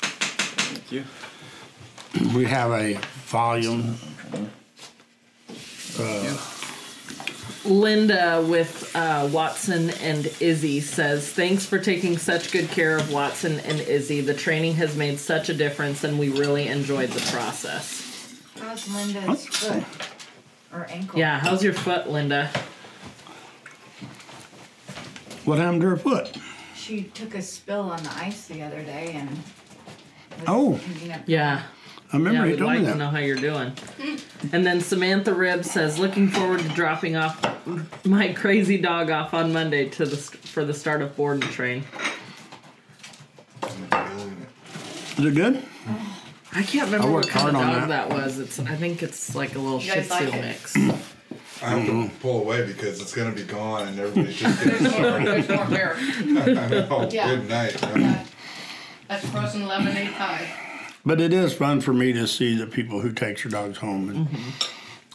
Thank 0.00 0.92
you. 0.92 1.04
We 2.34 2.44
have 2.44 2.72
a 2.72 2.94
volume. 3.26 3.96
Linda 7.68 8.44
with 8.48 8.94
uh, 8.94 9.28
Watson 9.32 9.90
and 10.00 10.26
Izzy 10.40 10.80
says, 10.80 11.30
Thanks 11.30 11.66
for 11.66 11.78
taking 11.78 12.16
such 12.18 12.52
good 12.52 12.68
care 12.70 12.96
of 12.96 13.12
Watson 13.12 13.58
and 13.60 13.80
Izzy. 13.80 14.20
The 14.20 14.34
training 14.34 14.74
has 14.74 14.96
made 14.96 15.18
such 15.18 15.48
a 15.48 15.54
difference, 15.54 16.04
and 16.04 16.18
we 16.18 16.28
really 16.28 16.68
enjoyed 16.68 17.10
the 17.10 17.30
process. 17.32 18.02
How's 18.60 18.88
Linda's 18.94 19.46
foot 19.46 19.84
or 20.72 20.86
ankle? 20.90 21.18
Yeah, 21.18 21.38
how's 21.38 21.62
your 21.62 21.72
foot, 21.74 22.08
Linda? 22.08 22.50
What 25.44 25.58
happened 25.58 25.82
to 25.82 25.88
her 25.90 25.96
foot? 25.96 26.36
She 26.74 27.04
took 27.04 27.34
a 27.34 27.42
spill 27.42 27.80
on 27.90 28.02
the 28.02 28.12
ice 28.16 28.46
the 28.46 28.62
other 28.62 28.82
day 28.82 29.12
and. 29.14 29.42
Oh. 30.46 30.74
up- 31.12 31.20
Yeah. 31.26 31.62
I 32.12 32.16
remember 32.16 32.38
yeah, 32.38 32.44
you 32.44 32.50
we'd 32.52 32.58
told 32.58 32.70
like 32.70 32.80
me 32.80 32.86
to 32.86 32.94
know 32.94 33.08
how 33.08 33.18
you're 33.18 33.36
doing. 33.36 33.72
And 34.52 34.64
then 34.64 34.80
Samantha 34.80 35.34
Rib 35.34 35.64
says, 35.64 35.98
"Looking 35.98 36.28
forward 36.28 36.60
to 36.60 36.68
dropping 36.68 37.16
off 37.16 37.44
my 38.04 38.32
crazy 38.32 38.78
dog 38.78 39.10
off 39.10 39.34
on 39.34 39.52
Monday 39.52 39.88
to 39.90 40.04
the 40.04 40.16
st- 40.16 40.42
for 40.42 40.64
the 40.64 40.74
start 40.74 41.02
of 41.02 41.16
board 41.16 41.42
and 41.42 41.52
train." 41.52 41.84
Is 45.18 45.24
it 45.24 45.34
good? 45.34 45.62
I 46.54 46.62
can't 46.62 46.86
remember 46.86 47.08
I 47.08 47.10
what 47.10 47.28
kind 47.28 47.48
of 47.48 47.54
dog 47.54 47.88
that. 47.88 47.88
that. 47.88 48.10
was. 48.10 48.38
It's 48.38 48.58
I 48.60 48.76
think 48.76 49.02
it's 49.02 49.34
like 49.34 49.54
a 49.54 49.58
little 49.58 49.80
You 49.80 49.90
Shih 49.90 49.94
guys 49.96 50.10
like 50.10 50.28
Tzu 50.28 50.40
mix. 50.40 50.76
I 51.62 51.70
have 51.70 51.86
to 51.86 51.92
mm-hmm. 51.92 52.16
pull 52.20 52.42
away 52.42 52.66
because 52.66 53.00
it's 53.00 53.14
gonna 53.14 53.34
be 53.34 53.42
gone 53.42 53.88
and 53.88 53.98
everybody's 53.98 54.36
just 54.36 54.62
getting 54.62 54.82
There's 54.84 54.98
more, 54.98 55.10
started. 55.10 55.26
there's 55.26 55.48
more 55.48 55.66
here. 55.66 55.96
I 55.98 56.68
know. 56.68 57.08
Yeah. 57.10 57.34
Good 57.34 57.48
night. 57.48 57.82
Yeah. 57.96 58.26
That's 59.08 59.28
frozen 59.30 59.66
lemonade 59.66 60.12
pie. 60.12 60.65
But 61.06 61.20
it 61.20 61.32
is 61.32 61.54
fun 61.54 61.80
for 61.80 61.94
me 61.94 62.12
to 62.14 62.26
see 62.26 62.56
the 62.56 62.66
people 62.66 63.00
who 63.00 63.12
take 63.12 63.44
your 63.44 63.52
dogs 63.52 63.78
home. 63.78 64.10
And, 64.10 64.28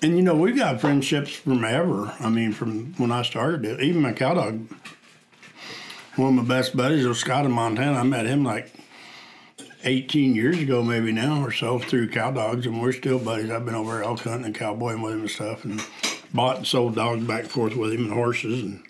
and 0.01 0.15
you 0.15 0.23
know, 0.23 0.35
we've 0.35 0.55
got 0.55 0.79
friendships 0.79 1.33
from 1.33 1.65
ever. 1.65 2.15
I 2.17 2.29
mean, 2.29 2.53
from 2.53 2.93
when 2.93 3.11
I 3.11 3.23
started 3.23 3.65
it. 3.65 3.81
Even 3.81 4.01
my 4.01 4.13
cow 4.13 4.35
dog, 4.35 4.67
one 6.15 6.37
of 6.39 6.47
my 6.47 6.55
best 6.55 6.77
buddies 6.77 7.05
was 7.05 7.19
Scott 7.19 7.45
in 7.45 7.51
Montana. 7.51 7.99
I 7.99 8.03
met 8.03 8.25
him 8.25 8.45
like 8.45 8.73
18 9.83 10.33
years 10.33 10.59
ago, 10.59 10.81
maybe 10.81 11.11
now 11.11 11.43
or 11.43 11.51
so, 11.51 11.77
through 11.77 12.07
cow 12.07 12.31
dogs, 12.31 12.65
and 12.65 12.81
we're 12.81 12.93
still 12.93 13.19
buddies. 13.19 13.51
I've 13.51 13.65
been 13.65 13.75
over 13.75 14.01
elk 14.01 14.21
hunting 14.21 14.45
and 14.45 14.55
cowboying 14.55 15.01
with 15.01 15.13
him 15.13 15.21
and 15.21 15.29
stuff, 15.29 15.65
and 15.65 15.83
bought 16.33 16.57
and 16.57 16.67
sold 16.67 16.95
dogs 16.95 17.25
back 17.25 17.41
and 17.41 17.51
forth 17.51 17.75
with 17.75 17.91
him 17.91 18.05
and 18.05 18.13
horses. 18.13 18.63
And 18.63 18.83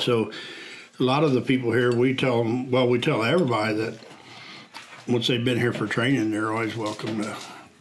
so, 0.00 0.32
a 0.98 1.02
lot 1.02 1.22
of 1.22 1.32
the 1.32 1.42
people 1.42 1.72
here, 1.72 1.94
we 1.94 2.14
tell 2.14 2.38
them, 2.38 2.70
well, 2.70 2.88
we 2.88 2.98
tell 2.98 3.22
everybody 3.24 3.74
that 3.74 3.98
once 5.06 5.26
they've 5.28 5.44
been 5.44 5.58
here 5.58 5.72
for 5.72 5.86
training, 5.86 6.30
they're 6.30 6.52
always 6.52 6.76
welcome 6.76 7.22
to 7.22 7.36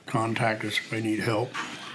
contact 0.05 0.63
us 0.65 0.77
if 0.77 0.89
they 0.89 1.01
need 1.01 1.19
help. 1.19 1.51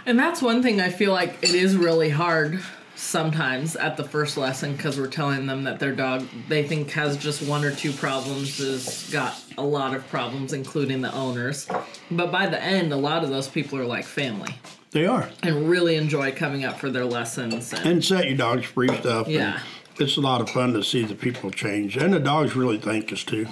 And 0.07 0.19
that's 0.19 0.41
one 0.41 0.63
thing 0.63 0.81
I 0.81 0.89
feel 0.91 1.13
like 1.13 1.37
it 1.43 1.55
is 1.55 1.77
really 1.77 2.09
hard 2.09 2.61
sometimes 2.97 3.77
at 3.77 3.97
the 3.97 4.03
first 4.03 4.37
lesson 4.37 4.73
because 4.75 4.99
we're 4.99 5.07
telling 5.07 5.47
them 5.47 5.63
that 5.63 5.79
their 5.79 5.93
dog 5.95 6.27
they 6.49 6.67
think 6.67 6.91
has 6.91 7.17
just 7.17 7.41
one 7.47 7.65
or 7.65 7.71
two 7.73 7.93
problems 7.93 8.59
has 8.59 9.09
got 9.13 9.41
a 9.57 9.63
lot 9.63 9.95
of 9.95 10.05
problems 10.09 10.53
including 10.53 11.01
the 11.01 11.13
owners 11.15 11.69
but 12.11 12.33
by 12.33 12.49
the 12.49 12.61
end 12.61 12.93
a 12.93 12.97
lot 12.97 13.23
of 13.23 13.31
those 13.31 13.47
people 13.47 13.79
are 13.79 13.85
like 13.85 14.05
family 14.05 14.53
They 14.91 15.07
are. 15.07 15.31
and 15.45 15.71
really 15.71 15.95
enjoy 15.95 16.33
coming 16.33 16.65
up 16.65 16.81
for 16.81 16.91
their 16.91 17.05
lessons 17.05 17.73
and, 17.73 17.87
And 17.87 18.05
set 18.05 18.27
your 18.27 18.37
dogs 18.37 18.67
free 18.67 18.89
stuff. 18.97 19.29
Yeah. 19.29 19.61
It's 20.01 20.17
a 20.17 20.21
lot 20.21 20.41
of 20.41 20.51
fun 20.51 20.73
to 20.73 20.83
see 20.83 21.05
the 21.05 21.15
people 21.15 21.53
change. 21.53 21.97
And 21.97 22.13
the 22.13 22.19
dogs 22.19 22.57
really 22.57 22.79
thank 22.79 23.13
us 23.13 23.23
too. 23.23 23.47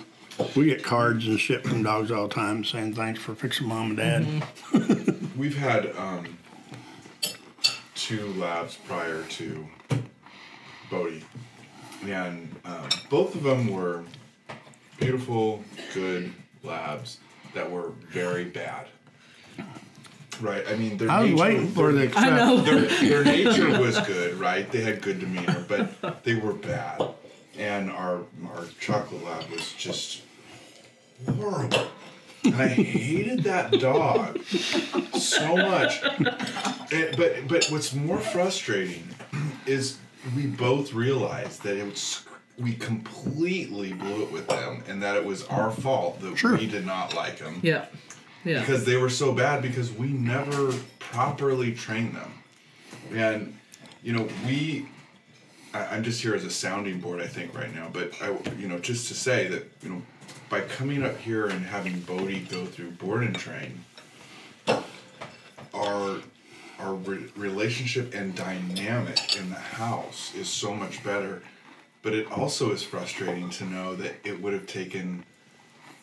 We 0.54 0.66
get 0.66 0.82
cards 0.82 1.26
and 1.26 1.38
shit 1.40 1.66
from 1.66 1.82
dogs 1.82 2.10
all 2.10 2.28
the 2.28 2.34
time 2.34 2.64
saying 2.64 2.94
thanks 2.94 3.20
for 3.20 3.34
fixing 3.34 3.68
mom 3.68 3.88
and 3.88 3.96
dad. 3.96 4.22
Mm-hmm. 4.22 5.38
We've 5.38 5.56
had 5.56 5.94
um, 5.96 6.38
two 7.94 8.26
labs 8.34 8.76
prior 8.86 9.22
to 9.22 9.66
Bodie, 10.90 11.24
and 12.06 12.54
um, 12.64 12.88
both 13.08 13.34
of 13.34 13.42
them 13.42 13.68
were 13.68 14.04
beautiful, 14.98 15.62
good 15.94 16.32
labs 16.62 17.18
that 17.54 17.70
were 17.70 17.90
very 18.10 18.44
bad. 18.44 18.88
Right. 20.40 20.66
I 20.68 20.76
mean, 20.76 20.98
their 20.98 21.10
I 21.10 21.22
was 21.22 21.30
nature, 21.30 21.42
waiting 21.42 21.68
for 21.68 21.92
their, 21.92 22.08
the 22.08 22.18
I 22.18 22.30
know. 22.36 22.60
their, 22.60 22.80
their 22.82 23.24
nature 23.46 23.80
was 23.80 23.98
good, 24.00 24.34
right? 24.34 24.70
They 24.70 24.82
had 24.82 25.00
good 25.00 25.18
demeanor, 25.20 25.64
but 25.66 26.24
they 26.24 26.34
were 26.34 26.52
bad. 26.52 27.02
And 27.58 27.90
our 27.90 28.20
our 28.50 28.66
chocolate 28.80 29.24
lab 29.24 29.48
was 29.48 29.72
just 29.72 30.22
horrible. 31.24 31.86
And 32.44 32.54
I 32.54 32.68
hated 32.68 33.44
that 33.44 33.72
dog 33.80 34.38
so 34.44 35.56
much. 35.56 36.02
And- 36.92 37.16
but 37.16 37.48
but 37.48 37.66
what's 37.70 37.92
more 37.94 38.18
frustrating 38.18 39.02
is 39.66 39.98
we 40.36 40.46
both 40.46 40.92
realized 40.92 41.62
that 41.64 41.76
it 41.76 41.84
was 41.84 42.24
we 42.58 42.74
completely 42.74 43.92
blew 43.92 44.22
it 44.22 44.30
with 44.32 44.46
them 44.48 44.82
and 44.88 45.02
that 45.02 45.16
it 45.16 45.24
was 45.24 45.44
our 45.48 45.70
fault 45.70 46.20
that 46.20 46.36
Sure. 46.38 46.56
we 46.56 46.66
did 46.66 46.86
not 46.86 47.14
like 47.14 47.38
them 47.38 47.60
yeah 47.62 47.84
yeah 48.44 48.60
because 48.60 48.84
they 48.84 48.96
were 48.96 49.10
so 49.10 49.32
bad 49.32 49.60
because 49.62 49.92
we 49.92 50.06
never 50.08 50.72
properly 51.00 51.72
trained 51.74 52.14
them 52.14 52.32
and 53.12 53.56
you 54.02 54.12
know 54.14 54.26
we 54.46 54.88
I, 55.74 55.84
i'm 55.86 56.02
just 56.02 56.22
here 56.22 56.34
as 56.34 56.44
a 56.44 56.50
sounding 56.50 56.98
board 57.00 57.20
i 57.20 57.26
think 57.26 57.54
right 57.54 57.74
now 57.74 57.88
but 57.92 58.10
i 58.22 58.34
you 58.58 58.68
know 58.68 58.78
just 58.78 59.08
to 59.08 59.14
say 59.14 59.48
that 59.48 59.70
you 59.82 59.90
know 59.90 60.02
by 60.48 60.60
coming 60.60 61.02
up 61.02 61.16
here 61.18 61.46
and 61.46 61.64
having 61.66 62.00
Bodie 62.00 62.40
go 62.50 62.64
through 62.66 62.92
board 62.92 63.22
and 63.24 63.36
train 63.36 63.84
our 65.74 66.18
our 66.78 66.94
re- 66.94 67.26
relationship 67.36 68.14
and 68.14 68.34
dynamic 68.34 69.36
in 69.36 69.48
the 69.50 69.56
house 69.56 70.34
is 70.34 70.48
so 70.48 70.74
much 70.74 71.02
better 71.02 71.42
but 72.02 72.12
it 72.12 72.30
also 72.30 72.70
is 72.72 72.82
frustrating 72.82 73.50
to 73.50 73.64
know 73.64 73.94
that 73.96 74.14
it 74.24 74.40
would 74.40 74.52
have 74.52 74.66
taken 74.66 75.24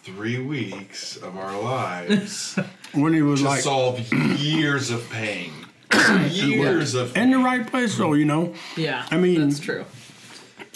three 0.03 0.39
weeks 0.39 1.15
of 1.17 1.37
our 1.37 1.59
lives 1.61 2.57
When 2.93 3.13
he 3.13 3.21
was 3.23 3.41
to 3.41 3.47
like 3.47 3.61
solve 3.61 3.99
years 4.39 4.91
of 4.91 5.09
pain. 5.09 5.51
years 6.29 6.93
of 6.93 7.13
pain. 7.15 7.23
in 7.23 7.31
the 7.31 7.37
right 7.39 7.65
place 7.65 7.97
though, 7.97 8.13
you 8.13 8.25
know. 8.25 8.53
yeah 8.77 9.07
I 9.11 9.17
mean- 9.17 9.41
that's 9.41 9.59
true 9.59 9.85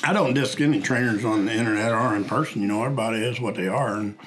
I 0.03 0.13
don't 0.13 0.33
diss 0.33 0.60
any 0.60 0.81
trainers 0.81 1.25
on 1.25 1.45
the 1.45 1.53
internet 1.53 1.91
or 1.91 2.15
in 2.15 2.25
person. 2.25 2.62
You 2.62 2.67
know, 2.67 2.83
everybody 2.83 3.17
is 3.17 3.39
what 3.39 3.55
they 3.55 3.67
are, 3.67 3.95
and 3.95 4.17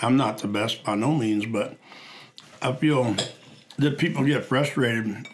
I'm 0.00 0.16
not 0.16 0.38
the 0.38 0.48
best 0.48 0.84
by 0.84 0.94
no 0.94 1.14
means, 1.14 1.46
but 1.46 1.76
I 2.62 2.72
feel 2.72 3.16
that 3.78 3.98
people 3.98 4.24
get 4.24 4.44
frustrated 4.44 5.28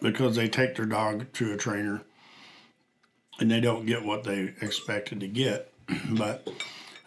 because 0.00 0.36
they 0.36 0.48
take 0.48 0.76
their 0.76 0.86
dog 0.86 1.32
to 1.34 1.52
a 1.52 1.56
trainer 1.56 2.02
and 3.38 3.50
they 3.50 3.60
don't 3.60 3.86
get 3.86 4.04
what 4.04 4.24
they 4.24 4.54
expected 4.60 5.20
to 5.20 5.28
get. 5.28 5.72
But 6.10 6.48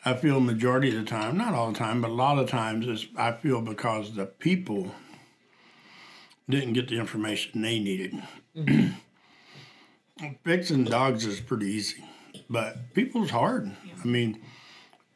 I 0.03 0.13
feel 0.13 0.39
majority 0.39 0.89
of 0.89 1.03
the 1.03 1.09
time, 1.09 1.37
not 1.37 1.53
all 1.53 1.71
the 1.71 1.77
time, 1.77 2.01
but 2.01 2.11
a 2.11 2.13
lot 2.13 2.37
of 2.37 2.49
times, 2.49 2.87
is 2.87 3.07
I 3.17 3.31
feel 3.31 3.61
because 3.61 4.13
the 4.13 4.25
people 4.25 4.91
didn't 6.47 6.73
get 6.73 6.87
the 6.87 6.99
information 6.99 7.61
they 7.61 7.79
needed. 7.79 8.21
Mm-hmm. 8.55 8.89
Fixing 10.43 10.85
dogs 10.85 11.25
is 11.25 11.41
pretty 11.41 11.65
easy, 11.65 12.03
but 12.49 12.93
people's 12.93 13.31
hard. 13.31 13.69
I 14.01 14.07
mean, 14.07 14.41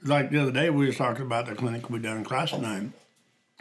like 0.03 0.29
the 0.29 0.41
other 0.41 0.51
day, 0.51 0.69
we 0.69 0.87
was 0.87 0.97
talking 0.97 1.25
about 1.25 1.45
the 1.45 1.55
clinic 1.55 1.89
we 1.89 1.99
done 1.99 2.17
in 2.17 2.23
class 2.25 2.51
nine. 2.51 2.91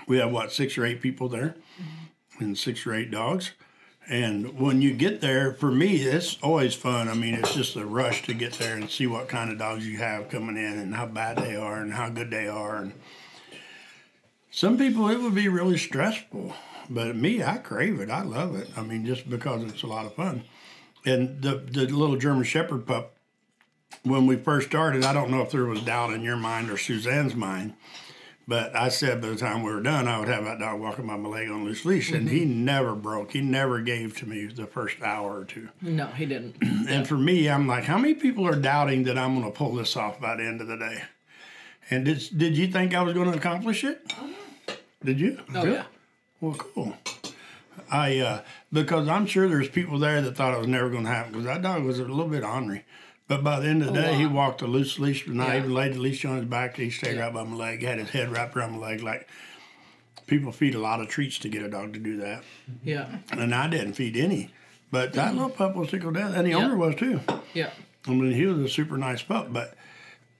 We 0.09 0.19
have 0.19 0.33
what 0.33 0.51
six 0.51 0.77
or 0.77 0.85
eight 0.85 1.01
people 1.01 1.29
there, 1.29 1.55
mm-hmm. 1.81 2.45
and 2.45 2.59
six 2.59 2.85
or 2.87 2.95
eight 2.95 3.13
dogs. 3.13 3.53
And 4.09 4.59
when 4.59 4.83
you 4.83 4.93
get 4.95 5.21
there, 5.21 5.53
for 5.53 5.71
me, 5.71 5.97
it's 5.99 6.39
always 6.43 6.75
fun. 6.75 7.09
I 7.09 7.15
mean, 7.15 7.35
it's 7.35 7.55
just 7.55 7.77
a 7.77 7.87
rush 7.87 8.23
to 8.25 8.35
get 8.35 8.55
there 8.55 8.75
and 8.75 8.91
see 8.91 9.07
what 9.07 9.29
kind 9.29 9.53
of 9.53 9.59
dogs 9.59 9.87
you 9.87 9.99
have 9.99 10.31
coming 10.31 10.57
in 10.57 10.79
and 10.79 10.95
how 10.95 11.07
bad 11.07 11.37
they 11.37 11.55
are 11.55 11.81
and 11.81 11.93
how 11.93 12.09
good 12.09 12.31
they 12.31 12.49
are. 12.49 12.77
And 12.77 12.95
some 14.51 14.77
people, 14.77 15.09
it 15.09 15.21
would 15.21 15.35
be 15.35 15.49
really 15.49 15.79
stressful. 15.79 16.55
But 16.91 17.15
me, 17.15 17.45
I 17.45 17.59
crave 17.59 18.01
it. 18.01 18.11
I 18.11 18.23
love 18.23 18.57
it. 18.57 18.71
I 18.77 18.83
mean, 18.83 19.05
just 19.05 19.29
because 19.29 19.63
it's 19.65 19.83
a 19.83 19.87
lot 19.87 20.07
of 20.07 20.15
fun. 20.15 20.43
And 21.09 21.41
the, 21.41 21.57
the 21.57 21.87
little 21.87 22.17
German 22.17 22.45
Shepherd 22.45 22.87
pup, 22.87 23.17
when 24.03 24.27
we 24.27 24.37
first 24.37 24.69
started, 24.69 25.05
I 25.05 25.13
don't 25.13 25.31
know 25.31 25.41
if 25.43 25.51
there 25.51 25.65
was 25.65 25.81
doubt 25.83 26.13
in 26.13 26.23
your 26.23 26.37
mind 26.37 26.71
or 26.71 26.77
Suzanne's 26.77 27.35
mind, 27.35 27.75
but 28.47 28.75
I 28.77 28.89
said 28.91 29.21
by 29.21 29.29
the 29.29 29.37
time 29.37 29.63
we 29.63 29.73
were 29.73 29.81
done, 29.81 30.07
I 30.07 30.19
would 30.19 30.29
have 30.29 30.45
that 30.45 30.59
dog 30.59 30.81
walking 30.81 31.07
by 31.07 31.17
my 31.17 31.29
leg 31.29 31.49
on 31.51 31.65
loose 31.65 31.85
leash, 31.85 32.13
and 32.13 32.29
he 32.29 32.45
never 32.45 32.95
broke. 32.95 33.33
He 33.33 33.41
never 33.41 33.81
gave 33.81 34.17
to 34.19 34.27
me 34.27 34.47
the 34.47 34.67
first 34.67 35.01
hour 35.03 35.39
or 35.39 35.45
two. 35.45 35.69
no 35.81 36.07
he 36.09 36.27
didn't 36.27 36.57
And 36.89 37.07
for 37.09 37.17
me, 37.17 37.49
I'm 37.49 37.67
like, 37.67 37.85
how 37.85 37.99
many 37.99 38.15
people 38.15 38.47
are 38.47 38.57
doubting 38.57 39.05
that 39.05 39.19
I'm 39.19 39.39
going 39.39 39.51
to 39.51 39.57
pull 39.57 39.75
this 39.75 39.97
off 39.97 40.21
by 40.21 40.37
the 40.37 40.45
end 40.45 40.61
of 40.61 40.67
the 40.67 40.77
day? 40.77 41.03
And 41.91 42.05
did, 42.05 42.23
did 42.37 42.57
you 42.57 42.69
think 42.69 42.95
I 42.95 43.03
was 43.03 43.15
going 43.15 43.31
to 43.31 43.37
accomplish 43.37 43.85
it? 43.85 44.13
Did 45.03 45.21
you? 45.21 45.39
oh 45.55 45.63
Really? 45.63 45.77
yeah 45.77 45.85
Well, 46.41 46.55
cool. 46.55 46.97
I 47.91 48.19
uh, 48.19 48.43
because 48.73 49.09
I'm 49.09 49.27
sure 49.27 49.49
there's 49.49 49.69
people 49.69 49.99
there 49.99 50.21
that 50.23 50.37
thought 50.37 50.55
it 50.55 50.59
was 50.59 50.67
never 50.69 50.91
going 50.91 51.05
to 51.05 51.11
happen 51.11 51.33
because 51.33 51.47
that 51.47 51.63
dog 51.63 51.85
was 51.85 51.99
a 51.99 52.03
little 52.05 52.29
bit 52.29 52.43
ornery. 52.45 52.85
But 53.27 53.45
by 53.45 53.61
the 53.61 53.69
end 53.69 53.83
of 53.83 53.93
the 53.93 54.01
day, 54.01 54.15
he 54.15 54.25
walked 54.27 54.63
a 54.63 54.67
loose 54.67 54.99
leash, 54.99 55.27
and 55.27 55.43
I 55.43 55.55
Yeah. 55.55 55.59
even 55.59 55.75
laid 55.75 55.93
the 55.95 55.99
leash 55.99 56.25
on 56.25 56.37
his 56.37 56.47
back. 56.47 56.77
He 56.77 56.89
stayed 56.91 57.17
Yeah. 57.17 57.25
right 57.25 57.35
by 57.35 57.45
my 57.45 57.57
leg, 57.57 57.83
had 57.83 57.99
his 57.99 58.11
head 58.11 58.31
wrapped 58.31 58.57
around 58.57 58.73
my 58.73 58.79
leg. 58.79 59.03
Like 59.03 59.29
people 60.27 60.51
feed 60.53 60.75
a 60.75 60.79
lot 60.79 61.01
of 61.01 61.09
treats 61.09 61.39
to 61.41 61.49
get 61.49 61.63
a 61.63 61.69
dog 61.69 61.93
to 61.95 61.99
do 61.99 62.17
that, 62.19 62.43
yeah 62.83 63.07
and 63.33 63.55
I 63.55 63.69
didn't 63.69 63.95
feed 63.95 64.17
any. 64.17 64.51
But 64.91 65.13
that 65.15 65.29
mm-hmm. 65.29 65.37
little 65.37 65.51
pup 65.51 65.77
was 65.77 65.91
tickled 65.91 66.15
death, 66.15 66.35
and 66.35 66.47
the 66.47 66.51
Yeah. 66.51 66.57
owner 66.57 66.77
was 66.77 66.95
too. 66.95 67.21
yeah 67.55 67.71
I 68.07 68.11
mean, 68.13 68.33
he 68.33 68.47
was 68.47 68.59
a 68.61 68.69
super 68.69 68.97
nice 68.97 69.23
pup, 69.23 69.53
but 69.53 69.75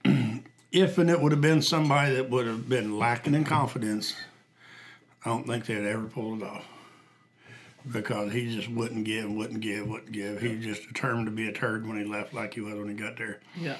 if 0.71 0.97
and 0.97 1.09
it 1.09 1.21
would 1.21 1.31
have 1.31 1.41
been 1.41 1.61
somebody 1.61 2.15
that 2.15 2.29
would 2.29 2.47
have 2.47 2.67
been 2.67 2.97
lacking 2.97 3.35
in 3.35 3.43
confidence, 3.43 4.15
I 5.23 5.29
don't 5.29 5.45
think 5.45 5.65
they'd 5.65 5.85
ever 5.85 6.05
pull 6.05 6.35
it 6.35 6.43
off. 6.43 6.65
Because 7.91 8.31
he 8.33 8.53
just 8.55 8.69
wouldn't 8.69 9.05
give, 9.05 9.29
wouldn't 9.31 9.61
give, 9.61 9.87
wouldn't 9.87 10.11
give. 10.11 10.41
He 10.41 10.59
just 10.59 10.87
determined 10.87 11.25
to 11.27 11.31
be 11.31 11.47
a 11.47 11.51
turd 11.51 11.87
when 11.87 11.97
he 11.97 12.03
left, 12.03 12.33
like 12.33 12.53
he 12.53 12.61
was 12.61 12.75
when 12.75 12.89
he 12.89 12.93
got 12.93 13.17
there. 13.17 13.39
yeah 13.55 13.77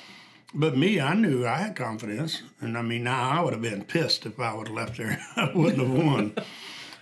But 0.54 0.78
me, 0.78 1.00
I 1.02 1.14
knew 1.16 1.46
I 1.46 1.58
had 1.58 1.76
confidence, 1.76 2.42
and 2.62 2.78
I 2.78 2.82
mean, 2.82 3.04
now 3.04 3.30
I 3.30 3.42
would 3.44 3.54
have 3.54 3.62
been 3.62 3.84
pissed 3.84 4.26
if 4.26 4.40
I 4.40 4.54
would 4.54 4.68
have 4.68 4.76
left 4.76 4.98
there. 4.98 5.20
I 5.36 5.52
wouldn't 5.54 5.80
have 5.86 5.92
won, 6.06 6.34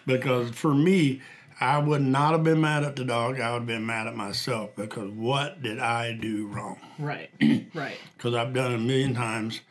because 0.05 0.49
for 0.51 0.73
me, 0.73 1.21
I 1.59 1.77
would 1.79 2.01
not 2.01 2.33
have 2.33 2.43
been 2.43 2.61
mad 2.61 2.83
at 2.83 2.95
the 2.95 3.03
dog. 3.05 3.39
I 3.39 3.51
would 3.53 3.59
have 3.59 3.67
been 3.67 3.85
mad 3.85 4.05
at 4.07 4.15
myself 4.15 4.75
because 4.75 5.09
what 5.11 5.61
did 5.63 5.79
I 5.79 6.13
do 6.13 6.47
wrong? 6.47 6.79
right 6.99 7.29
right 7.73 7.97
because 8.15 8.33
I've 8.35 8.53
done 8.53 8.71
it 8.71 8.75
a 8.75 8.79
million 8.79 9.13
times, 9.13 9.61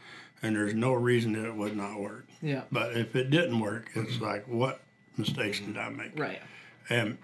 and 0.42 0.54
there's 0.56 0.74
no 0.74 0.92
reason 0.94 1.32
that 1.34 1.44
it 1.46 1.54
would 1.54 1.76
not 1.76 2.00
work. 2.00 2.26
yeah 2.40 2.62
But 2.72 2.96
if 2.96 3.14
it 3.16 3.30
didn't 3.30 3.58
work, 3.60 3.90
it's 3.94 4.20
like, 4.20 4.46
what 4.48 4.80
mistakes 5.16 5.60
did 5.60 5.76
I 5.76 5.88
make? 5.90 6.18
right 6.18 6.40
And 6.88 7.18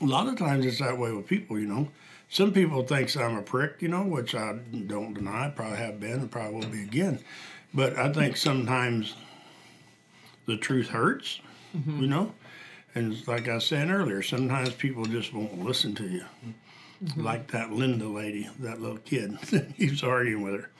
a 0.00 0.04
lot 0.04 0.28
of 0.28 0.36
times 0.36 0.64
it's 0.66 0.78
that 0.78 0.98
way 0.98 1.12
with 1.12 1.26
people, 1.26 1.58
you 1.58 1.66
know. 1.66 1.88
Some 2.28 2.52
people 2.52 2.82
think 2.82 3.14
I'm 3.16 3.36
a 3.36 3.42
prick, 3.42 3.82
you 3.82 3.88
know, 3.88 4.02
which 4.02 4.34
I 4.34 4.54
don't 4.86 5.12
deny. 5.12 5.46
I 5.46 5.50
probably 5.50 5.76
have 5.76 6.00
been 6.00 6.20
and 6.20 6.30
probably 6.30 6.60
will 6.60 6.66
be 6.66 6.82
again. 6.82 7.20
But 7.74 7.98
I 7.98 8.10
think 8.12 8.36
sometimes 8.36 9.14
the 10.46 10.56
truth 10.56 10.88
hurts, 10.88 11.40
mm-hmm. 11.76 12.00
you 12.00 12.06
know. 12.06 12.32
And 12.94 13.26
like 13.26 13.48
I 13.48 13.54
was 13.54 13.66
saying 13.66 13.90
earlier, 13.90 14.22
sometimes 14.22 14.70
people 14.70 15.04
just 15.04 15.32
won't 15.32 15.62
listen 15.62 15.94
to 15.96 16.08
you. 16.08 16.24
Mm-hmm. 17.04 17.22
Like 17.22 17.50
that 17.50 17.72
Linda 17.72 18.06
lady, 18.06 18.48
that 18.60 18.80
little 18.80 18.98
kid. 18.98 19.38
he 19.76 19.90
was 19.90 20.02
arguing 20.02 20.42
with 20.42 20.54
her. 20.54 20.70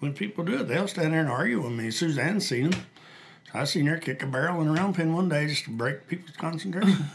When 0.00 0.12
people 0.12 0.44
do 0.44 0.60
it, 0.60 0.68
they'll 0.68 0.88
stand 0.88 1.14
there 1.14 1.20
and 1.20 1.30
argue 1.30 1.62
with 1.62 1.72
me. 1.72 1.90
Suzanne's 1.90 2.46
seen 2.46 2.70
them. 2.70 2.80
I 3.54 3.64
seen 3.64 3.86
her 3.86 3.96
kick 3.96 4.22
a 4.22 4.26
barrel 4.26 4.60
and 4.60 4.68
a 4.68 4.72
round 4.72 4.96
pen 4.96 5.14
one 5.14 5.28
day 5.28 5.46
just 5.46 5.64
to 5.64 5.70
break 5.70 6.06
people's 6.08 6.36
concentration. 6.36 7.06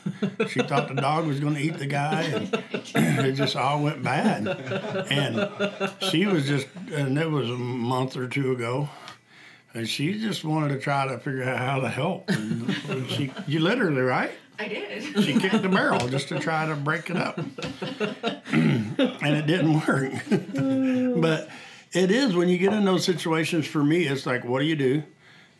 she 0.49 0.61
thought 0.67 0.87
the 0.87 0.95
dog 0.95 1.27
was 1.27 1.39
going 1.39 1.55
to 1.55 1.61
eat 1.61 1.77
the 1.77 1.85
guy, 1.85 2.23
and 2.23 2.49
it 3.25 3.33
just 3.33 3.55
all 3.55 3.83
went 3.83 4.01
bad. 4.01 4.47
And 5.11 5.91
she 6.09 6.25
was 6.25 6.47
just, 6.47 6.67
and 6.91 7.17
it 7.17 7.29
was 7.29 7.49
a 7.49 7.57
month 7.57 8.17
or 8.17 8.27
two 8.27 8.53
ago, 8.53 8.89
and 9.73 9.87
she 9.87 10.19
just 10.19 10.43
wanted 10.43 10.69
to 10.69 10.79
try 10.79 11.07
to 11.07 11.19
figure 11.19 11.43
out 11.43 11.59
how 11.59 11.79
to 11.79 11.89
help. 11.89 12.29
And 12.29 12.73
she, 13.09 13.31
you 13.47 13.59
literally, 13.59 14.01
right? 14.01 14.31
I 14.57 14.67
did. 14.67 15.23
She 15.23 15.39
kicked 15.39 15.61
the 15.61 15.69
barrel 15.69 16.07
just 16.07 16.27
to 16.29 16.39
try 16.39 16.67
to 16.67 16.75
break 16.75 17.09
it 17.09 17.17
up. 17.17 17.37
and 18.51 19.35
it 19.35 19.47
didn't 19.47 19.85
work. 19.85 20.13
but 21.21 21.49
it 21.93 22.11
is 22.11 22.35
when 22.35 22.47
you 22.47 22.57
get 22.57 22.73
in 22.73 22.85
those 22.85 23.03
situations 23.03 23.65
for 23.65 23.83
me, 23.83 24.05
it's 24.05 24.25
like, 24.25 24.43
what 24.43 24.59
do 24.59 24.65
you 24.65 24.75
do? 24.75 25.03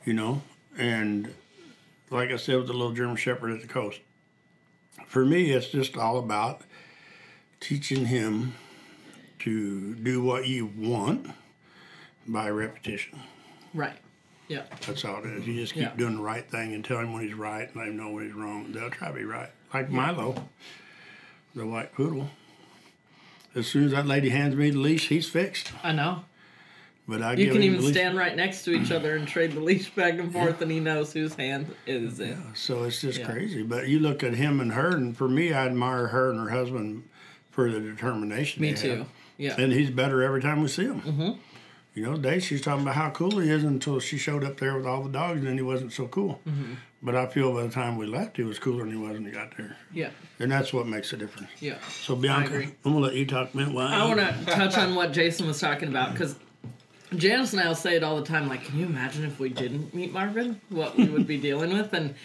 You 0.05 0.13
know? 0.13 0.41
And 0.77 1.33
like 2.09 2.31
I 2.31 2.37
said 2.37 2.57
with 2.57 2.67
the 2.67 2.73
little 2.73 2.93
German 2.93 3.15
Shepherd 3.17 3.51
at 3.51 3.61
the 3.61 3.67
coast, 3.67 3.99
for 5.05 5.25
me, 5.25 5.51
it's 5.51 5.67
just 5.69 5.97
all 5.97 6.17
about 6.17 6.61
teaching 7.59 8.05
him 8.05 8.55
to 9.39 9.95
do 9.95 10.21
what 10.23 10.47
you 10.47 10.65
want 10.77 11.27
by 12.27 12.49
repetition. 12.49 13.19
Right. 13.73 13.97
Yeah. 14.47 14.63
That's 14.85 15.03
all 15.05 15.19
it 15.23 15.25
is. 15.25 15.47
You 15.47 15.55
just 15.55 15.73
keep 15.73 15.83
Yeah. 15.83 15.95
doing 15.95 16.17
the 16.17 16.21
right 16.21 16.49
thing 16.49 16.73
and 16.73 16.83
tell 16.83 16.99
him 16.99 17.13
when 17.13 17.23
he's 17.23 17.33
right 17.33 17.67
and 17.67 17.75
let 17.75 17.87
him 17.87 17.97
know 17.97 18.09
when 18.11 18.25
he's 18.25 18.33
wrong. 18.33 18.71
They'll 18.71 18.89
try 18.89 19.07
to 19.09 19.13
be 19.13 19.23
right. 19.23 19.49
Like 19.73 19.89
Milo, 19.89 20.49
the 21.55 21.65
white 21.65 21.93
poodle. 21.93 22.29
As 23.55 23.67
soon 23.67 23.85
as 23.85 23.91
that 23.91 24.05
lady 24.05 24.29
hands 24.29 24.55
me 24.55 24.69
the 24.69 24.77
leash, 24.77 25.07
he's 25.09 25.27
fixed. 25.29 25.71
I 25.83 25.91
know. 25.91 26.25
But 27.11 27.21
I 27.21 27.33
You 27.33 27.51
can 27.51 27.61
even 27.61 27.81
stand 27.83 28.17
right 28.17 28.35
next 28.35 28.63
to 28.63 28.71
each 28.71 28.89
other 28.89 29.15
and 29.17 29.27
trade 29.27 29.51
the 29.51 29.59
leash 29.59 29.89
back 29.89 30.17
and 30.17 30.31
forth, 30.31 30.61
and 30.61 30.71
he 30.71 30.79
knows 30.79 31.11
whose 31.11 31.33
hand 31.35 31.67
is 31.85 32.19
it. 32.21 32.37
So 32.53 32.83
it's 32.85 33.01
just 33.01 33.19
Yeah. 33.19 33.25
crazy. 33.25 33.63
But 33.63 33.89
you 33.89 33.99
look 33.99 34.23
at 34.23 34.33
him 34.33 34.61
and 34.61 34.71
her, 34.71 34.95
and 34.95 35.15
for 35.15 35.27
me, 35.27 35.51
I 35.51 35.65
admire 35.65 36.07
her 36.07 36.31
and 36.31 36.39
her 36.39 36.49
husband 36.49 37.03
for 37.51 37.69
the 37.69 37.81
determination. 37.81 38.61
Me 38.61 38.73
too. 38.73 38.89
have. 38.99 39.07
Yeah. 39.37 39.55
And 39.59 39.73
he's 39.73 39.89
better 39.89 40.23
every 40.23 40.41
time 40.41 40.61
we 40.61 40.69
see 40.69 40.85
him. 40.85 41.01
Mm-hmm. 41.01 41.31
You 41.93 42.03
know, 42.03 42.15
Dave, 42.15 42.41
she's 42.43 42.61
talking 42.61 42.83
about 42.83 42.95
how 42.95 43.09
cool 43.09 43.39
he 43.39 43.49
is 43.49 43.65
until 43.65 43.99
she 43.99 44.17
showed 44.17 44.45
up 44.45 44.57
there 44.61 44.77
with 44.77 44.85
all 44.85 45.03
the 45.03 45.09
dogs, 45.09 45.39
and 45.39 45.47
then 45.47 45.55
he 45.57 45.61
wasn't 45.61 45.91
so 45.91 46.07
cool. 46.07 46.39
Mm-hmm. 46.47 46.75
But 47.03 47.15
I 47.15 47.25
feel 47.25 47.51
by 47.53 47.63
the 47.63 47.69
time 47.69 47.97
we 47.97 48.05
left, 48.05 48.37
he 48.37 48.43
was 48.43 48.59
cooler 48.59 48.85
than 48.85 48.91
he 48.93 48.97
was 48.97 49.13
when 49.13 49.25
he 49.25 49.31
got 49.31 49.57
there. 49.57 49.75
yeah. 49.91 50.11
And 50.39 50.49
that's 50.51 50.71
what 50.71 50.87
makes 50.87 51.11
a 51.11 51.17
difference. 51.17 51.49
Yeah. 51.59 51.75
So 52.03 52.15
Bianca. 52.15 52.55
I'm 52.85 52.93
gonna 52.93 52.99
let 52.99 53.15
you 53.15 53.25
talk 53.25 53.53
about 53.53 53.73
why. 53.73 53.87
I 53.93 54.05
want 54.05 54.19
to 54.19 54.45
touch 54.45 54.77
on 54.77 54.95
what 54.95 55.11
Jason 55.11 55.47
was 55.47 55.59
talking 55.59 55.89
about 55.89 56.13
because 56.13 56.35
Janice 57.15 57.51
and 57.51 57.61
I 57.61 57.67
will 57.67 57.75
say 57.75 57.95
it 57.95 58.03
all 58.03 58.15
the 58.15 58.25
time. 58.25 58.47
Like, 58.47 58.63
can 58.63 58.79
you 58.79 58.85
imagine 58.85 59.25
if 59.25 59.39
we 59.39 59.49
didn't 59.49 59.93
meet 59.93 60.13
Marvin, 60.13 60.61
what 60.69 60.95
we 60.95 61.05
would 61.05 61.27
be 61.27 61.37
dealing 61.37 61.73
with? 61.73 61.93
And 61.93 62.15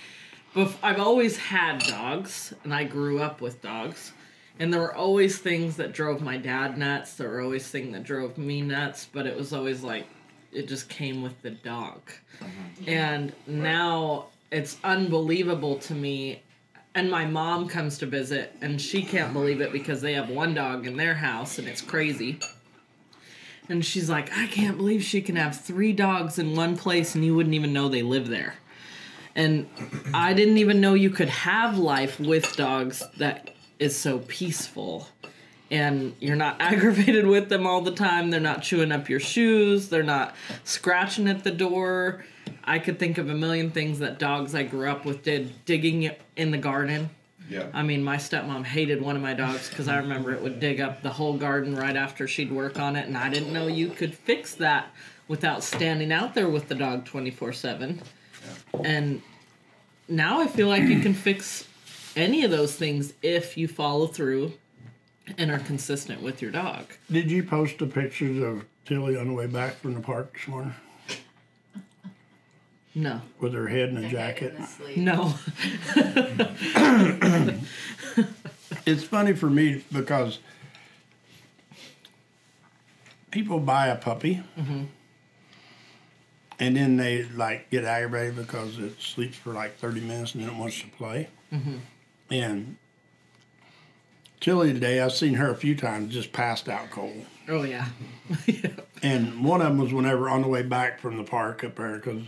bef- 0.54 0.76
I've 0.82 1.00
always 1.00 1.36
had 1.36 1.80
dogs, 1.80 2.54
and 2.62 2.72
I 2.72 2.84
grew 2.84 3.20
up 3.20 3.40
with 3.40 3.60
dogs. 3.62 4.12
And 4.58 4.72
there 4.72 4.80
were 4.80 4.94
always 4.94 5.38
things 5.38 5.76
that 5.76 5.92
drove 5.92 6.22
my 6.22 6.36
dad 6.36 6.78
nuts. 6.78 7.14
There 7.14 7.28
were 7.28 7.42
always 7.42 7.68
things 7.68 7.92
that 7.92 8.04
drove 8.04 8.38
me 8.38 8.62
nuts. 8.62 9.06
But 9.12 9.26
it 9.26 9.36
was 9.36 9.52
always 9.52 9.82
like, 9.82 10.06
it 10.52 10.68
just 10.68 10.88
came 10.88 11.22
with 11.22 11.40
the 11.42 11.50
dog. 11.50 12.00
Uh-huh. 12.40 12.84
And 12.86 13.32
now 13.46 14.26
it's 14.50 14.78
unbelievable 14.84 15.76
to 15.80 15.94
me 15.94 16.42
and 16.94 17.10
my 17.10 17.26
mom 17.26 17.68
comes 17.68 17.98
to 17.98 18.06
visit 18.06 18.56
and 18.62 18.80
she 18.80 19.02
can't 19.02 19.32
believe 19.34 19.60
it 19.60 19.70
because 19.70 20.00
they 20.00 20.14
have 20.14 20.30
one 20.30 20.54
dog 20.54 20.86
in 20.86 20.96
their 20.96 21.14
house 21.14 21.58
and 21.58 21.68
it's 21.68 21.82
crazy 21.82 22.38
and 23.68 23.84
she's 23.84 24.08
like 24.08 24.30
i 24.36 24.46
can't 24.46 24.76
believe 24.76 25.02
she 25.02 25.20
can 25.20 25.36
have 25.36 25.60
three 25.60 25.92
dogs 25.92 26.38
in 26.38 26.54
one 26.54 26.76
place 26.76 27.14
and 27.14 27.24
you 27.24 27.34
wouldn't 27.34 27.54
even 27.54 27.72
know 27.72 27.88
they 27.88 28.02
live 28.02 28.28
there. 28.28 28.54
And 29.34 29.68
i 30.14 30.32
didn't 30.32 30.58
even 30.58 30.80
know 30.80 30.94
you 30.94 31.10
could 31.10 31.28
have 31.28 31.78
life 31.78 32.18
with 32.18 32.56
dogs 32.56 33.02
that 33.18 33.50
is 33.78 33.96
so 33.96 34.18
peaceful. 34.20 35.08
And 35.70 36.14
you're 36.20 36.36
not 36.36 36.56
aggravated 36.60 37.26
with 37.26 37.48
them 37.48 37.66
all 37.66 37.80
the 37.80 37.92
time. 37.92 38.30
They're 38.30 38.40
not 38.40 38.62
chewing 38.62 38.92
up 38.92 39.08
your 39.08 39.20
shoes. 39.20 39.88
They're 39.88 40.02
not 40.02 40.34
scratching 40.64 41.28
at 41.28 41.44
the 41.44 41.50
door. 41.50 42.24
I 42.64 42.78
could 42.78 42.98
think 42.98 43.18
of 43.18 43.28
a 43.28 43.34
million 43.34 43.70
things 43.70 43.98
that 43.98 44.18
dogs 44.18 44.54
i 44.54 44.62
grew 44.62 44.88
up 44.88 45.04
with 45.04 45.22
did 45.22 45.64
digging 45.64 46.10
in 46.36 46.50
the 46.50 46.58
garden 46.58 47.10
Yeah. 47.48 47.68
I 47.72 47.82
mean, 47.82 48.02
my 48.02 48.16
stepmom 48.16 48.64
hated 48.64 49.00
one 49.00 49.16
of 49.16 49.22
my 49.22 49.34
dogs 49.34 49.68
because 49.68 49.88
I 49.88 49.96
remember 49.98 50.32
it 50.32 50.42
would 50.42 50.60
dig 50.60 50.80
up 50.80 51.02
the 51.02 51.10
whole 51.10 51.36
garden 51.36 51.76
right 51.76 51.96
after 51.96 52.26
she'd 52.26 52.50
work 52.50 52.78
on 52.78 52.96
it, 52.96 53.06
and 53.06 53.16
I 53.16 53.28
didn't 53.28 53.52
know 53.52 53.66
you 53.66 53.88
could 53.88 54.14
fix 54.14 54.54
that 54.56 54.88
without 55.28 55.62
standing 55.62 56.12
out 56.12 56.34
there 56.34 56.48
with 56.48 56.68
the 56.68 56.74
dog 56.74 57.04
24 57.04 57.52
7. 57.52 58.00
And 58.84 59.22
now 60.08 60.40
I 60.40 60.46
feel 60.46 60.68
like 60.68 60.84
you 60.84 61.00
can 61.00 61.14
fix 61.14 61.66
any 62.16 62.44
of 62.44 62.50
those 62.50 62.74
things 62.74 63.12
if 63.22 63.56
you 63.56 63.68
follow 63.68 64.06
through 64.06 64.52
and 65.38 65.50
are 65.50 65.58
consistent 65.58 66.22
with 66.22 66.40
your 66.40 66.50
dog. 66.50 66.86
Did 67.10 67.30
you 67.30 67.42
post 67.42 67.78
the 67.78 67.86
pictures 67.86 68.42
of 68.42 68.64
Tilly 68.84 69.16
on 69.16 69.28
the 69.28 69.34
way 69.34 69.46
back 69.46 69.74
from 69.74 69.94
the 69.94 70.00
park 70.00 70.32
this 70.32 70.46
morning 70.46 70.74
No, 72.96 73.20
with 73.40 73.52
her 73.52 73.68
head 73.68 73.90
in 73.90 73.98
a 73.98 74.08
jacket? 74.08 74.54
In 74.94 75.04
no. 75.04 75.34
It's 78.86 79.02
funny 79.02 79.32
for 79.32 79.50
me 79.50 79.84
because 79.92 80.38
people 83.32 83.58
buy 83.58 83.88
a 83.88 83.96
puppy 83.96 84.44
mm-hmm. 84.56 84.84
and 86.60 86.76
then 86.76 86.96
they 86.96 87.24
like 87.24 87.68
get 87.68 87.84
aggravated 87.84 88.36
because 88.36 88.78
it 88.78 89.00
sleeps 89.00 89.36
for 89.36 89.52
like 89.52 89.76
30 89.76 90.02
minutes 90.02 90.34
and 90.34 90.44
then 90.44 90.50
it 90.50 90.56
wants 90.56 90.80
to 90.80 90.86
play. 90.90 91.28
Mm-hmm. 91.52 91.78
And 92.30 92.76
Tilly 94.40 94.72
today, 94.72 95.00
I've 95.00 95.12
seen 95.12 95.34
her 95.34 95.50
a 95.50 95.56
few 95.56 95.74
times 95.74 96.14
just 96.14 96.32
passed 96.32 96.68
out 96.68 96.90
cold. 96.90 97.26
Oh, 97.48 97.62
yeah. 97.62 97.88
And 99.02 99.44
one 99.44 99.60
of 99.60 99.68
them 99.68 99.78
was 99.78 99.92
whenever 99.92 100.30
on 100.30 100.40
the 100.40 100.48
way 100.48 100.62
back 100.62 101.00
from 101.00 101.18
the 101.18 101.22
park 101.22 101.62
up 101.62 101.76
there, 101.76 101.96
because 101.96 102.22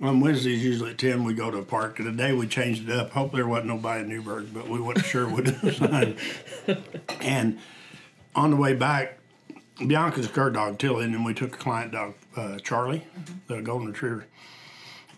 on 0.00 0.20
Wednesdays, 0.20 0.62
usually 0.62 0.90
at 0.90 0.98
10, 0.98 1.24
we 1.24 1.34
go 1.34 1.50
to 1.50 1.56
the 1.56 1.62
park. 1.62 1.98
And 1.98 2.16
today 2.16 2.32
we 2.32 2.46
changed 2.46 2.88
it 2.88 2.96
up. 2.96 3.10
Hope 3.10 3.32
there 3.32 3.46
wasn't 3.46 3.68
nobody 3.68 4.02
in 4.02 4.08
Newberg, 4.08 4.52
but 4.52 4.68
we 4.68 4.80
what 4.80 4.98
it 4.98 5.80
was. 5.80 6.76
and 7.20 7.58
on 8.34 8.50
the 8.50 8.56
way 8.56 8.74
back, 8.74 9.18
Bianca's 9.78 10.26
a 10.26 10.28
guard 10.30 10.54
dog, 10.54 10.78
Tilly, 10.78 11.04
and 11.04 11.14
then 11.14 11.24
we 11.24 11.34
took 11.34 11.54
a 11.54 11.58
client 11.58 11.92
dog, 11.92 12.14
uh, 12.36 12.58
Charlie, 12.58 13.06
the 13.46 13.60
golden 13.62 13.88
retriever. 13.88 14.26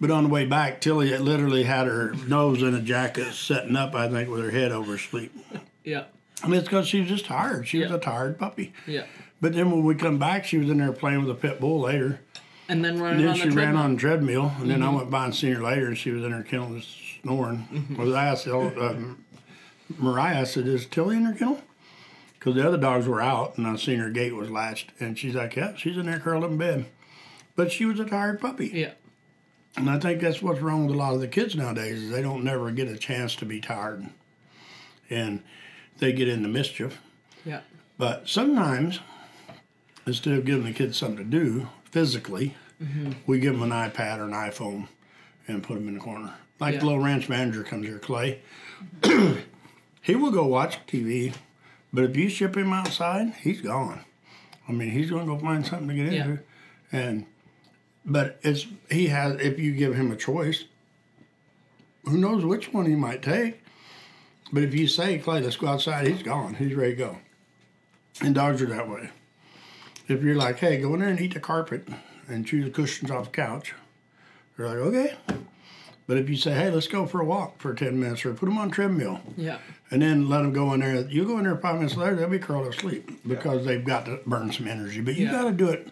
But 0.01 0.11
on 0.13 0.25
the 0.25 0.31
way 0.31 0.47
back, 0.47 0.81
Tilly 0.81 1.17
literally 1.19 1.65
had 1.65 1.89
her 1.89 2.13
nose 2.29 2.63
in 2.63 2.75
a 2.75 2.81
jacket, 2.81 3.33
setting 3.33 3.75
up, 3.75 3.95
I 3.95 4.09
think, 4.09 4.31
with 4.31 4.43
her 4.45 4.51
head 4.51 4.71
over 4.71 4.93
her 4.93 4.99
sleep. 4.99 5.33
yeah. 5.85 6.05
I 6.41 6.47
mean, 6.47 6.61
it's 6.61 6.69
because 6.69 6.87
she 6.87 7.01
was 7.01 7.09
just 7.09 7.25
tired. 7.25 7.67
She 7.67 7.81
was 7.81 7.91
a 7.91 7.99
tired 7.99 8.39
puppy. 8.39 8.73
Yeah. 8.87 9.07
But 9.41 9.55
then 9.55 9.73
when 9.73 9.83
we 9.83 9.97
come 9.97 10.19
back, 10.19 10.45
she 10.45 10.57
was 10.57 10.71
in 10.71 10.79
there 10.79 10.93
playing 10.93 11.21
with 11.21 11.31
a 11.31 11.35
pit 11.35 11.59
bull 11.59 11.81
later. 11.81 12.21
And 12.69 12.85
then 12.85 13.01
running 13.01 13.21
And 13.21 13.29
then 13.29 13.35
she 13.37 13.49
the 13.49 13.57
ran 13.57 13.77
on 13.77 13.95
the 13.95 14.01
treadmill, 14.01 14.53
and 14.59 14.71
then 14.71 14.83
I 14.83 14.91
went 14.95 15.11
by 15.11 15.25
and 15.25 15.35
seen 15.35 15.55
her 15.55 15.63
later, 15.63 15.87
and 15.87 15.97
she 15.97 16.11
was 16.11 16.23
in 16.23 16.33
her 16.33 16.43
kennel 16.43 16.75
just 16.79 16.95
snoring. 17.23 17.97
Was 17.99 18.13
I 18.13 18.27
asked 18.27 18.47
um, 18.47 19.25
Mariah, 19.97 20.43
I 20.43 20.45
said, 20.45 20.67
"Is 20.67 20.85
Tilly 20.87 21.17
in 21.17 21.25
her 21.25 21.33
kennel?" 21.33 21.63
Because 22.39 22.55
the 22.55 22.67
other 22.67 22.77
dogs 22.77 23.07
were 23.09 23.23
out, 23.23 23.57
and 23.57 23.67
I 23.67 23.75
seen 23.77 23.99
her 24.01 24.11
gate 24.11 24.35
was 24.35 24.51
latched, 24.51 24.93
and 25.01 25.19
she's 25.19 25.35
like, 25.35 25.57
"Yeah, 25.57 25.75
she's 25.77 25.97
in 25.97 26.07
there 26.07 26.21
curled 26.21 26.45
up 26.45 26.51
in 26.51 26.59
bed." 26.59 26.87
But 27.57 27.73
she 27.73 27.87
was 27.87 27.99
a 27.99 28.05
tired 28.05 28.41
puppy, 28.41 28.69
Yeah. 28.69 28.93
and 29.77 29.89
I 29.91 29.99
think 29.99 30.21
that's 30.21 30.41
what's 30.43 30.61
wrong 30.61 30.87
with 30.87 30.95
a 30.95 30.99
lot 30.99 31.15
of 31.15 31.21
the 31.21 31.27
kids 31.27 31.57
nowadays 31.57 32.03
is 32.03 32.11
they 32.11 32.23
don't 32.23 32.45
never 32.45 32.71
get 32.71 32.87
a 32.87 32.97
chance 32.97 33.35
to 33.37 33.45
be 33.47 33.61
tired, 33.61 34.07
and 35.11 35.43
they 35.99 36.13
get 36.13 36.29
into 36.29 36.49
mischief. 36.49 37.01
Yeah. 37.45 37.61
But 37.97 38.29
sometimes, 38.29 39.01
instead 40.07 40.35
of 40.35 40.45
giving 40.45 40.65
the 40.67 40.73
kids 40.73 40.97
something 40.99 41.17
to 41.17 41.25
do 41.25 41.69
physically, 41.91 42.55
we 43.27 43.41
give 43.41 43.59
them 43.59 43.63
an 43.63 43.71
iPad 43.91 44.19
or 44.19 44.25
an 44.25 44.33
iPhone 44.33 44.89
and 45.47 45.63
put 45.63 45.75
them 45.75 45.89
in 45.89 45.95
the 45.95 46.01
corner. 46.01 46.35
Like 46.61 46.75
Yeah. 46.75 46.81
the 46.81 46.87
little 46.87 47.03
ranch 47.05 47.29
manager 47.29 47.63
comes 47.63 47.87
here, 47.87 47.99
Clay. 47.99 48.41
he 50.03 50.15
will 50.15 50.31
go 50.31 50.45
watch 50.47 50.79
TV, 50.87 51.33
but 51.93 52.05
if 52.05 52.17
you 52.17 52.29
ship 52.29 52.57
him 52.57 52.73
outside, 52.73 53.35
he's 53.43 53.61
gone. 53.61 54.01
I 54.69 54.73
mean, 54.73 54.91
he's 54.91 55.11
going 55.11 55.27
to 55.27 55.33
go 55.35 55.39
find 55.39 55.67
something 55.67 55.89
to 55.89 55.95
get 55.95 56.13
Yeah. 56.13 56.25
into, 56.25 56.43
and 56.93 57.27
but 58.05 58.39
it's 58.43 58.67
he 58.91 59.09
has 59.09 59.41
if 59.41 59.59
you 59.59 59.73
give 59.75 59.95
him 59.95 60.11
a 60.13 60.17
choice, 60.17 60.65
who 62.05 62.17
knows 62.19 62.45
which 62.45 62.73
one 62.73 62.87
he 62.87 62.95
might 62.95 63.23
take. 63.23 63.61
But 64.53 64.63
if 64.63 64.75
you 64.75 64.87
say, 64.87 65.19
Clay, 65.19 65.41
let's 65.43 65.57
go 65.57 65.67
outside, 65.69 66.07
he's 66.07 66.23
gone. 66.23 66.55
He's 66.55 66.75
ready 66.75 66.93
to 66.93 66.97
go. 66.97 67.19
And 68.23 68.35
dogs 68.35 68.63
are 68.63 68.67
that 68.67 68.89
way. 68.89 69.11
If 70.09 70.23
you're 70.23 70.35
like, 70.37 70.59
hey, 70.59 70.79
go 70.81 70.95
in 70.95 71.01
there 71.01 71.09
and 71.11 71.21
eat 71.21 71.35
the 71.35 71.41
carpet 71.41 71.87
and 72.29 72.47
chew 72.47 72.65
the 72.65 72.71
cushions 72.71 73.11
off 73.11 73.27
the 73.27 73.31
couch, 73.31 73.75
they're 74.57 74.67
like, 74.67 74.77
okay. 74.79 75.17
But 76.07 76.17
if 76.17 76.31
you 76.31 76.37
say, 76.37 76.55
hey, 76.55 76.71
let's 76.71 76.89
go 76.89 77.05
for 77.07 77.21
a 77.21 77.25
walk 77.25 77.59
for 77.61 77.75
10 77.75 78.01
minutes 78.01 78.25
or 78.25 78.33
put 78.33 78.47
them 78.47 78.57
on 78.57 78.71
treadmill 78.71 79.21
Yeah. 79.37 79.59
and 79.91 80.01
then 80.01 80.27
let 80.31 80.39
them 80.41 80.55
go 80.55 80.73
in 80.73 80.81
there, 80.81 81.03
you 81.03 81.27
go 81.27 81.37
in 81.37 81.45
there 81.45 81.57
five 81.59 81.75
minutes 81.77 81.97
later, 81.97 82.17
they'll 82.17 82.29
be 82.31 82.39
curled 82.39 82.67
up 82.67 82.73
asleep 82.73 83.21
because 83.29 83.67
they've 83.67 83.85
got 83.85 84.07
to 84.07 84.19
burn 84.27 84.51
some 84.51 84.67
energy. 84.67 85.03
But 85.03 85.17
you 85.17 85.27
Yeah. 85.27 85.33
got 85.33 85.45
to 85.45 85.53
do 85.53 85.69
it 85.69 85.89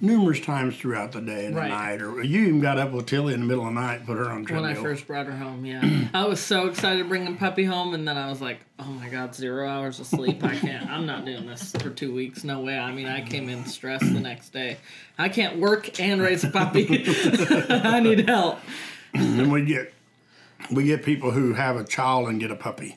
numerous 0.00 0.40
times 0.40 0.76
throughout 0.76 1.12
the 1.12 1.20
day 1.22 1.46
and 1.46 1.56
Right. 1.56 1.70
the 1.70 1.74
night. 1.74 2.02
Or 2.02 2.22
you 2.22 2.42
even 2.42 2.60
got 2.60 2.78
up 2.78 2.92
with 2.92 3.06
Tilly 3.06 3.32
in 3.34 3.40
the 3.40 3.46
middle 3.46 3.66
of 3.66 3.74
the 3.74 3.80
night 3.80 3.96
and 3.98 4.06
put 4.06 4.18
her 4.18 4.28
on 4.30 4.46
a 4.48 4.52
When. 4.54 4.64
I 4.64 4.74
first 4.74 5.06
brought 5.06 5.26
her 5.26 5.36
home, 5.36 5.64
yeah. 5.64 6.08
I 6.12 6.26
was 6.26 6.38
so 6.40 6.66
excited 6.66 6.98
to 6.98 7.04
bring 7.08 7.24
the 7.24 7.32
puppy 7.32 7.64
home, 7.64 7.94
and 7.94 8.06
then 8.06 8.16
I 8.18 8.28
was 8.28 8.40
like, 8.40 8.60
oh 8.78 8.84
my 8.90 9.08
god, 9.08 9.34
zero 9.34 9.68
hours 9.68 9.98
of 9.98 10.06
sleep. 10.06 10.44
I 10.44 10.54
can't, 10.56 10.86
I'm 10.90 11.06
not 11.06 11.24
doing 11.24 11.46
this 11.46 11.72
for 11.72 11.88
two 11.90 12.14
weeks. 12.14 12.44
No 12.44 12.60
way. 12.60 12.78
I 12.78 12.92
mean, 12.92 13.06
I 13.06 13.22
came 13.22 13.48
in 13.48 13.64
stressed 13.64 14.12
the 14.12 14.20
next 14.20 14.50
day. 14.52 14.76
I 15.18 15.28
can't 15.30 15.58
work 15.58 15.98
and 15.98 16.20
raise 16.20 16.44
a 16.44 16.50
puppy. 16.50 17.04
I 17.70 18.00
need 18.00 18.28
help. 18.28 18.58
and 19.14 19.50
we 19.50 19.64
get 19.64 19.94
we 20.70 20.84
get 20.84 21.04
people 21.04 21.30
who 21.30 21.54
have 21.54 21.76
a 21.76 21.84
child 21.84 22.28
and 22.28 22.38
get 22.40 22.50
a 22.50 22.56
puppy. 22.56 22.96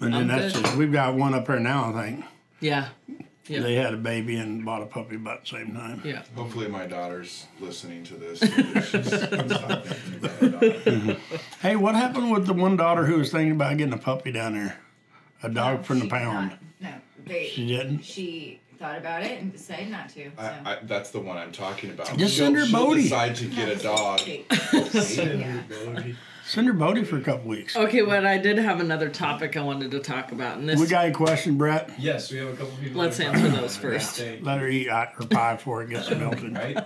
And 0.00 0.14
then 0.14 0.22
I'm 0.22 0.26
that's 0.28 0.58
just, 0.58 0.76
we've 0.76 0.90
got 0.92 1.14
one 1.14 1.34
up 1.34 1.46
there 1.46 1.60
now, 1.60 1.92
I 1.94 2.02
think. 2.06 2.24
Yeah. 2.60 2.88
Yeah. 3.50 3.60
They 3.62 3.74
had 3.74 3.92
a 3.94 3.96
baby 3.96 4.36
and 4.36 4.64
bought 4.64 4.80
a 4.82 4.86
puppy 4.86 5.16
about 5.16 5.40
the 5.42 5.48
same 5.48 5.74
time. 5.74 6.00
Yeah. 6.04 6.22
Hopefully, 6.36 6.68
my 6.68 6.86
daughter's 6.86 7.46
listening 7.58 8.04
to 8.04 8.14
this. 8.14 8.38
so 8.40 8.46
that 8.46 8.84
she's 8.84 9.06
stop 9.08 9.84
thinking 9.84 10.24
about 10.24 10.34
her 10.38 10.48
daughter. 10.48 11.16
Hey, 11.60 11.74
what 11.74 11.96
happened 11.96 12.30
with 12.30 12.46
the 12.46 12.52
one 12.54 12.76
daughter 12.76 13.04
who 13.06 13.16
was 13.18 13.32
thinking 13.32 13.52
about 13.52 13.76
getting 13.76 13.92
a 13.92 13.98
puppy 13.98 14.30
down 14.30 14.54
there? 14.54 14.78
A 15.42 15.48
dog 15.48 15.84
from 15.84 15.98
the 15.98 16.08
pound. 16.08 16.50
not- 16.50 16.58
No, 16.80 16.94
they. 17.26 17.48
She 17.48 17.66
didn't? 17.66 18.02
She 18.04 18.60
thought 18.78 18.96
about 18.98 19.22
it 19.24 19.40
and 19.42 19.50
decided 19.52 19.90
not 19.90 20.08
to. 20.10 20.24
So. 20.30 20.30
I, 20.38 20.72
I, 20.72 20.78
that's 20.84 21.10
the 21.10 21.18
one 21.20 21.36
I'm 21.36 21.50
talking 21.50 21.90
about. 21.90 22.06
Just 22.16 22.34
she'll, 22.36 22.46
send 22.46 22.56
her 22.56 22.70
Bodie. 22.70 23.02
decide 23.02 23.34
to 23.36 23.46
get 23.46 23.68
a 23.68 23.76
dog. 23.82 24.20
She- 24.20 24.46
yeah. 24.72 25.62
Send 26.50 26.66
her 26.66 26.72
Bodie 26.72 27.04
for 27.04 27.16
a 27.16 27.20
couple 27.20 27.48
weeks. 27.48 27.76
Okay, 27.76 28.00
but 28.00 28.26
I 28.26 28.36
did 28.36 28.58
have 28.58 28.80
another 28.80 29.08
topic 29.08 29.56
I 29.56 29.62
wanted 29.62 29.92
to 29.92 30.00
talk 30.00 30.32
about, 30.32 30.58
and 30.58 30.68
this 30.68 30.80
We 30.80 30.88
got 30.88 31.06
a 31.06 31.12
question, 31.12 31.56
Brett? 31.56 31.88
Yes, 31.96 32.32
we 32.32 32.38
have 32.38 32.48
a 32.48 32.56
couple 32.56 32.72
people. 32.82 33.00
Let's 33.00 33.18
that 33.18 33.26
are 33.28 33.30
answer 33.30 33.46
talking 33.50 33.60
those 33.62 33.76
about 33.78 33.92
first. 33.92 34.14
steak, 34.14 34.40
Let 34.42 34.58
her 34.58 34.66
eat 34.68 34.88
hot- 34.90 35.12
her 35.14 35.26
pie 35.26 35.54
before 35.54 35.84
it 35.84 35.90
gets 35.90 36.10
melted. 36.10 36.56
Right. 36.56 36.76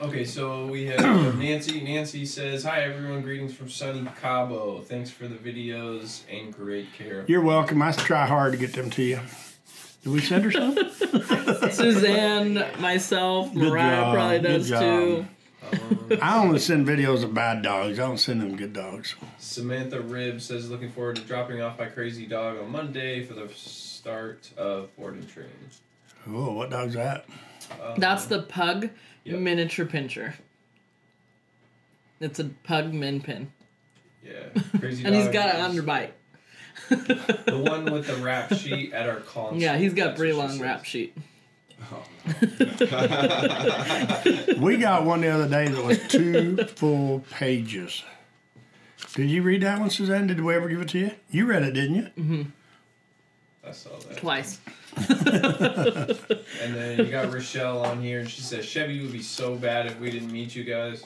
Okay, 0.00 0.24
so 0.24 0.68
we 0.68 0.86
have 0.86 1.36
Nancy. 1.36 1.80
Nancy 1.80 2.24
says, 2.24 2.62
"Hi 2.62 2.82
everyone, 2.84 3.22
greetings 3.22 3.52
from 3.54 3.68
sunny 3.68 4.06
Cabo. 4.22 4.82
Thanks 4.82 5.10
for 5.10 5.26
the 5.26 5.34
videos 5.34 6.20
and 6.30 6.54
great 6.54 6.92
care." 6.94 7.24
You're 7.26 7.42
welcome. 7.42 7.82
I 7.82 7.90
try 7.90 8.24
hard 8.24 8.52
to 8.52 8.58
get 8.58 8.72
them 8.74 8.88
to 8.90 9.02
you. 9.02 9.18
Did 10.04 10.12
we 10.12 10.20
send 10.20 10.44
her 10.44 10.52
some? 10.52 10.76
Suzanne, 11.72 12.64
myself, 12.78 13.52
Good 13.52 13.64
Mariah 13.72 13.96
job, 13.96 14.14
probably 14.14 14.38
good 14.38 14.46
does 14.58 14.68
job. 14.68 14.80
too. 14.80 15.26
I 16.20 16.38
only 16.38 16.58
send 16.58 16.86
videos 16.86 17.22
of 17.22 17.34
bad 17.34 17.62
dogs. 17.62 17.98
I 17.98 18.02
don't 18.06 18.18
send 18.18 18.40
them 18.40 18.56
good 18.56 18.72
dogs. 18.72 19.14
Samantha 19.38 20.00
Rib 20.00 20.40
says, 20.40 20.70
"Looking 20.70 20.90
forward 20.90 21.16
to 21.16 21.22
dropping 21.22 21.60
off 21.60 21.78
my 21.78 21.86
crazy 21.86 22.26
dog 22.26 22.58
on 22.58 22.70
Monday 22.70 23.24
for 23.24 23.34
the 23.34 23.48
start 23.54 24.50
of 24.56 24.94
board 24.96 25.14
and 25.14 25.28
training." 25.28 25.52
Oh, 26.28 26.52
what 26.52 26.70
dog's 26.70 26.94
that? 26.94 27.26
That's 27.96 28.26
the 28.26 28.40
um, 28.40 28.46
pug 28.46 28.90
Yep. 29.24 29.38
miniature 29.38 29.86
pinscher. 29.86 30.32
It's 32.20 32.38
a 32.38 32.44
pug 32.44 32.92
min 32.92 33.20
pin. 33.20 33.52
Yeah, 34.24 34.48
crazy. 34.78 35.04
And 35.04 35.14
he's 35.14 35.28
got 35.28 35.54
an 35.54 35.70
underbite. 35.70 36.10
The 36.88 37.62
one 37.64 37.84
with 37.92 38.06
the 38.06 38.16
rap 38.16 38.52
sheet 38.54 38.92
at 38.92 39.08
our 39.08 39.16
console. 39.20 39.60
Yeah, 39.60 39.76
he's 39.76 39.94
got 39.94 40.06
That's 40.08 40.18
pretty 40.18 40.32
long 40.32 40.58
rap 40.58 40.84
sheet. 40.84 41.16
We 44.60 44.76
got 44.76 45.04
one 45.04 45.22
the 45.22 45.28
other 45.28 45.48
day 45.48 45.68
that 45.68 45.84
was 45.84 45.98
two 46.08 46.56
full 46.76 47.20
pages. 47.30 48.04
Did 49.14 49.30
you 49.30 49.42
read 49.42 49.62
that 49.62 49.80
one, 49.80 49.90
Suzanne? 49.90 50.26
Did 50.26 50.40
we 50.40 50.54
ever 50.54 50.68
give 50.68 50.80
it 50.80 50.88
to 50.90 50.98
you? 50.98 51.10
You 51.30 51.46
read 51.46 51.62
it, 51.62 51.72
didn't 51.72 51.94
you? 51.94 52.02
Mm-hmm. 52.02 52.42
I 53.66 53.72
saw 53.72 53.98
that. 53.98 54.16
Twice. 54.18 54.58
And 54.96 56.74
then 56.74 56.98
you 56.98 57.10
got 57.10 57.32
Rochelle 57.32 57.84
on 57.84 58.00
here, 58.00 58.20
and 58.20 58.28
she 58.28 58.42
says 58.42 58.64
Chevy 58.64 59.02
would 59.02 59.12
be 59.12 59.22
so 59.22 59.56
bad 59.56 59.86
if 59.86 59.98
we 59.98 60.10
didn't 60.10 60.32
meet 60.32 60.54
you 60.54 60.64
guys. 60.64 61.04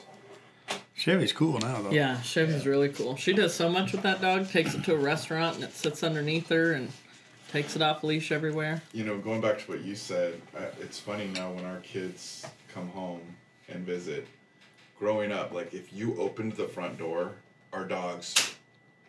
Chevy's 0.93 1.33
cool 1.33 1.59
now, 1.59 1.81
though. 1.81 1.91
Yeah, 1.91 2.21
Chevy's 2.21 2.65
really 2.65 2.89
cool. 2.89 3.15
She 3.17 3.33
does 3.33 3.53
so 3.53 3.69
much 3.69 3.91
with 3.91 4.01
that 4.03 4.21
dog. 4.21 4.49
Takes 4.49 4.75
it 4.75 4.83
to 4.85 4.93
a 4.93 4.97
restaurant 4.97 5.55
and 5.55 5.63
it 5.65 5.73
sits 5.73 6.03
underneath 6.03 6.47
her 6.49 6.73
and 6.73 6.89
takes 7.55 7.77
it 7.77 7.81
off 7.81 8.03
leash 8.03 8.33
everywhere. 8.33 8.81
You 8.91 9.05
know, 9.05 9.17
going 9.17 9.39
back 9.39 9.59
to 9.59 9.71
what 9.71 9.81
you 9.81 9.95
said, 9.95 10.41
uh, 10.57 10.65
it's 10.81 10.99
funny 10.99 11.27
now 11.33 11.51
when 11.51 11.63
our 11.63 11.79
kids 11.79 12.45
come 12.73 12.89
home 12.89 13.21
and 13.69 13.85
visit. 13.85 14.27
Growing 14.99 15.31
up, 15.31 15.53
like 15.53 15.73
if 15.73 15.93
you 15.93 16.19
opened 16.19 16.53
the 16.53 16.67
front 16.67 16.97
door, 16.97 17.35
our 17.71 17.85
dogs 17.85 18.55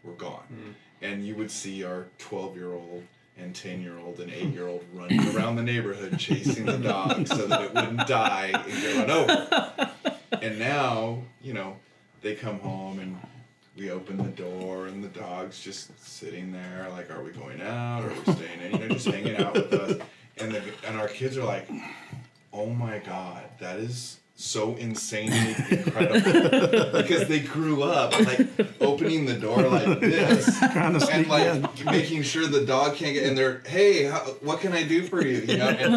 were 0.04 0.12
gone, 0.12 0.74
and 1.02 1.26
you 1.26 1.34
would 1.34 1.50
see 1.50 1.82
our 1.82 2.06
twelve-year-old 2.18 3.02
and 3.36 3.54
ten-year-old 3.54 4.20
and 4.20 4.32
eight-year-old 4.32 4.84
running 4.94 5.26
around 5.34 5.56
the 5.56 5.62
neighborhood 5.62 6.16
chasing 6.18 6.66
the 6.66 6.78
dog 6.78 7.26
so 7.26 7.46
that 7.46 7.62
it 7.62 7.74
wouldn't 7.74 8.06
die 8.06 8.50
and 8.52 8.82
get 8.82 8.96
run 8.96 9.10
over. 9.10 9.92
And 10.42 10.58
now, 10.58 11.22
you 11.40 11.54
know, 11.54 11.76
they 12.20 12.34
come 12.34 12.58
home 12.58 12.98
and 12.98 13.16
we 13.76 13.90
open 13.90 14.16
the 14.16 14.24
door 14.24 14.86
and 14.86 15.04
the 15.04 15.08
dog's 15.08 15.60
just 15.60 15.98
sitting 16.02 16.52
there 16.52 16.88
like 16.90 17.10
are 17.10 17.22
we 17.22 17.30
going 17.30 17.60
out? 17.60 18.04
Or 18.04 18.10
are 18.10 18.14
we 18.14 18.32
staying 18.32 18.60
in? 18.62 18.72
You 18.72 18.88
know 18.88 18.94
just 18.94 19.06
hanging 19.06 19.36
out 19.36 19.54
with 19.54 19.72
us. 19.72 20.00
And 20.38 20.52
the 20.52 20.62
and 20.86 20.98
our 20.98 21.08
kids 21.08 21.36
are 21.36 21.44
like 21.44 21.68
oh 22.52 22.66
my 22.66 22.98
god 23.00 23.44
that 23.60 23.78
is 23.78 24.18
so 24.38 24.76
insanely 24.76 25.56
incredible. 25.70 27.00
Because 27.00 27.26
they 27.26 27.40
grew 27.40 27.82
up 27.82 28.12
like 28.20 28.46
opening 28.80 29.24
the 29.24 29.34
door 29.34 29.62
like 29.62 30.00
this 30.00 30.62
and 30.62 31.26
like 31.26 31.46
in. 31.46 31.68
making 31.86 32.22
sure 32.22 32.46
the 32.46 32.64
dog 32.64 32.96
can't 32.96 33.14
get 33.14 33.24
in 33.24 33.34
they're 33.34 33.62
hey 33.66 34.04
how, 34.04 34.20
what 34.40 34.60
can 34.60 34.72
i 34.72 34.82
do 34.82 35.02
for 35.02 35.24
you? 35.24 35.38
You 35.38 35.56
know? 35.58 35.68
And, 35.68 35.94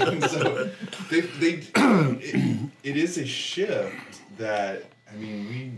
and 0.00 0.24
so 0.24 0.70
they, 1.10 1.20
they 1.20 1.52
it, 1.76 2.70
it 2.82 2.96
is 2.96 3.18
a 3.18 3.26
shift 3.26 4.20
that 4.38 4.84
i 5.10 5.14
mean 5.16 5.48
we 5.48 5.72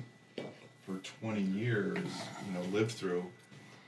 for 0.86 0.98
20 1.20 1.40
years 1.40 1.98
you 2.46 2.52
know 2.54 2.60
lived 2.72 2.92
through 2.92 3.24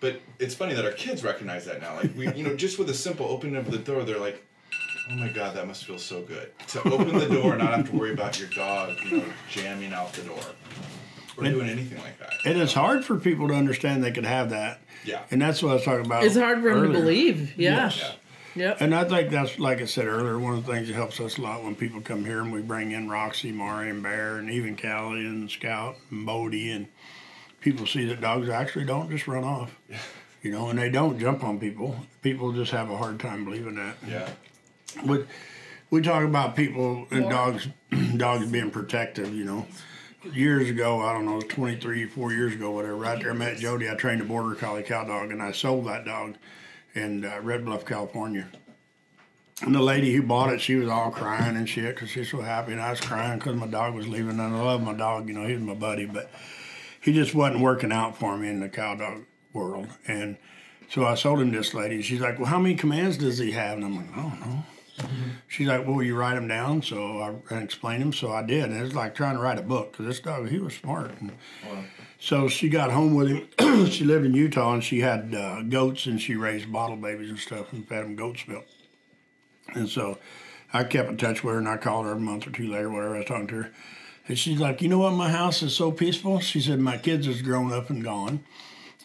but 0.01 0.21
it's 0.39 0.55
funny 0.55 0.75
that 0.75 0.85
our 0.85 0.93
kids 0.93 1.25
recognize 1.25 1.65
that 1.67 1.81
now 1.81 1.95
like 1.97 2.11
we 2.17 2.31
you 2.35 2.43
know 2.45 2.55
just 2.65 2.79
with 2.79 2.89
a 2.91 2.95
simple 2.95 3.27
opening 3.27 3.57
of 3.57 3.71
the 3.71 3.79
door 3.79 4.05
they're 4.05 4.19
like 4.19 4.45
oh 5.11 5.17
my 5.17 5.29
god 5.29 5.55
that 5.57 5.67
must 5.67 5.85
feel 5.85 5.99
so 5.99 6.23
good 6.23 6.51
to 6.69 6.81
open 6.89 7.19
the 7.19 7.27
door 7.29 7.53
and 7.55 7.63
not 7.63 7.73
have 7.75 7.91
to 7.91 7.97
worry 7.97 8.13
about 8.13 8.39
your 8.39 8.49
dog 8.51 8.95
you 9.11 9.19
know 9.19 9.25
jamming 9.51 9.93
out 9.93 10.13
the 10.13 10.23
door 10.23 10.39
or 11.37 11.45
It- 11.45 11.51
doing 11.51 11.69
anything 11.69 11.99
like 11.99 12.19
that 12.21 12.31
It 12.47 12.57
is 12.57 12.73
hard 12.75 13.05
for 13.05 13.17
people 13.19 13.49
to 13.49 13.55
understand 13.55 14.05
they 14.05 14.13
could 14.13 14.25
have 14.27 14.51
that. 14.51 14.81
yeah 15.05 15.23
And 15.33 15.43
that's 15.43 15.63
what 15.63 15.71
I 15.71 15.75
was 15.75 15.85
talking 15.85 16.07
about. 16.07 16.23
It's 16.25 16.37
hard 16.37 16.63
for 16.63 16.71
him 16.71 16.83
to 16.93 16.99
believe. 16.99 17.59
Yeah. 17.59 17.85
Yes. 17.87 17.99
yeah 17.99 18.13
Yep. 18.57 18.81
And 18.81 18.95
I 18.95 19.05
think 19.05 19.31
that's, 19.31 19.59
like 19.59 19.81
I 19.81 19.85
said 19.85 20.07
earlier, 20.07 20.39
one 20.39 20.55
of 20.55 20.65
the 20.65 20.73
things 20.73 20.89
that 20.89 20.95
helps 20.95 21.21
us 21.21 21.39
a 21.39 21.43
lot 21.43 21.65
when 21.65 21.75
people 21.75 22.01
come 22.01 22.25
here 22.25 22.41
and 22.41 22.53
we 22.53 22.63
bring 22.63 22.93
in 22.93 23.09
Roxy, 23.09 23.51
Mari, 23.51 23.91
and 23.91 24.03
Bear, 24.03 24.37
and 24.37 24.51
even 24.51 24.77
Callie 24.77 25.27
and 25.27 25.51
Scout 25.51 25.97
and 26.11 26.25
Bodie, 26.25 26.71
and 26.71 26.87
people 27.61 27.87
see 27.87 28.05
that 28.07 28.21
dogs 28.21 28.49
actually 28.49 28.85
don't 28.85 29.11
just 29.11 29.27
run 29.27 29.45
off. 29.45 29.77
You 30.43 30.51
know, 30.51 30.69
and 30.69 30.79
they 30.79 30.91
don't 30.91 31.19
jump 31.19 31.43
on 31.43 31.59
people. 31.59 31.97
People 32.21 32.53
just 32.53 32.71
have 32.73 32.91
a 32.91 32.97
hard 32.99 33.19
time 33.19 33.47
believing 33.47 33.77
that. 33.77 33.97
yeah 34.07 34.29
But 35.07 35.27
we 35.89 36.03
talk 36.03 36.23
about 36.23 36.55
people 36.55 37.07
and 37.11 37.31
dogs, 37.31 37.67
dogs 38.19 38.45
being 38.51 38.71
protective. 38.71 39.33
You 39.33 39.47
know, 39.47 39.67
years 40.35 40.69
ago, 40.69 41.01
I 41.01 41.15
don't 41.15 41.25
know, 41.25 41.41
23, 41.41 42.09
four 42.09 42.31
years 42.31 42.53
ago, 42.53 42.73
whatever. 42.73 42.95
Right 42.95 43.19
there, 43.19 43.31
I 43.31 43.35
met 43.35 43.57
Jody. 43.57 43.89
I 43.89 43.95
trained 43.95 44.21
a 44.21 44.25
border 44.25 44.55
collie 44.55 44.83
cow 44.83 45.05
dog, 45.05 45.31
and 45.31 45.43
I 45.43 45.53
sold 45.53 45.87
that 45.87 46.05
dog 46.05 46.35
in 46.95 47.25
uh, 47.25 47.41
Red 47.43 47.65
Bluff, 47.65 47.85
California. 47.85 48.49
And 49.63 49.75
the 49.75 49.81
lady 49.81 50.13
who 50.13 50.23
bought 50.23 50.53
it, 50.53 50.61
she 50.61 50.75
was 50.75 50.89
all 50.89 51.11
crying 51.11 51.57
and 51.57 51.69
shit 51.69 51.95
because 51.95 52.11
she's 52.11 52.31
so 52.31 52.41
happy, 52.41 52.73
and 52.73 52.81
I 52.81 52.91
was 52.91 53.01
crying 53.01 53.39
because 53.39 53.57
my 53.57 53.67
dog 53.67 53.95
was 53.95 54.09
leaving. 54.09 54.31
And 54.31 54.43
I 54.43 54.61
love 54.61 54.83
my 54.83 54.95
dog, 54.95 55.29
you 55.29 55.35
know, 55.35 55.47
he 55.47 55.55
was 55.55 55.63
my 55.63 55.75
buddy, 55.75 56.07
but 56.07 56.31
he 57.01 57.13
just 57.13 57.35
wasn't 57.35 57.61
working 57.61 57.93
out 57.93 58.17
for 58.17 58.37
me 58.37 58.49
in 58.49 58.61
the 58.61 58.69
cow 58.69 58.97
dog 58.97 59.25
world. 59.53 59.89
And 60.09 60.37
so 60.89 61.07
I 61.07 61.15
sold 61.15 61.41
him 61.41 61.53
this 61.53 61.73
lady. 61.73 62.03
She's 62.03 62.21
like, 62.21 62.39
"Well, 62.39 62.49
how 62.49 62.59
many 62.59 62.75
commands 62.75 63.17
does 63.17 63.39
he 63.39 63.53
have?" 63.53 63.79
And 63.79 63.85
I'm 63.85 63.97
like, 63.97 64.13
"I 64.13 64.23
don't 64.23 64.41
know." 64.41 64.65
She's 65.49 65.67
like, 65.67 65.87
"Well, 65.87 66.03
you 66.03 66.17
write 66.17 66.35
them 66.35 66.49
down?" 66.49 66.83
So 66.83 67.21
I 67.21 67.55
and 67.55 67.63
explained 67.63 68.03
them. 68.03 68.13
So 68.13 68.33
I 68.33 68.43
did. 68.43 68.65
And 68.65 68.77
it 68.77 68.83
was 68.83 68.95
like 68.95 69.15
trying 69.15 69.37
to 69.37 69.43
write 69.43 69.59
a 69.59 69.63
book 69.63 69.93
because 69.93 70.07
this 70.07 70.21
dog, 70.21 70.49
he 70.49 70.59
was 70.59 70.75
smart. 70.75 71.13
And 71.21 71.33
so 72.19 72.49
she 72.49 72.69
got 72.69 72.91
home 72.91 73.15
with 73.15 73.29
him. 73.29 73.87
she 73.91 74.05
lived 74.05 74.25
in 74.25 74.35
Utah 74.35 74.75
and 74.75 74.85
she 74.85 75.01
had 75.01 75.35
uh, 75.35 75.63
goats 75.63 76.07
and 76.07 76.21
she 76.21 76.37
raised 76.37 76.73
bottle 76.73 76.97
babies 76.97 77.31
and 77.31 77.39
stuff 77.39 77.73
and 77.73 77.87
fed 77.87 78.05
them 78.05 78.17
goat's 78.17 78.47
milk. 78.49 78.67
And 79.75 79.89
so 79.89 80.19
I 80.73 80.85
kept 80.85 81.11
in 81.11 81.17
touch 81.17 81.43
with 81.43 81.55
her 81.55 81.59
and 81.59 81.69
I 81.69 81.77
called 81.77 82.07
her 82.07 82.13
a 82.13 82.21
month 82.21 82.47
or 82.47 82.51
two 82.51 82.71
later, 82.71 82.91
whatever. 82.91 83.15
I 83.15 83.19
was 83.19 83.27
talking 83.27 83.47
to 83.49 83.63
her. 83.63 83.71
And 84.27 84.39
she's 84.39 84.59
like, 84.59 84.81
You 84.81 84.89
know 84.89 84.99
what? 84.99 85.13
My 85.13 85.31
house 85.31 85.63
is 85.63 85.75
so 85.75 85.91
peaceful. 85.93 86.41
She 86.41 86.61
said, 86.61 86.81
My 86.81 86.97
kids 86.97 87.27
is 87.27 87.43
grown 87.43 87.73
up 87.73 87.91
and 87.91 88.03
gone. 88.03 88.45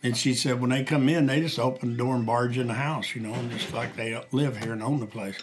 And 0.02 0.16
she 0.16 0.34
said 0.34 0.62
when 0.62 0.70
they 0.70 0.84
come 0.84 1.10
in, 1.10 1.26
they 1.26 1.42
just 1.42 1.60
open 1.60 1.92
the 1.92 1.98
door 1.98 2.16
and 2.16 2.26
barge 2.26 2.58
in 2.58 2.68
the 2.68 2.74
house, 2.74 3.16
you 3.16 3.22
know, 3.22 3.34
and 3.34 3.52
just 3.52 3.74
like 3.74 3.96
they 3.96 4.22
live 4.32 4.58
here 4.58 4.72
and 4.72 4.82
own 4.82 5.02
the 5.02 5.06
place. 5.06 5.38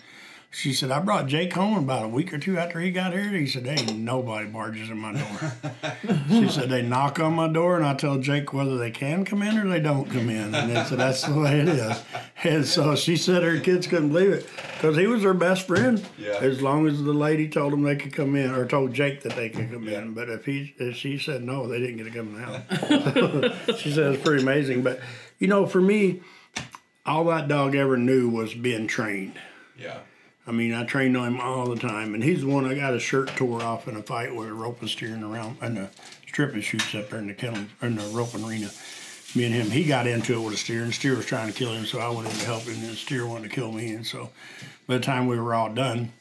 She 0.57 0.72
said, 0.72 0.90
I 0.90 1.00
brought 1.00 1.26
Jake 1.26 1.52
home 1.52 1.76
about 1.76 2.07
a 2.07 2.09
week 2.09 2.32
or 2.32 2.38
two 2.38 2.57
after 2.57 2.80
he 2.80 2.90
got 2.90 3.12
here. 3.12 3.28
He 3.28 3.46
said, 3.46 3.64
There 3.64 3.78
ain't 3.78 3.98
nobody 3.98 4.46
barges 4.46 4.88
in 4.88 4.96
my 4.96 5.12
door. 5.12 5.52
she 6.30 6.48
said, 6.48 6.70
They 6.70 6.80
knock 6.80 7.20
on 7.20 7.34
my 7.34 7.46
door 7.46 7.76
and 7.76 7.84
I 7.84 7.92
tell 7.92 8.16
Jake 8.16 8.54
whether 8.54 8.78
they 8.78 8.90
can 8.90 9.26
come 9.26 9.42
in 9.42 9.59
or 9.59 9.68
they 9.68 9.80
don't 9.80 10.11
come 10.11 10.30
in. 10.30 10.54
And 10.54 10.70
they 10.70 10.82
said, 10.84 10.96
That's 10.96 11.24
the 11.24 11.38
way 11.38 11.61
it 11.61 11.68
is. 11.68 12.02
And 12.42 12.64
so 12.64 12.96
she 12.96 13.18
said 13.18 13.42
her 13.42 13.61
kids 13.61 13.86
couldn't 13.86 14.09
believe 14.09 14.30
it 14.30 14.48
because 14.72 14.96
he 14.96 15.07
was 15.07 15.22
her 15.24 15.34
best 15.34 15.66
friend. 15.66 16.02
Yeah. 16.16 16.38
As 16.40 16.62
long 16.62 16.88
as 16.88 17.02
the 17.02 17.12
lady 17.12 17.50
told 17.50 17.74
them 17.74 17.82
they 17.82 17.96
could 17.96 18.14
come 18.14 18.34
in 18.34 18.50
or 18.50 18.64
told 18.64 18.94
Jake 18.94 19.24
that 19.24 19.36
they 19.36 19.50
could 19.50 19.70
come 19.70 19.86
in. 19.88 20.14
But 20.14 20.30
if 20.30 20.46
he, 20.46 20.74
if 20.78 20.96
she 20.96 21.18
said 21.18 21.42
no, 21.42 21.68
they 21.68 21.80
didn't 21.80 21.98
get 21.98 22.04
to 22.04 22.11
come 22.11 22.34
in 22.34 22.40
the 22.40 23.50
house. 23.50 23.78
she 23.78 23.92
said 23.92 24.14
it's 24.14 24.22
pretty 24.22 24.42
amazing. 24.42 24.82
But, 24.82 25.00
you 25.38 25.48
know, 25.48 25.66
for 25.66 25.82
me, 25.82 26.22
all 27.04 27.24
that 27.24 27.46
dog 27.46 27.74
ever 27.74 27.98
knew 27.98 28.30
was 28.30 28.54
being 28.54 28.86
trained. 28.86 29.34
Yeah. 29.78 29.98
I 30.47 30.53
mean, 30.53 30.72
I 30.72 30.84
trained 30.84 31.16
on 31.16 31.34
him 31.34 31.40
all 31.40 31.66
the 31.66 31.76
time, 31.76 32.14
and 32.14 32.22
he's 32.22 32.42
the 32.42 32.49
one 32.49 32.64
I 32.64 32.74
got 32.74 32.94
a 32.94 33.01
shirt 33.01 33.28
tore 33.36 33.62
off 33.62 33.88
in 33.88 33.97
a 33.97 34.03
fight 34.03 34.34
with 34.34 34.49
a 34.49 34.55
rope 34.55 34.80
and 34.80 34.88
steering 34.88 35.24
around 35.24 35.57
and 35.61 35.76
the 35.76 35.90
stripping 36.28 36.61
chutes 36.61 36.94
up 36.94 37.11
there 37.11 37.18
in 37.18 37.26
the 37.26 37.34
kennel 37.34 37.64
in 37.82 37.97
the 37.97 38.05
roping 38.12 38.44
arena. 38.44 38.70
Me 39.34 39.44
and 39.44 39.55
him, 39.55 39.70
he 39.70 39.84
got 39.84 40.07
into 40.07 40.34
it 40.34 40.44
with 40.44 40.55
a 40.55 40.57
steer, 40.57 40.82
and 40.82 40.90
the 40.90 40.94
steer 40.94 41.16
was 41.16 41.26
trying 41.26 41.49
to 41.49 41.59
kill 41.59 41.72
him, 41.72 41.84
so 41.84 41.99
I 41.99 42.09
went 42.09 42.28
in 42.28 42.34
to 42.34 42.47
help 42.47 42.62
him, 42.62 42.74
and 42.74 42.90
the 42.90 42.97
steer 42.97 43.26
wanted 43.26 43.51
to 43.51 43.55
kill 43.55 43.72
me, 43.72 43.92
and 43.92 44.07
so 44.07 44.30
by 44.86 44.99
the 44.99 45.03
time 45.03 45.26
we 45.26 45.38
were 45.38 45.53
all 45.53 45.72
done, 45.74 46.12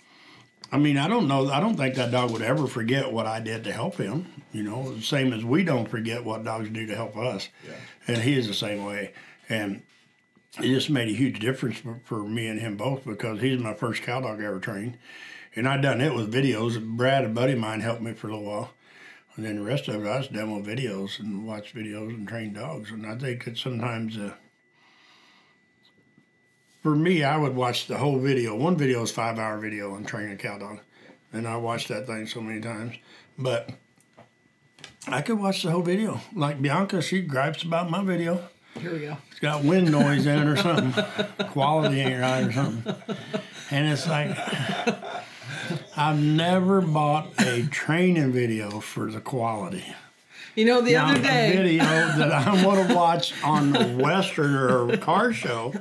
I 0.72 0.80
mean, 0.80 0.98
I 0.98 1.08
don't 1.08 1.28
know, 1.28 1.50
I 1.50 1.60
don't 1.60 1.78
think 1.78 1.96
that 1.96 2.12
dog 2.12 2.32
would 2.32 2.42
ever 2.42 2.66
forget 2.66 3.12
what 3.12 3.28
I 3.28 3.40
did 3.40 3.64
to 3.66 3.72
help 3.72 3.98
him. 3.98 4.44
You 4.52 4.64
know, 4.64 4.96
the 4.96 5.04
same 5.04 5.32
as 5.34 5.46
we 5.46 5.64
don't 5.64 5.88
forget 5.88 6.26
what 6.26 6.44
dogs 6.44 6.70
do 6.70 6.88
to 6.88 6.96
help 6.96 7.16
us, 7.16 7.48
and 8.08 8.18
he 8.18 8.38
is 8.38 8.48
the 8.48 8.54
same 8.54 8.84
way, 8.84 9.14
and 9.48 9.84
it 10.60 10.68
just 10.68 10.90
made 10.90 11.10
a 11.10 11.14
huge 11.14 11.40
difference 11.40 11.80
for, 11.80 12.00
for 12.04 12.24
me 12.24 12.48
and 12.48 12.60
him 12.60 12.78
both 12.78 13.06
because 13.06 13.42
he's 13.42 13.60
my 13.60 13.74
first 13.74 14.04
cow 14.04 14.22
dog 14.22 14.42
I 14.42 14.46
ever 14.46 14.60
trained. 14.60 14.98
And 15.56 15.68
I 15.68 15.78
done 15.78 16.02
it 16.02 16.14
with 16.14 16.34
videos. 16.34 16.84
Brad, 16.84 17.26
a 17.26 17.30
buddy 17.30 17.54
of 17.54 17.60
mine, 17.60 17.82
helped 17.82 18.02
me 18.02 18.14
for 18.14 18.28
a 18.28 18.32
little 18.32 18.46
while. 18.46 18.72
And 19.36 19.46
then 19.46 19.58
the 19.58 19.64
rest 19.64 19.88
of 19.88 20.06
it, 20.06 20.08
I 20.08 20.22
videos 20.22 21.20
and 21.20 21.46
watch 21.46 21.74
videos 21.74 22.10
and 22.10 22.28
train 22.28 22.54
dogs. 22.54 22.92
And 22.92 23.06
I 23.06 23.16
think 23.16 23.46
that 23.46 23.58
sometimes, 23.58 24.18
uh, 24.18 24.34
for 26.84 26.96
me, 26.96 27.24
I 27.24 27.38
would 27.38 27.56
watch 27.56 27.88
the 27.88 27.98
whole 27.98 28.20
video. 28.20 28.56
One 28.56 28.78
video 28.78 29.04
is 29.04 29.12
five 29.12 29.38
hour 29.38 29.58
video 29.58 29.94
on 29.94 30.06
training 30.06 30.34
a 30.34 30.38
cow 30.38 30.58
dog. 30.58 30.80
And 31.34 31.48
I 31.48 31.58
watched 31.58 31.90
that 31.90 32.08
thing 32.08 32.28
so 32.28 32.40
many 32.40 32.62
times. 32.62 32.96
But 33.38 33.72
I 35.08 35.22
could 35.22 35.40
watch 35.40 35.64
the 35.64 35.72
whole 35.72 35.82
video. 35.82 36.22
Like 36.34 36.62
Bianca, 36.62 37.02
she 37.02 37.22
gripes 37.22 37.64
about 37.64 37.90
my 37.90 38.04
video. 38.04 38.50
Here 38.80 38.94
we 38.94 39.00
go. 39.00 39.18
It's 39.32 39.40
got 39.40 39.64
wind 39.64 39.92
noise 39.92 40.26
in 40.26 40.48
it 40.48 40.48
or 40.48 40.58
something. 40.58 41.04
Quality 41.48 42.02
ain't 42.02 42.22
right 42.22 42.44
or 42.46 42.52
something. 42.52 42.96
And 43.72 43.88
it's 43.88 44.08
like, 44.08 44.38
I've 45.98 46.20
never 46.20 46.82
bought 46.82 47.32
a 47.40 47.64
training 47.68 48.32
video 48.32 48.80
for 48.80 49.12
the 49.12 49.22
quality. 49.22 49.86
You 50.56 50.66
know, 50.66 50.82
the 50.82 50.94
Now, 50.94 51.10
other 51.10 51.22
day, 51.22 51.54
video 51.56 51.84
that 51.84 52.32
I 52.32 52.66
want 52.66 52.88
to 52.88 52.96
watch 52.96 53.34
on 53.44 53.72
the 53.72 53.86
Western 54.02 54.54
or 54.54 54.90
a 54.90 54.98
car 54.98 55.34
show, 55.34 55.74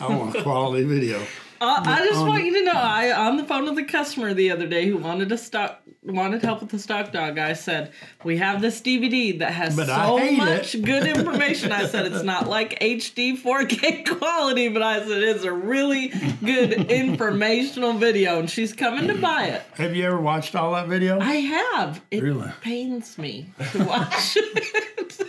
I 0.00 0.08
want 0.08 0.34
a 0.34 0.42
quality 0.42 0.84
video. 0.84 1.20
Uh, 1.60 1.82
I 1.84 2.04
just 2.06 2.20
want 2.20 2.44
you 2.44 2.52
to 2.54 2.64
know, 2.64 2.72
I 2.72 3.12
on 3.12 3.36
the 3.36 3.44
phone 3.44 3.64
with 3.64 3.78
a 3.78 3.84
customer 3.84 4.34
the 4.34 4.50
other 4.50 4.66
day 4.66 4.88
who 4.88 4.98
wanted 4.98 5.28
to 5.28 5.38
stock, 5.38 5.80
wanted 6.06 6.42
help 6.42 6.60
with 6.60 6.70
the 6.70 6.78
stock 6.78 7.12
dog. 7.12 7.38
I 7.38 7.52
said, 7.52 7.92
"We 8.24 8.36
have 8.38 8.60
this 8.62 8.80
DVD 8.80 9.38
that 9.40 9.52
has 9.52 9.76
But 9.76 9.86
so 9.86 10.18
much 10.32 10.74
it." 10.74 10.82
good 10.84 11.06
information." 11.16 11.72
I 11.72 11.86
said, 11.86 12.06
"It's 12.06 12.22
not 12.24 12.48
like 12.48 12.78
HD 12.80 13.36
4K 13.36 14.06
quality, 14.18 14.68
but 14.68 14.82
I 14.82 15.00
said 15.06 15.22
it's 15.22 15.44
a 15.44 15.52
really 15.52 16.08
good 16.44 16.72
informational 16.90 17.94
video." 17.94 18.38
And 18.38 18.48
she's 18.50 18.72
coming 18.72 19.08
to 19.08 19.14
buy 19.14 19.46
it. 19.46 19.62
Have 19.74 19.94
you 19.96 20.04
ever 20.04 20.20
watched 20.20 20.54
all 20.56 20.72
that 20.72 20.88
video? 20.88 21.18
I 21.20 21.34
have. 21.36 22.00
It 22.10 22.22
Really? 22.22 22.50
pains 22.62 23.18
me 23.18 23.50
to 23.72 23.84
watch 23.84 24.36
it. 24.36 25.26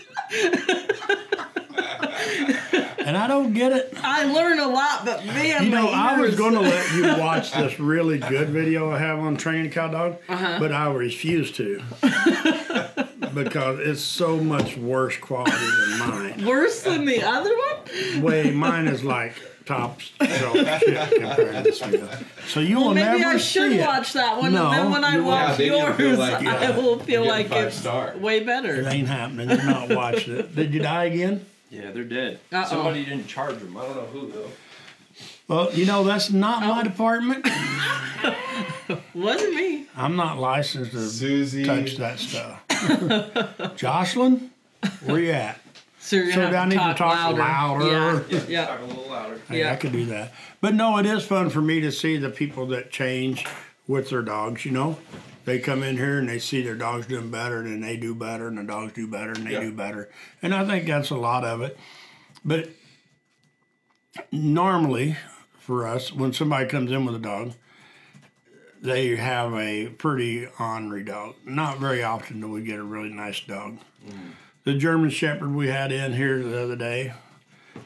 And 3.08 3.16
I 3.18 3.26
don't 3.28 3.54
get 3.54 3.72
it. 3.72 3.94
I 4.04 4.26
learn 4.26 4.60
a 4.60 4.68
lot, 4.68 5.06
but 5.06 5.26
man, 5.26 5.64
You 5.64 5.70
know, 5.70 5.84
my 5.84 6.16
I 6.16 6.20
was 6.20 6.36
going 6.36 6.54
to 6.60 6.60
let 6.60 6.94
you 6.94 7.04
watch 7.24 7.54
this 7.54 7.80
really 7.80 8.18
good 8.18 8.50
video 8.50 8.92
I 8.92 8.98
have 9.00 9.20
on 9.20 9.38
training 9.38 9.72
cow 9.72 9.88
dog, 9.88 10.18
Uh-huh. 10.28 10.58
but 10.60 10.74
I 10.74 10.92
refuse 10.92 11.54
to 11.54 11.82
because 13.34 13.80
it's 13.80 14.02
so 14.02 14.38
much 14.38 14.76
worse 14.76 15.16
quality 15.18 15.52
than 15.56 16.00
mine. 16.00 16.46
worse 16.46 16.82
than 16.84 17.06
the 17.06 17.24
other 17.24 17.52
one. 17.56 18.22
Way 18.24 18.52
mine 18.52 18.88
is 18.88 19.06
like 19.06 19.36
top 19.66 20.00
shelf 20.22 20.58
shit 20.58 21.10
compared 21.22 21.56
to 21.56 21.62
this 21.64 21.80
video. 21.82 22.10
So 22.48 22.60
you 22.60 22.76
will 22.78 22.94
Maybe 22.94 23.20
never 23.20 23.36
I 23.36 23.38
should 23.38 23.72
see 23.72 23.80
it. 23.80 23.86
watch 23.88 24.14
that 24.14 24.38
one, 24.38 24.54
No, 24.54 24.66
and 24.66 24.74
then 24.74 24.92
when 24.92 25.04
I 25.06 25.16
you 25.16 25.24
watch 25.24 25.60
Yeah, 25.60 25.66
you'll 25.66 25.78
yours, 25.80 25.96
feel 25.98 26.18
like, 26.18 26.46
I 26.46 26.72
will 26.78 27.00
feel 27.00 27.26
like 27.26 27.52
it's 27.52 27.78
star. 27.78 28.16
way 28.18 28.42
better. 28.44 28.76
It 28.82 28.88
ain't 28.94 29.08
happening. 29.08 29.50
You're 29.50 29.64
not 29.64 29.90
watching 29.90 30.36
it. 30.38 30.54
Did 30.56 30.74
you 30.74 30.82
die 30.82 31.06
again? 31.06 31.46
Yeah, 31.70 31.92
they're 31.92 32.04
dead. 32.04 32.40
Uh-oh. 32.52 32.66
Somebody 32.66 33.04
didn't 33.06 33.28
charge 33.28 33.58
them. 33.60 33.76
I 33.78 33.84
don't 33.86 33.96
know 33.96 34.06
who 34.06 34.32
though. 34.32 34.50
Well, 35.48 35.74
you 35.74 35.86
know 35.86 36.04
that's 36.04 36.30
not 36.32 36.64
Oh. 36.64 36.68
my 36.76 36.84
department. 36.84 37.46
Wasn't 39.14 39.54
me. 39.56 39.86
I'm 39.96 40.16
not 40.16 40.38
licensed 40.38 40.92
to 40.92 41.08
Susie. 41.10 41.66
touch 41.66 41.98
that 41.98 42.20
stuff. 42.20 42.64
Jocelyn, 43.76 44.52
where 45.06 45.20
you 45.20 45.32
at? 45.32 45.60
So 46.00 46.16
you're 46.18 46.32
So 46.32 46.42
gonna 46.52 46.58
I 46.58 46.66
need 46.66 46.76
to 46.76 46.80
to 46.80 46.94
talk, 46.94 46.96
talk 47.18 47.38
louder. 47.38 47.84
louder? 47.84 48.26
Yeah, 48.30 48.42
yeah. 48.48 48.66
Talk 48.68 48.80
a 48.82 48.86
little 48.86 49.08
louder. 49.10 49.42
Hey, 49.50 49.60
Yeah. 49.60 49.74
I 49.74 49.76
could 49.76 49.92
do 49.92 50.06
that. 50.06 50.34
But 50.62 50.74
no, 50.76 50.98
it 50.98 51.06
is 51.06 51.26
fun 51.26 51.50
for 51.50 51.62
me 51.62 51.82
to 51.82 51.92
see 51.92 52.18
the 52.18 52.30
people 52.30 52.68
that 52.68 52.92
change 52.92 53.46
with 53.88 54.10
their 54.10 54.22
dogs, 54.22 54.64
you 54.66 54.72
know? 54.72 54.98
They 55.48 55.60
come 55.60 55.82
in 55.82 55.96
here 55.96 56.18
and 56.20 56.28
they 56.28 56.40
see 56.40 56.62
their 56.62 56.76
dogs 56.76 57.08
doing 57.08 57.32
better 57.32 57.62
and 57.62 57.82
they 57.82 57.96
do 57.96 58.14
better 58.14 58.50
and 58.50 58.58
the 58.58 58.64
dogs 58.64 58.92
do 58.92 59.08
better 59.08 59.32
and 59.32 59.48
they 59.48 59.54
Yeah. 59.54 59.62
do 59.62 59.72
better. 59.72 60.10
And 60.42 60.54
I 60.54 60.66
think 60.66 60.86
that's 60.86 61.10
a 61.10 61.16
lot 61.16 61.46
of 61.46 61.62
it. 61.62 61.80
But 62.44 62.70
normally 64.30 65.16
for 65.58 65.88
us, 65.88 66.12
when 66.12 66.34
somebody 66.34 66.68
comes 66.68 66.92
in 66.92 67.06
with 67.06 67.16
a 67.16 67.20
dog, 67.20 67.54
they 68.82 69.16
have 69.16 69.54
a 69.54 69.88
pretty 69.88 70.48
ornery 70.60 71.06
dog. 71.06 71.36
Not 71.46 71.80
very 71.80 72.04
often 72.04 72.42
do 72.42 72.50
we 72.50 72.62
get 72.62 72.78
a 72.80 72.84
really 72.84 73.08
nice 73.08 73.40
dog. 73.40 73.78
The 74.66 74.74
German 74.74 75.12
Shepherd 75.12 75.56
we 75.56 75.70
had 75.70 75.94
in 75.94 76.12
here 76.12 76.44
the 76.44 76.62
other 76.62 76.76
day 76.76 77.14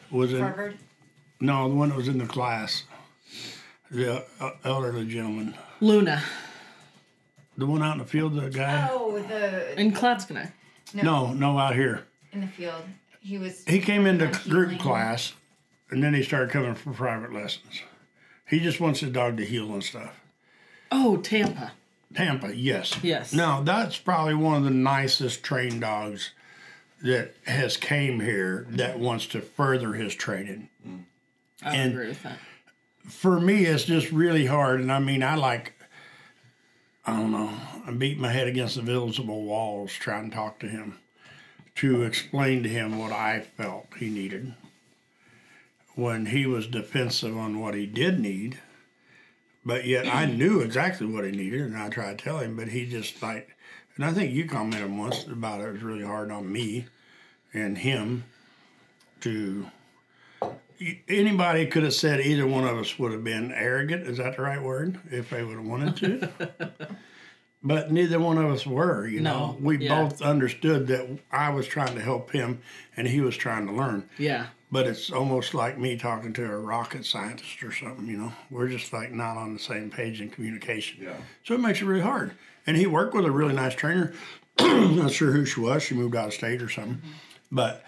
was 0.09 0.33
in 0.33 0.41
Harvard. 0.41 0.79
no, 1.39 1.69
the 1.69 1.75
one 1.75 1.89
that 1.89 1.95
was 1.95 2.07
in 2.07 2.17
the 2.17 2.25
class. 2.25 2.85
The 3.91 4.25
uh, 4.39 4.51
elderly 4.63 5.05
gentleman. 5.05 5.53
Luna 5.79 6.23
The 7.61 7.67
one 7.67 7.83
out 7.83 7.91
in 7.93 7.99
the 7.99 8.05
field, 8.05 8.33
the 8.33 8.49
guy? 8.49 8.87
Oh, 8.91 9.19
the 9.19 9.79
in 9.79 9.91
Clatskanie. 9.91 10.51
No, 10.95 11.31
no, 11.31 11.59
out 11.59 11.75
here. 11.75 12.05
in 12.33 12.41
the 12.41 12.47
field. 12.47 12.81
He 13.19 13.37
was. 13.37 13.63
He 13.65 13.77
came 13.79 14.07
into 14.07 14.25
group 14.49 14.69
heeling. 14.71 14.79
class 14.79 15.33
and 15.91 16.01
then 16.03 16.15
he 16.15 16.23
started 16.23 16.49
coming 16.49 16.73
for 16.73 16.91
private 16.91 17.31
lessons. 17.31 17.83
He 18.49 18.59
just 18.59 18.79
wants 18.79 19.01
his 19.01 19.11
dog 19.11 19.37
to 19.37 19.45
heel 19.45 19.71
and 19.73 19.83
stuff. 19.83 20.19
Oh, 20.91 21.17
Tampa. 21.17 21.73
Tampa, 22.15 22.51
yes. 22.55 22.95
Yes. 23.03 23.31
Now, 23.31 23.61
that's 23.61 23.95
probably 23.99 24.33
one 24.33 24.55
of 24.57 24.63
the 24.63 24.71
nicest 24.71 25.43
trained 25.43 25.81
dogs 25.81 26.31
that 27.03 27.35
has 27.45 27.77
came 27.77 28.21
here 28.21 28.65
that 28.71 28.97
wants 28.97 29.27
to 29.27 29.41
further 29.41 29.93
his 29.93 30.15
training. 30.15 30.67
I 31.63 31.75
And- 31.75 31.91
agree 31.93 32.07
with 32.07 32.23
that. 32.23 32.39
for 33.07 33.39
me, 33.39 33.65
it's 33.65 33.83
just 33.83 34.11
really 34.11 34.47
hard. 34.47 34.79
And 34.79 34.91
I 34.91 34.97
mean, 34.97 35.21
I 35.21 35.35
like, 35.35 35.73
I 37.05 37.17
don't 37.17 37.31
know, 37.31 37.51
I 37.85 37.91
beat 37.91 38.19
my 38.19 38.31
head 38.31 38.47
against 38.47 38.75
the 38.75 38.83
visible 38.83 39.43
walls 39.43 39.91
trying 39.91 40.29
to 40.29 40.35
talk 40.35 40.59
to 40.59 40.67
him 40.67 40.99
to 41.75 42.03
explain 42.03 42.61
to 42.63 42.69
him 42.69 42.99
what 42.99 43.11
I 43.11 43.39
felt 43.39 43.87
he 43.97 44.09
needed 44.09 44.53
when 45.95 46.27
he 46.27 46.45
was 46.45 46.67
defensive 46.67 47.35
on 47.35 47.59
what 47.59 47.73
he 47.73 47.85
did 47.85 48.19
need. 48.19 48.59
But 49.65 49.85
yet 49.85 50.07
I 50.07 50.25
knew 50.27 50.59
exactly 50.59 51.07
what 51.07 51.25
he 51.25 51.31
needed 51.31 51.61
and 51.61 51.77
I 51.77 51.89
tried 51.89 52.19
to 52.19 52.23
tell 52.23 52.39
him, 52.39 52.55
but 52.55 52.67
he 52.67 52.85
just 52.85 53.21
like, 53.21 53.49
and 53.95 54.05
I 54.05 54.13
think 54.13 54.31
you 54.31 54.45
commented 54.47 54.95
once 54.95 55.25
about 55.25 55.61
it 55.61 55.71
was 55.71 55.81
really 55.81 56.05
hard 56.05 56.31
on 56.31 56.51
me 56.51 56.85
and 57.53 57.77
him 57.79 58.25
to 59.21 59.65
anybody 61.07 61.65
could 61.65 61.83
have 61.83 61.93
said 61.93 62.21
either 62.21 62.47
one 62.47 62.65
of 62.65 62.77
us 62.77 62.97
would 62.97 63.11
have 63.11 63.23
been 63.23 63.51
arrogant. 63.51 64.07
Is 64.07 64.17
that 64.17 64.37
the 64.37 64.43
right 64.43 64.61
word? 64.61 64.99
If 65.09 65.29
they 65.29 65.43
would 65.43 65.57
have 65.57 65.65
wanted 65.65 65.97
to. 65.97 66.29
but 67.63 67.91
neither 67.91 68.19
one 68.19 68.37
of 68.37 68.49
us 68.49 68.65
were. 68.65 69.07
You 69.07 69.21
know, 69.21 69.57
we 69.59 69.77
yeah. 69.77 70.03
both 70.03 70.21
understood 70.21 70.87
that 70.87 71.19
I 71.31 71.49
was 71.49 71.67
trying 71.67 71.95
to 71.95 72.01
help 72.01 72.31
him 72.31 72.61
and 72.97 73.07
he 73.07 73.21
was 73.21 73.37
trying 73.37 73.67
to 73.67 73.73
learn. 73.73 74.09
Yeah. 74.17 74.47
But 74.71 74.87
it's 74.87 75.11
almost 75.11 75.53
like 75.53 75.77
me 75.77 75.97
talking 75.97 76.31
to 76.33 76.45
a 76.45 76.57
rocket 76.57 77.05
scientist 77.05 77.61
or 77.61 77.73
something. 77.73 78.07
You 78.07 78.17
know, 78.17 78.33
we're 78.49 78.69
just 78.69 78.93
like 78.93 79.11
not 79.11 79.37
on 79.37 79.53
the 79.53 79.59
same 79.59 79.89
page 79.89 80.21
in 80.21 80.29
communication. 80.29 81.03
Yeah. 81.03 81.17
So 81.43 81.55
it 81.55 81.59
makes 81.59 81.81
it 81.81 81.85
really 81.85 82.01
hard. 82.01 82.31
And 82.65 82.77
he 82.77 82.87
worked 82.87 83.13
with 83.13 83.25
a 83.25 83.31
really 83.31 83.53
nice 83.53 83.75
trainer. 83.75 84.13
not 84.59 85.11
sure 85.11 85.31
who 85.31 85.45
she 85.45 85.59
was. 85.59 85.83
She 85.83 85.95
moved 85.95 86.15
out 86.15 86.27
of 86.27 86.33
state 86.33 86.61
or 86.61 86.69
something. 86.69 86.95
Mm-hmm. 86.95 87.09
But 87.51 87.83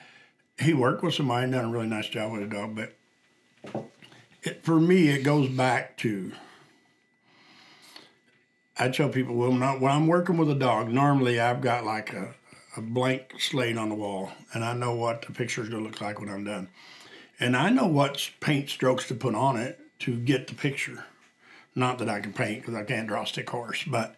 he 0.59 0.73
worked 0.73 1.03
with 1.03 1.13
somebody 1.13 1.45
and 1.45 1.53
done 1.53 1.65
a 1.65 1.69
really 1.69 1.87
nice 1.87 2.07
job 2.07 2.31
with 2.31 2.41
the 2.41 2.55
dog, 2.55 2.75
but 2.75 2.93
it, 4.43 4.63
for 4.63 4.79
me, 4.79 5.09
it 5.09 5.23
goes 5.23 5.49
back 5.49 5.97
to. 5.97 6.31
I 8.77 8.89
tell 8.89 9.09
people 9.09 9.35
when, 9.35 9.61
I, 9.61 9.75
when 9.75 9.91
I'm 9.91 10.07
working 10.07 10.37
with 10.37 10.49
a 10.49 10.55
dog, 10.55 10.89
normally 10.89 11.39
I've 11.39 11.61
got 11.61 11.85
like 11.85 12.11
a, 12.13 12.33
a 12.75 12.81
blank 12.81 13.35
slate 13.39 13.77
on 13.77 13.89
the 13.89 13.95
wall, 13.95 14.31
and 14.53 14.63
I 14.63 14.73
know 14.73 14.95
what 14.95 15.23
the 15.23 15.31
picture's 15.31 15.69
gonna 15.69 15.83
look 15.83 16.01
like 16.01 16.19
when 16.19 16.29
I'm 16.29 16.43
done, 16.43 16.69
and 17.39 17.55
I 17.55 17.69
know 17.69 17.87
what 17.87 18.31
paint 18.39 18.69
strokes 18.69 19.07
to 19.07 19.15
put 19.15 19.35
on 19.35 19.57
it 19.57 19.79
to 19.99 20.17
get 20.17 20.47
the 20.47 20.55
picture. 20.55 21.05
Not 21.75 21.97
that 21.99 22.09
I 22.09 22.19
can 22.19 22.33
paint 22.33 22.61
because 22.61 22.75
I 22.75 22.83
can't 22.83 23.07
draw 23.07 23.23
a 23.23 23.27
stick 23.27 23.49
horse, 23.49 23.83
but 23.87 24.15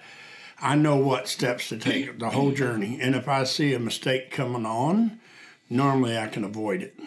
I 0.60 0.76
know 0.76 0.98
what 0.98 1.28
steps 1.28 1.70
to 1.70 1.78
take 1.78 2.20
the 2.20 2.30
whole 2.30 2.52
journey. 2.52 3.00
And 3.02 3.16
if 3.16 3.28
I 3.28 3.44
see 3.44 3.74
a 3.74 3.80
mistake 3.80 4.32
coming 4.32 4.66
on, 4.66 5.20
normally 5.70 6.18
I 6.18 6.28
can 6.28 6.44
avoid 6.44 6.82
it. 6.82 6.98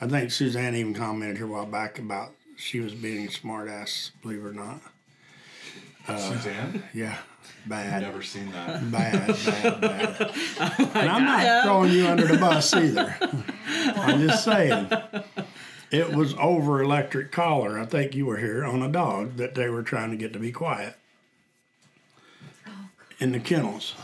I 0.00 0.06
think 0.06 0.30
Suzanne 0.30 0.74
even 0.74 0.94
commented 0.94 1.36
here 1.36 1.46
a 1.46 1.50
while 1.50 1.66
back 1.66 1.98
about 1.98 2.32
she 2.56 2.80
was 2.80 2.92
being 2.94 3.28
a 3.28 3.30
smart 3.30 3.68
ass, 3.68 4.10
believe 4.22 4.44
it 4.44 4.48
or 4.48 4.52
not. 4.52 4.80
Uh, 6.08 6.16
Suzanne? 6.16 6.82
Yeah, 6.92 7.18
bad. 7.66 8.02
Never 8.02 8.22
seen 8.22 8.50
that. 8.52 8.90
Bad, 8.90 9.26
bad, 9.28 9.80
bad. 9.80 10.34
and 10.96 11.08
I'm 11.08 11.24
not 11.24 11.64
throwing 11.64 11.92
you 11.92 12.06
under 12.06 12.26
the 12.26 12.38
bus 12.38 12.74
either. 12.74 13.16
I'm 13.96 14.26
just 14.26 14.44
saying. 14.44 14.90
It 15.92 16.14
was 16.14 16.34
over 16.38 16.82
electric 16.82 17.30
collar. 17.30 17.78
I 17.78 17.84
think 17.84 18.14
you 18.14 18.24
were 18.26 18.38
here 18.38 18.64
on 18.64 18.82
a 18.82 18.88
dog 18.88 19.36
that 19.36 19.54
they 19.54 19.68
were 19.68 19.82
trying 19.82 20.10
to 20.10 20.16
get 20.16 20.32
to 20.32 20.38
be 20.38 20.50
quiet 20.50 20.96
oh, 22.66 22.88
in 23.18 23.32
the 23.32 23.38
kennels. 23.38 23.94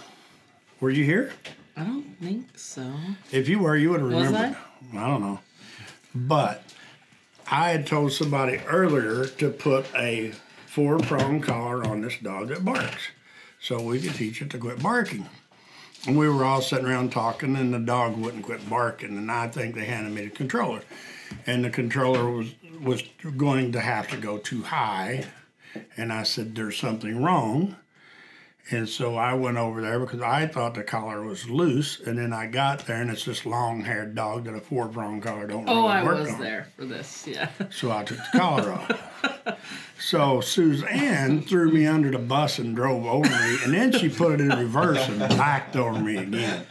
Were 0.81 0.91
you 0.91 1.05
here? 1.05 1.33
I 1.79 1.85
don't 1.85 2.19
think 2.21 2.59
so. 2.59 2.93
If 3.31 3.49
you 3.49 3.61
were, 3.61 3.77
you 3.77 3.91
would 3.91 4.01
have 4.01 4.11
Was 4.11 4.27
remembered. 4.27 4.57
I? 4.95 5.07
don't 5.07 5.21
know. 5.21 5.39
But 6.13 6.65
I 7.49 7.71
had 7.71 7.87
told 7.87 8.13
somebody 8.13 8.59
earlier 8.67 9.27
to 9.27 9.51
put 9.51 9.87
a 9.95 10.33
four 10.67 10.99
prong 10.99 11.41
collar 11.41 11.85
on 11.85 12.01
this 12.01 12.17
dog 12.21 12.49
that 12.49 12.65
barks 12.65 13.09
so 13.61 13.81
we 13.81 14.01
could 14.01 14.15
teach 14.15 14.43
it 14.43 14.51
to 14.51 14.59
quit 14.59 14.83
barking. 14.83 15.27
And 16.07 16.19
we 16.19 16.29
were 16.29 16.45
all 16.45 16.63
sitting 16.63 16.87
around 16.87 17.13
talking, 17.13 17.55
and 17.57 17.73
the 17.73 17.79
dog 17.79 18.17
wouldn't 18.17 18.45
quit 18.45 18.69
barking. 18.69 19.17
And 19.17 19.31
I 19.31 19.49
think 19.49 19.75
they 19.75 19.85
handed 19.85 20.13
me 20.13 20.25
the 20.25 20.31
controller. 20.31 20.83
And 21.47 21.65
the 21.65 21.71
controller 21.71 22.31
was, 22.31 22.55
was 22.81 23.05
going 23.37 23.73
to 23.73 23.81
have 23.81 24.09
to 24.09 24.17
go 24.17 24.39
too 24.39 24.63
high. 24.63 25.27
And 25.97 26.13
I 26.13 26.25
said, 26.25 26.55
There's 26.55 26.77
something 26.77 27.23
wrong. 27.23 27.77
And 28.71 28.87
so 28.87 29.17
I 29.17 29.33
went 29.33 29.57
over 29.57 29.81
there 29.81 29.99
because 29.99 30.21
I 30.21 30.47
thought 30.47 30.75
the 30.75 30.83
collar 30.83 31.23
was 31.23 31.49
loose, 31.49 32.01
and 32.01 32.19
then 32.19 32.35
I 32.35 32.47
got 32.47 32.87
there, 32.87 33.01
and 33.01 33.11
it's 33.11 33.25
this 33.25 33.47
long-haired 33.47 34.15
dog 34.15 34.45
that 34.45 34.55
a 34.55 34.61
four-prong 34.61 35.23
collar 35.23 35.47
don't 35.47 35.67
oh, 35.67 35.73
really 35.73 35.85
Oh, 35.85 35.87
I 35.87 36.05
work 36.05 36.19
was 36.27 36.37
there 36.37 36.67
for 36.77 36.85
this. 36.85 37.27
Yeah. 37.27 37.49
So 37.71 37.91
I 37.91 38.05
took 38.05 38.19
the 38.19 38.39
collar 38.39 38.73
off. 38.73 39.59
So 39.99 40.43
Suzanne 40.43 41.43
threw 41.43 41.73
me 41.73 41.87
under 41.87 42.11
the 42.11 42.19
bus 42.19 42.59
and 42.59 42.77
drove 42.77 43.07
over 43.07 43.29
me, 43.29 43.59
and 43.65 43.73
then 43.73 43.91
she 43.93 44.11
put 44.11 44.33
it 44.33 44.41
in 44.41 44.51
reverse 44.51 45.09
and 45.09 45.19
backed 45.19 45.75
over 45.75 45.99
me 45.99 46.19
again, 46.19 46.67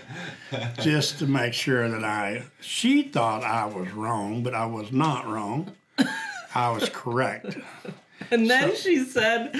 just 0.80 1.18
to 1.20 1.26
make 1.26 1.54
sure 1.54 1.90
that 1.90 2.04
I. 2.04 2.44
She 2.62 3.04
thought 3.04 3.44
I 3.44 3.66
was 3.66 3.92
wrong, 3.92 4.44
but 4.44 4.54
I 4.54 4.68
was 4.68 4.92
not 4.92 5.28
wrong. 5.28 5.72
I 6.54 6.70
was 6.70 6.90
correct. 6.90 7.58
And 8.32 8.50
then 8.50 8.76
she 8.76 9.04
said 9.06 9.54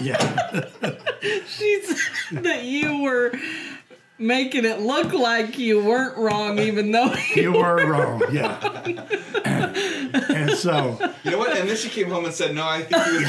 Yeah. 0.00 0.64
she 1.46 1.82
said 1.82 2.44
that 2.44 2.64
you 2.64 3.02
were 3.02 3.32
making 4.18 4.64
it 4.64 4.80
look 4.80 5.12
like 5.12 5.58
you 5.58 5.84
weren't 5.84 6.16
wrong, 6.16 6.58
even 6.58 6.92
though 6.92 7.12
You 7.34 7.52
were 7.52 7.76
wrong, 7.86 8.22
yeah. 8.30 8.58
and 10.28 10.50
so 10.52 10.98
You 11.24 11.32
know 11.32 11.38
what? 11.38 11.56
And 11.56 11.68
then 11.68 11.76
she 11.76 11.88
came 11.88 12.08
home 12.10 12.24
and 12.24 12.34
said, 12.34 12.54
"No, 12.54 12.66
I 12.66 12.82
think 12.82 13.02
he 13.04 13.12
was 13.12 13.24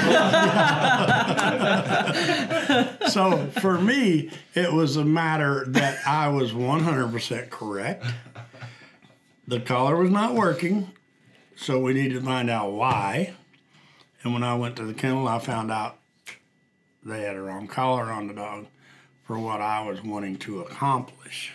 wrong." 3.01 3.09
so 3.09 3.47
for 3.59 3.79
me, 3.79 4.29
it 4.53 4.71
was 4.71 4.95
a 4.97 5.05
matter 5.05 5.65
that 5.69 5.99
I 6.07 6.27
was 6.29 6.51
100% 6.51 7.49
correct. 7.49 8.05
The 9.47 9.59
collar 9.59 9.95
was 9.97 10.11
not 10.11 10.35
working, 10.35 10.91
so 11.55 11.79
we 11.79 11.93
needed 11.93 12.15
to 12.19 12.21
find 12.21 12.49
out 12.49 12.71
why. 12.71 13.33
And 14.23 14.33
when 14.33 14.43
I 14.43 14.55
went 14.55 14.75
to 14.77 14.85
the 14.85 14.93
kennel, 14.93 15.27
I 15.27 15.39
found 15.39 15.71
out 15.71 15.97
they 17.03 17.21
had 17.21 17.35
a 17.35 17.41
wrong 17.41 17.67
collar 17.67 18.11
on 18.11 18.27
the 18.27 18.33
dog 18.33 18.67
for 19.25 19.37
what 19.37 19.61
I 19.61 19.85
was 19.85 20.01
wanting 20.01 20.37
to 20.39 20.61
accomplish. 20.61 21.51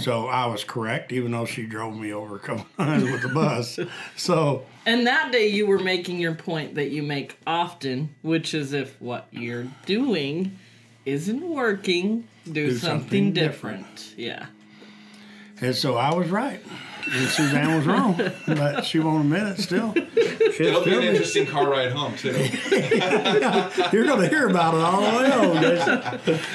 So 0.00 0.26
I 0.26 0.46
was 0.46 0.64
correct, 0.64 1.12
even 1.12 1.32
though 1.32 1.46
she 1.46 1.64
drove 1.64 1.96
me 1.96 2.12
over 2.12 2.36
a 2.78 3.00
with 3.00 3.22
the 3.22 3.30
bus. 3.32 3.78
So 4.16 4.66
And 4.84 5.06
that 5.06 5.32
day 5.32 5.48
you 5.48 5.66
were 5.66 5.78
making 5.78 6.18
your 6.18 6.34
point 6.34 6.74
that 6.74 6.90
you 6.90 7.02
make 7.02 7.38
often, 7.46 8.14
which 8.22 8.52
is 8.52 8.72
if 8.72 9.00
what 9.00 9.28
you're 9.30 9.66
doing 9.86 10.58
isn't 11.06 11.42
working, 11.42 12.28
do, 12.44 12.52
Do 12.52 12.76
something, 12.76 13.00
something 13.00 13.32
different. 13.32 14.14
Yeah. 14.16 14.46
And 15.60 15.74
so 15.74 15.96
I 15.96 16.14
was 16.14 16.28
right. 16.28 16.62
And 17.06 17.28
Suzanne 17.28 17.76
was 17.76 17.86
wrong. 17.86 18.20
But 18.46 18.82
she 18.84 18.98
won't 18.98 19.24
admit 19.24 19.42
it 19.58 19.58
still. 19.62 19.94
She'll 19.94 20.66
It'll 20.66 20.80
be 20.84 20.90
still 20.90 20.94
an 20.94 21.00
be- 21.00 21.06
interesting 21.08 21.46
car 21.46 21.68
ride 21.70 21.92
home 21.92 22.16
too. 22.16 22.30
You're 23.92 24.04
going 24.06 24.20
to 24.20 24.28
hear 24.28 24.48
about 24.48 24.74
it 24.74 24.80
all 24.80 25.00
the 25.00 25.18
way 25.18 25.30
home. 25.30 25.62
Jason. 25.62 26.00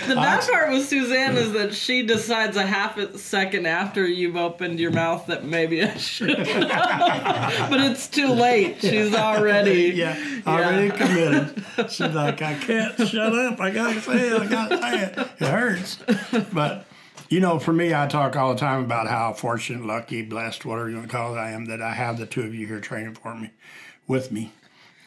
The 0.09 0.15
bad 0.15 0.49
part 0.49 0.71
with 0.71 0.85
Suzanne 0.87 1.35
is 1.37 1.53
that 1.53 1.73
she 1.73 2.03
decides 2.03 2.57
a 2.57 2.65
half 2.65 2.97
a 2.97 3.17
second 3.17 3.65
after 3.65 4.05
you've 4.05 4.35
opened 4.35 4.79
your 4.79 4.91
mouth 4.91 5.25
that 5.27 5.45
maybe 5.45 5.83
I 5.83 5.95
should. 5.97 6.35
but 6.37 7.79
it's 7.81 8.07
too 8.07 8.27
late. 8.27 8.81
She's 8.81 9.13
already. 9.23 9.91
Yeah, 9.95 10.17
already 10.45 10.89
committed. 10.91 11.63
She's 11.89 11.99
like, 12.13 12.41
I 12.41 12.55
can't 12.55 12.95
shut 13.07 13.33
up. 13.33 13.59
I 13.59 13.69
got 13.71 13.93
to 13.93 14.01
say 14.01 14.29
it. 14.29 14.41
I 14.41 14.47
got 14.47 14.69
to 14.69 14.77
say 14.77 15.03
it. 15.03 15.17
It 15.39 15.47
hurts. 15.47 15.99
But, 16.53 16.85
you 17.33 17.39
know, 17.39 17.57
for 17.57 17.73
me, 17.73 17.95
I 17.95 18.05
talk 18.05 18.35
all 18.35 18.53
the 18.53 18.59
time 18.59 18.83
about 18.83 19.07
how 19.07 19.33
fortunate, 19.33 19.83
lucky, 19.83 20.21
blessed, 20.21 20.65
whatever 20.65 20.87
you 20.87 20.97
want 20.97 21.09
to 21.09 21.17
call 21.17 21.35
it, 21.35 21.39
I 21.39 21.49
am 21.49 21.65
that 21.65 21.81
I 21.81 21.95
have 21.95 22.19
the 22.19 22.27
two 22.27 22.41
of 22.41 22.53
you 22.53 22.67
here 22.67 22.79
training 22.79 23.15
for 23.15 23.33
me, 23.33 23.49
with 24.07 24.31
me. 24.31 24.51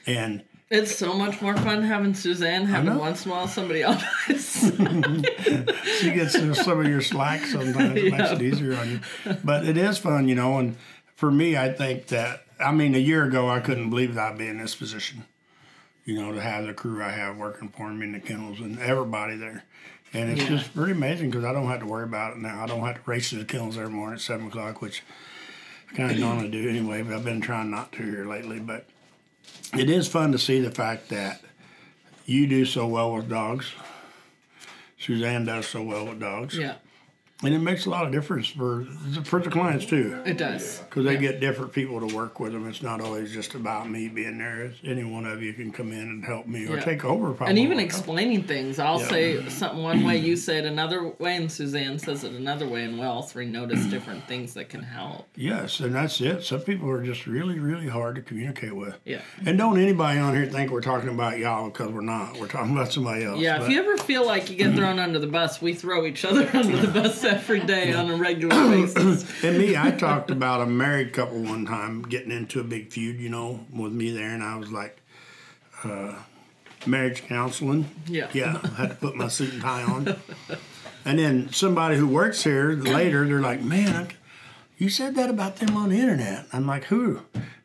And 0.08 0.42
It's 0.68 0.92
so 0.92 1.14
much 1.14 1.40
more 1.40 1.56
fun 1.56 1.82
having 1.82 2.14
Suzanne 2.14 2.66
having 2.66 2.98
once 2.98 3.24
in 3.24 3.30
a 3.30 3.34
while 3.36 3.46
somebody 3.46 3.82
else. 3.82 4.02
she 4.26 6.10
gets 6.10 6.32
some 6.32 6.80
of 6.80 6.88
your 6.88 7.00
slack 7.00 7.42
sometimes. 7.44 7.96
It 7.96 8.10
makes 8.10 8.32
it 8.32 8.42
easier 8.42 8.74
on 8.74 8.90
you. 8.90 9.00
But 9.44 9.64
it 9.64 9.76
is 9.76 9.96
fun, 9.98 10.26
you 10.26 10.34
know. 10.34 10.58
And 10.58 10.76
for 11.14 11.30
me, 11.30 11.56
I 11.56 11.72
think 11.72 12.08
that, 12.08 12.44
I 12.58 12.72
mean, 12.72 12.96
a 12.96 12.98
year 12.98 13.22
ago, 13.22 13.48
I 13.48 13.60
couldn't 13.60 13.88
believe 13.88 14.16
that 14.16 14.32
I'd 14.32 14.38
be 14.38 14.48
in 14.48 14.58
this 14.58 14.74
position, 14.74 15.26
you 16.04 16.20
know, 16.20 16.32
to 16.32 16.40
have 16.40 16.66
the 16.66 16.74
crew 16.74 17.04
I 17.04 17.10
have 17.10 17.36
working 17.36 17.68
for 17.68 17.88
me 17.92 18.06
in 18.06 18.12
the 18.12 18.20
kennels 18.20 18.58
and 18.58 18.80
everybody 18.80 19.36
there. 19.36 19.62
And 20.16 20.30
it's 20.30 20.40
Yeah. 20.42 20.56
just 20.56 20.74
pretty 20.74 20.92
amazing 20.92 21.30
because 21.30 21.44
I 21.44 21.52
don't 21.52 21.68
have 21.68 21.80
to 21.80 21.86
worry 21.86 22.04
about 22.04 22.32
it 22.32 22.38
now. 22.38 22.62
I 22.62 22.66
don't 22.66 22.80
have 22.80 22.94
to 23.04 23.10
race 23.10 23.28
to 23.30 23.36
the 23.36 23.44
kennels 23.44 23.76
every 23.76 23.90
morning 23.90 24.14
at 24.14 24.20
7 24.22 24.46
o'clock, 24.46 24.80
which 24.80 25.02
I 25.92 25.94
kind 25.96 26.10
of 26.10 26.18
normally 26.20 26.48
do 26.48 26.68
anyway, 26.68 27.02
but 27.02 27.14
I've 27.14 27.24
been 27.24 27.42
trying 27.42 27.70
not 27.70 27.92
to 27.92 28.02
here 28.02 28.24
lately. 28.24 28.58
But 28.58 28.86
it 29.76 29.90
is 29.90 30.08
fun 30.08 30.32
to 30.32 30.38
see 30.38 30.60
the 30.60 30.70
fact 30.70 31.10
that 31.10 31.42
you 32.24 32.46
do 32.46 32.64
so 32.64 32.86
well 32.86 33.12
with 33.14 33.28
dogs. 33.28 33.72
Suzanne 34.98 35.44
does 35.44 35.66
so 35.66 35.82
well 35.82 36.06
with 36.06 36.18
dogs. 36.18 36.56
yeah, 36.56 36.76
And 37.44 37.54
it 37.54 37.58
makes 37.58 37.84
a 37.84 37.90
lot 37.90 38.06
of 38.06 38.12
difference 38.12 38.48
for 38.48 38.86
for 39.24 39.40
the 39.40 39.50
clients 39.50 39.84
too, 39.84 40.18
it 40.24 40.38
does. 40.38 40.78
because 40.88 41.04
they 41.04 41.18
get 41.18 41.38
different 41.38 41.70
people 41.70 42.00
to 42.06 42.16
work 42.16 42.40
with 42.40 42.52
them. 42.52 42.66
It's 42.66 42.82
not 42.82 43.02
always 43.02 43.30
just 43.30 43.54
about 43.54 43.90
me 43.90 44.08
being 44.08 44.38
there. 44.38 44.62
It's 44.62 44.78
any 44.82 45.04
one 45.04 45.26
of 45.26 45.42
you 45.42 45.52
can 45.52 45.70
come 45.70 45.92
in 45.92 45.98
and 45.98 46.24
help 46.24 46.46
me 46.46 46.66
or 46.66 46.76
Yeah. 46.76 46.80
take 46.84 47.04
over. 47.04 47.32
If 47.32 47.42
And 47.42 47.58
even 47.58 47.76
want. 47.76 47.84
explaining 47.86 48.44
things. 48.44 48.78
I'll 48.78 49.00
Yeah. 49.00 49.08
say 49.08 49.48
something 49.50 49.82
one 49.82 50.02
way, 50.02 50.16
you 50.16 50.34
say 50.34 50.56
it 50.56 50.64
another 50.64 51.08
way, 51.18 51.36
and 51.36 51.52
Suzanne 51.52 51.98
says 51.98 52.24
it 52.24 52.32
another 52.32 52.66
way, 52.66 52.84
and 52.84 52.98
we 52.98 53.04
all 53.04 53.20
three 53.22 53.44
notice 53.44 53.84
different 53.90 54.26
things 54.26 54.54
that 54.54 54.70
can 54.70 54.82
help. 54.82 55.28
Yes, 55.36 55.80
and 55.80 55.94
that's 55.94 56.18
it. 56.22 56.42
Some 56.42 56.60
people 56.60 56.88
are 56.88 57.02
just 57.04 57.26
really, 57.26 57.58
really 57.58 57.88
hard 57.88 58.14
to 58.16 58.22
communicate 58.22 58.74
with. 58.74 58.96
Yeah. 59.04 59.20
And 59.44 59.58
don't 59.58 59.78
anybody 59.78 60.18
on 60.18 60.34
here 60.34 60.46
think 60.46 60.70
we're 60.70 60.80
talking 60.80 61.10
about 61.10 61.38
y'all 61.38 61.68
because 61.68 61.92
we're 61.92 62.00
not. 62.00 62.38
We're 62.40 62.46
talking 62.48 62.72
about 62.72 62.94
somebody 62.94 63.24
else. 63.24 63.40
Yeah, 63.40 63.62
if 63.62 63.68
you 63.68 63.78
ever 63.78 63.98
feel 63.98 64.24
like 64.24 64.48
you 64.48 64.56
get 64.56 64.74
thrown 64.74 64.98
under 64.98 65.18
the 65.18 65.26
bus, 65.26 65.60
we 65.60 65.74
throw 65.74 66.06
each 66.06 66.24
other 66.24 66.48
under 66.54 66.78
the 66.78 66.88
bus 66.88 67.25
every 67.26 67.60
day 67.60 67.92
on 67.92 68.10
a 68.10 68.16
regular 68.16 68.54
basis. 68.70 69.24
And 69.44 69.58
me, 69.58 69.76
I 69.76 69.90
talked 69.90 70.30
about 70.30 70.60
a 70.62 70.66
married 70.66 71.12
couple 71.12 71.38
one 71.42 71.66
time 71.66 72.02
getting 72.02 72.30
into 72.30 72.60
a 72.60 72.64
big 72.64 72.90
feud, 72.92 73.20
you 73.20 73.28
know, 73.28 73.60
with 73.72 73.92
me 73.92 74.10
there, 74.10 74.30
and 74.30 74.42
I 74.42 74.56
was 74.56 74.70
like, 74.72 75.00
uh, 75.84 76.14
marriage 76.86 77.26
counseling. 77.26 77.88
Yeah. 78.06 78.28
Yeah, 78.32 78.60
I 78.62 78.68
had 78.68 78.88
to 78.90 78.94
put 78.96 79.16
my 79.16 79.28
suit 79.28 79.52
and 79.52 79.62
tie 79.62 79.82
on. 79.82 80.16
And 81.04 81.18
then 81.18 81.52
somebody 81.52 81.96
who 81.96 82.08
works 82.08 82.42
here 82.44 82.72
later, 82.72 83.26
they're 83.26 83.40
like, 83.40 83.62
man, 83.62 84.08
you 84.78 84.88
said 84.88 85.14
that 85.16 85.30
about 85.30 85.56
them 85.56 85.76
on 85.76 85.90
the 85.90 85.98
internet. 85.98 86.46
I'm 86.52 86.66
like, 86.66 86.84
who? 86.84 87.20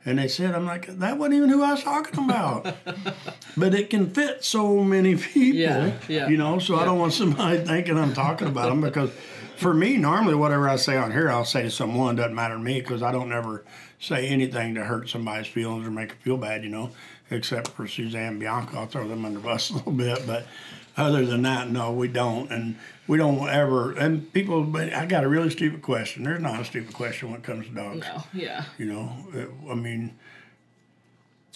And 0.05 0.17
they 0.17 0.27
said, 0.27 0.55
I'm 0.55 0.65
like, 0.65 0.87
that 0.87 1.17
wasn't 1.17 1.35
even 1.35 1.49
who 1.49 1.63
I 1.63 1.71
was 1.73 1.83
talking 1.83 2.23
about. 2.23 2.75
but 3.57 3.75
it 3.75 3.89
can 3.89 4.09
fit 4.09 4.43
so 4.43 4.83
many 4.83 5.15
people. 5.15 5.59
Yeah, 5.59 5.93
yeah. 6.07 6.27
You 6.27 6.37
know, 6.37 6.57
so 6.59 6.75
I 6.75 6.85
don't 6.85 6.97
want 6.97 7.13
somebody 7.13 7.59
thinking 7.59 7.97
I'm 7.97 8.13
talking 8.13 8.47
about 8.47 8.69
them 8.69 8.81
because 8.81 9.11
for 9.61 9.73
me, 9.73 9.97
normally 9.97 10.35
whatever 10.35 10.67
I 10.67 10.75
say 10.75 10.97
on 10.97 11.11
here, 11.11 11.29
I'll 11.29 11.45
say 11.45 11.63
to 11.63 11.71
someone. 11.71 12.15
Doesn't 12.15 12.35
matter 12.35 12.55
to 12.55 12.59
me 12.59 12.81
because 12.81 13.03
I 13.03 13.11
don't 13.11 13.31
ever 13.31 13.63
say 13.99 14.27
anything 14.27 14.75
to 14.75 14.83
hurt 14.83 15.07
somebody's 15.09 15.47
feelings 15.47 15.85
or 15.87 15.91
make 15.91 16.09
them 16.09 16.17
feel 16.21 16.37
bad. 16.37 16.63
You 16.63 16.69
know, 16.69 16.89
except 17.29 17.69
for 17.69 17.87
Suzanne 17.87 18.27
and 18.33 18.39
Bianca, 18.39 18.77
I'll 18.77 18.87
throw 18.87 19.07
them 19.07 19.23
under 19.23 19.39
the 19.39 19.45
bus 19.45 19.69
a 19.71 19.73
little 19.73 19.91
bit. 19.91 20.25
But 20.25 20.47
other 20.97 21.25
than 21.25 21.43
that, 21.43 21.69
no, 21.69 21.91
we 21.91 22.07
don't, 22.07 22.51
and 22.51 22.75
we 23.07 23.17
don't 23.17 23.47
ever. 23.47 23.91
And 23.93 24.31
people, 24.33 24.63
but 24.63 24.91
I 24.93 25.05
got 25.05 25.23
a 25.23 25.27
really 25.29 25.49
stupid 25.51 25.81
question. 25.81 26.23
There's 26.23 26.41
not 26.41 26.59
a 26.59 26.65
stupid 26.65 26.93
question 26.93 27.29
when 27.31 27.39
it 27.39 27.43
comes 27.43 27.67
to 27.67 27.73
dogs. 27.73 28.07
No, 28.07 28.23
yeah. 28.33 28.63
You 28.79 28.85
know, 28.87 29.11
it, 29.33 29.49
I 29.69 29.75
mean, 29.75 30.17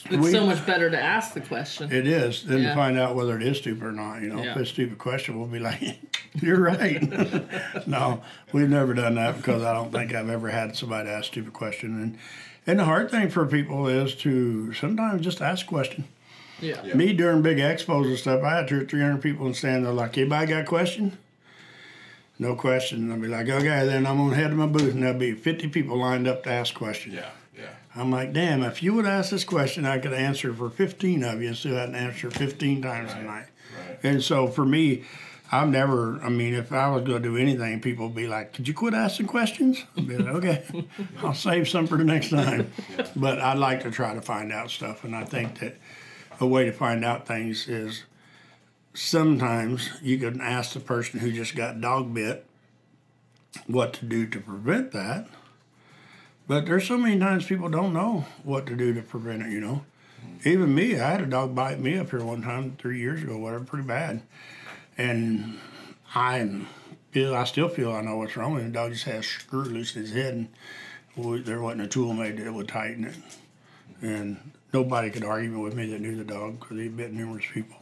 It's 0.05 0.17
We- 0.23 0.31
so 0.31 0.45
much 0.45 0.63
better 0.67 0.89
to 0.91 1.01
ask 1.01 1.33
the 1.33 1.41
question. 1.41 1.91
it 1.91 2.05
is. 2.05 2.43
Then 2.43 2.61
Yeah. 2.61 2.69
to 2.69 2.75
find 2.75 2.97
out 2.97 3.15
whether 3.15 3.35
it 3.37 3.43
is 3.43 3.57
stupid 3.57 3.83
or 3.83 3.91
not. 3.91 4.21
You 4.21 4.29
know, 4.29 4.39
if 4.43 4.55
it's 4.57 4.69
a 4.69 4.73
stupid 4.73 4.99
question, 4.99 5.37
we'll 5.39 5.47
be 5.47 5.57
like, 5.59 5.81
"You're 6.41 6.61
right." 6.61 7.87
no, 7.87 8.21
we've 8.53 8.69
never 8.69 8.93
done 8.93 9.15
that 9.15 9.37
because 9.37 9.63
I 9.63 9.73
don't 9.73 9.91
think 9.91 10.13
I've 10.13 10.29
ever 10.29 10.49
had 10.49 10.75
somebody 10.75 11.09
ask 11.09 11.25
a 11.25 11.27
stupid 11.27 11.53
question. 11.53 12.01
And 12.01 12.17
and 12.67 12.79
the 12.79 12.85
hard 12.85 13.11
thing 13.11 13.29
for 13.29 13.45
people 13.45 13.87
is 13.87 14.15
to 14.15 14.73
sometimes 14.73 15.21
just 15.23 15.41
ask 15.41 15.65
a 15.65 15.69
question. 15.69 16.05
yeah. 16.59 16.83
Yeah. 16.83 16.95
Me 16.95 17.13
during 17.13 17.41
big 17.41 17.57
expos 17.57 18.05
and 18.05 18.17
stuff, 18.17 18.43
I 18.43 18.57
had 18.57 18.67
two 18.67 18.81
or 18.81 18.85
three 18.85 19.01
hundred 19.01 19.21
people 19.21 19.45
and 19.45 19.55
stand 19.55 19.85
there 19.85 19.93
like, 19.93 20.17
"Anybody 20.17 20.47
got 20.47 20.61
a 20.61 20.65
question?" 20.65 21.17
No 22.37 22.55
question. 22.55 23.11
I'll 23.11 23.19
be 23.19 23.27
like, 23.27 23.47
"Okay, 23.47 23.85
then 23.85 24.05
I'm 24.05 24.17
gonna 24.17 24.35
head 24.35 24.49
to 24.49 24.55
my 24.55 24.65
booth, 24.65 24.93
and 24.93 25.03
there'll 25.03 25.17
be 25.17 25.33
fifty 25.33 25.67
people 25.67 25.97
lined 25.97 26.27
up 26.27 26.43
to 26.43 26.51
ask 26.51 26.73
questions." 26.73 27.15
Yeah, 27.15 27.29
yeah. 27.57 27.69
I'm 27.95 28.11
like, 28.11 28.33
damn, 28.33 28.61
if 28.63 28.83
you 28.83 28.93
would 28.93 29.05
ask 29.05 29.29
this 29.31 29.45
question, 29.45 29.85
I 29.85 29.99
could 29.99 30.11
answer 30.11 30.53
for 30.53 30.69
15 30.69 31.23
of 31.23 31.41
you 31.41 31.47
instead 31.47 31.71
of 31.71 31.77
having 31.77 31.93
to 31.93 31.99
answer 31.99 32.29
15 32.29 32.81
times 32.81 33.13
tonight. 33.13 33.45
right. 33.77 33.99
And 34.03 34.21
so 34.21 34.47
for 34.47 34.65
me, 34.65 35.05
I've 35.61 35.69
never, 35.69 36.19
I 36.21 36.29
mean, 36.29 36.53
if 36.53 36.71
I 36.73 36.89
was 36.89 37.03
going 37.03 37.23
to 37.23 37.29
do 37.29 37.37
anything, 37.37 37.79
people 37.79 38.07
would 38.07 38.15
be 38.15 38.27
like, 38.27 38.53
could 38.53 38.67
you 38.67 38.73
quit 38.73 38.93
asking 38.93 39.27
questions? 39.27 39.83
I'd 39.97 40.07
be 40.07 40.17
like, 40.17 40.35
okay, 40.35 40.63
I'll 41.23 41.33
save 41.33 41.69
some 41.69 41.87
for 41.87 41.97
the 41.97 42.03
next 42.03 42.29
time. 42.29 42.71
But 43.15 43.39
I'd 43.39 43.57
like 43.57 43.83
to 43.83 43.91
try 43.91 44.13
to 44.13 44.21
find 44.21 44.51
out 44.51 44.69
stuff. 44.69 45.03
And 45.03 45.15
I 45.15 45.23
think 45.23 45.59
that 45.59 45.77
a 46.39 46.45
way 46.45 46.65
to 46.65 46.71
find 46.73 47.05
out 47.05 47.25
things 47.25 47.67
is 47.67 48.03
sometimes 48.93 49.89
you 50.01 50.17
can 50.17 50.41
ask 50.41 50.73
the 50.73 50.79
person 50.79 51.19
who 51.19 51.31
just 51.31 51.55
got 51.55 51.79
dog 51.79 52.13
bit 52.13 52.45
what 53.67 53.93
to 53.93 54.05
do 54.05 54.27
to 54.27 54.39
prevent 54.39 54.91
that. 54.91 55.27
But 56.47 56.65
there's 56.65 56.87
so 56.87 56.97
many 56.97 57.17
times 57.17 57.45
people 57.45 57.69
don't 57.69 57.93
know 57.93 58.25
what 58.43 58.65
to 58.67 58.75
do 58.75 58.93
to 58.93 59.01
prevent 59.01 59.43
it, 59.43 59.51
you 59.51 59.61
know. 59.61 59.85
Even 60.43 60.75
me, 60.75 60.99
I 60.99 61.11
had 61.11 61.21
a 61.21 61.25
dog 61.25 61.55
bite 61.55 61.79
me 61.79 61.97
up 61.97 62.09
here 62.09 62.23
one 62.23 62.41
time 62.41 62.75
three 62.77 62.99
years 62.99 63.23
ago, 63.23 63.37
whatever, 63.37 63.63
pretty 63.63 63.87
bad. 63.87 64.21
And 64.97 65.59
I 66.13 66.49
feel, 67.11 67.35
I 67.35 67.43
still 67.43 67.69
feel 67.69 67.91
I 67.91 68.01
know 68.01 68.17
what's 68.17 68.37
wrong 68.37 68.53
with 68.53 68.63
it. 68.63 68.67
The 68.67 68.71
dog 68.73 68.91
just 68.93 69.05
had 69.05 69.15
a 69.15 69.23
screw 69.23 69.63
loose 69.63 69.95
in 69.95 70.03
his 70.03 70.13
head, 70.13 70.33
and 70.33 70.47
we, 71.15 71.41
there 71.41 71.61
wasn't 71.61 71.81
a 71.81 71.87
tool 71.87 72.13
made 72.13 72.37
that 72.37 72.53
would 72.53 72.67
tighten 72.67 73.05
it. 73.05 73.15
And 74.01 74.51
nobody 74.73 75.09
could 75.09 75.23
argue 75.23 75.59
with 75.59 75.75
me 75.75 75.89
that 75.91 76.01
knew 76.01 76.15
the 76.15 76.23
dog 76.23 76.59
because 76.59 76.77
he'd 76.77 76.95
bit 76.95 77.13
numerous 77.13 77.45
people. 77.53 77.77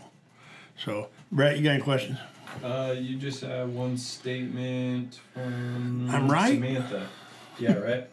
So, 0.77 1.09
Brett, 1.31 1.57
you 1.57 1.63
got 1.63 1.71
any 1.71 1.83
questions? 1.83 2.17
Uh, 2.63 2.95
you 2.97 3.17
just 3.17 3.41
have 3.41 3.69
one 3.69 3.97
statement 3.97 5.19
from 5.33 6.09
I'm 6.09 6.27
right? 6.29 6.53
Samantha. 6.53 7.07
Yeah, 7.59 7.73
right. 7.77 8.07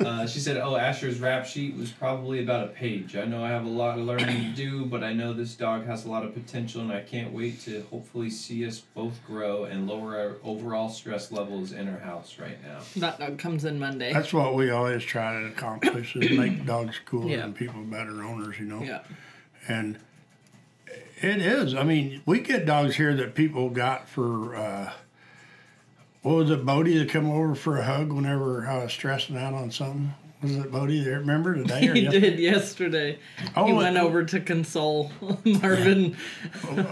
uh, 0.00 0.26
she 0.26 0.38
said, 0.40 0.56
"Oh, 0.56 0.76
Asher's 0.76 1.18
rap 1.20 1.44
sheet 1.46 1.76
was 1.76 1.90
probably 1.90 2.42
about 2.42 2.64
a 2.64 2.68
page. 2.68 3.14
I 3.16 3.24
know 3.26 3.44
I 3.44 3.48
have 3.50 3.64
a 3.66 3.68
lot 3.68 3.98
of 3.98 4.04
learning 4.06 4.26
to 4.42 4.56
do, 4.56 4.86
but 4.86 5.04
I 5.04 5.12
know 5.12 5.32
this 5.32 5.54
dog 5.54 5.84
has 5.86 6.04
a 6.06 6.08
lot 6.10 6.24
of 6.24 6.32
potential, 6.32 6.80
and 6.80 6.90
I 6.92 7.02
can't 7.02 7.32
wait 7.32 7.60
to 7.62 7.82
hopefully 7.90 8.30
see 8.30 8.66
us 8.66 8.80
both 8.94 9.18
grow 9.26 9.64
and 9.64 9.86
lower 9.86 10.16
our 10.16 10.36
overall 10.42 10.88
stress 10.88 11.30
levels 11.30 11.72
in 11.72 11.88
our 11.88 11.98
house 11.98 12.36
right 12.38 12.56
now." 12.64 12.78
That 12.96 13.18
dog 13.18 13.38
comes 13.38 13.64
in 13.64 13.78
Monday. 13.78 14.12
That's 14.12 14.32
what 14.32 14.54
we 14.54 14.70
always 14.70 15.02
try 15.04 15.40
to 15.40 15.46
accomplish 15.48 16.16
is 16.16 16.36
make 16.38 16.64
dogs 16.66 16.98
cooler 17.04 17.28
Yeah. 17.30 17.44
and 17.44 17.54
people 17.54 17.82
better 17.82 18.22
owners, 18.22 18.58
you 18.58 18.66
know. 18.66 18.82
yeah. 18.82 19.00
And 19.68 19.98
it 21.20 21.38
is. 21.42 21.74
I 21.74 21.82
mean, 21.82 22.22
we 22.24 22.40
get 22.40 22.66
dogs 22.66 22.96
here 22.96 23.14
that 23.16 23.34
people 23.34 23.68
got 23.70 24.08
for 24.08 24.54
uh, 24.56 24.92
what 26.26 26.38
was 26.38 26.50
it, 26.50 26.66
Bodie, 26.66 26.98
that 26.98 27.08
come 27.08 27.30
over 27.30 27.54
for 27.54 27.78
a 27.78 27.84
hug 27.84 28.10
whenever 28.12 28.66
I 28.66 28.82
was 28.82 28.92
stressing 28.92 29.36
out 29.36 29.54
on 29.54 29.70
something. 29.70 30.12
Was 30.42 30.56
it 30.56 30.72
Bodie 30.72 31.04
there? 31.04 31.20
Remember 31.20 31.54
today? 31.54 31.86
Or 31.86 31.94
He 31.94 32.00
yesterday? 32.02 32.30
did 32.30 32.38
yesterday. 32.40 33.18
Oh, 33.54 33.66
he 33.66 33.72
went 33.72 33.96
over 33.96 34.24
to 34.24 34.40
console 34.40 35.12
Marvin. 35.44 36.14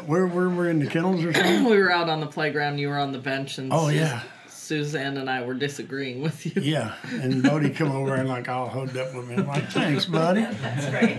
Where, 0.06 0.28
where 0.28 0.48
we're 0.48 0.70
in 0.70 0.78
the 0.78 0.86
kennels 0.86 1.24
or 1.24 1.34
something? 1.34 1.64
we 1.68 1.76
were 1.78 1.90
out 1.90 2.08
on 2.08 2.20
the 2.20 2.28
playground. 2.28 2.78
You 2.78 2.88
were 2.88 2.98
on 2.98 3.10
the 3.10 3.18
bench, 3.18 3.58
and 3.58 3.72
Oh 3.72 3.88
yeah, 3.88 4.22
Suzanne 4.64 5.18
and 5.18 5.28
I 5.28 5.44
were 5.44 5.52
disagreeing 5.52 6.22
with 6.22 6.46
you. 6.46 6.62
yeah. 6.62 6.94
And 7.10 7.42
Bodie 7.42 7.68
come 7.70 7.92
over 7.92 8.14
and 8.14 8.28
like 8.28 8.48
all 8.48 8.68
hugged 8.68 8.96
up 8.96 9.14
with 9.14 9.28
me. 9.28 9.34
I'm 9.34 9.46
like, 9.46 9.68
thanks, 9.70 10.06
buddy. 10.06 10.40
That's 10.40 10.86
right. 10.92 11.18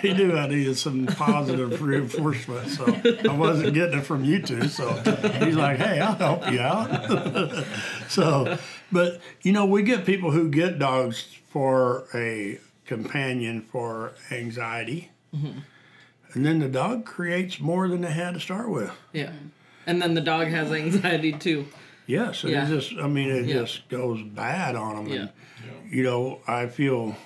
he 0.00 0.12
knew 0.12 0.36
I 0.36 0.48
needed 0.48 0.76
some 0.76 1.06
positive 1.06 1.80
reinforcement, 1.80 2.68
so 2.68 2.84
I 3.28 3.32
wasn't 3.32 3.74
getting 3.74 4.00
it 4.00 4.02
from 4.02 4.24
you 4.24 4.42
two. 4.42 4.66
So 4.68 4.92
he's 5.44 5.54
like, 5.54 5.78
"Hey, 5.78 6.00
I'll 6.00 6.14
help 6.14 6.50
you 6.50 6.60
out." 6.60 7.64
so, 8.08 8.58
but 8.90 9.20
you 9.42 9.52
know, 9.52 9.64
we 9.66 9.82
get 9.82 10.04
people 10.04 10.32
who 10.32 10.50
get 10.50 10.80
dogs 10.80 11.28
for 11.50 12.06
a 12.12 12.58
companion 12.86 13.62
for 13.62 14.14
anxiety, 14.32 15.12
mm-hmm. 15.34 15.60
and 16.32 16.46
then 16.46 16.58
the 16.58 16.68
dog 16.68 17.04
creates 17.04 17.60
more 17.60 17.86
than 17.86 18.00
they 18.00 18.12
had 18.12 18.34
to 18.34 18.40
start 18.40 18.68
with. 18.68 18.90
Yeah. 19.12 19.30
And 19.86 20.00
then 20.00 20.14
the 20.14 20.20
dog 20.20 20.48
has 20.48 20.70
anxiety 20.72 21.32
too. 21.32 21.66
Yes, 22.06 22.42
and 22.42 22.52
Yeah. 22.52 22.66
it 22.66 22.68
just, 22.68 22.94
I 23.00 23.06
mean, 23.06 23.30
it 23.30 23.46
Yeah. 23.46 23.60
just 23.60 23.88
goes 23.88 24.22
bad 24.22 24.74
on 24.74 24.96
them. 24.96 25.06
Yeah. 25.08 25.20
And, 25.20 25.30
you 25.90 26.02
know, 26.02 26.40
I 26.46 26.66
feel, 26.66 27.16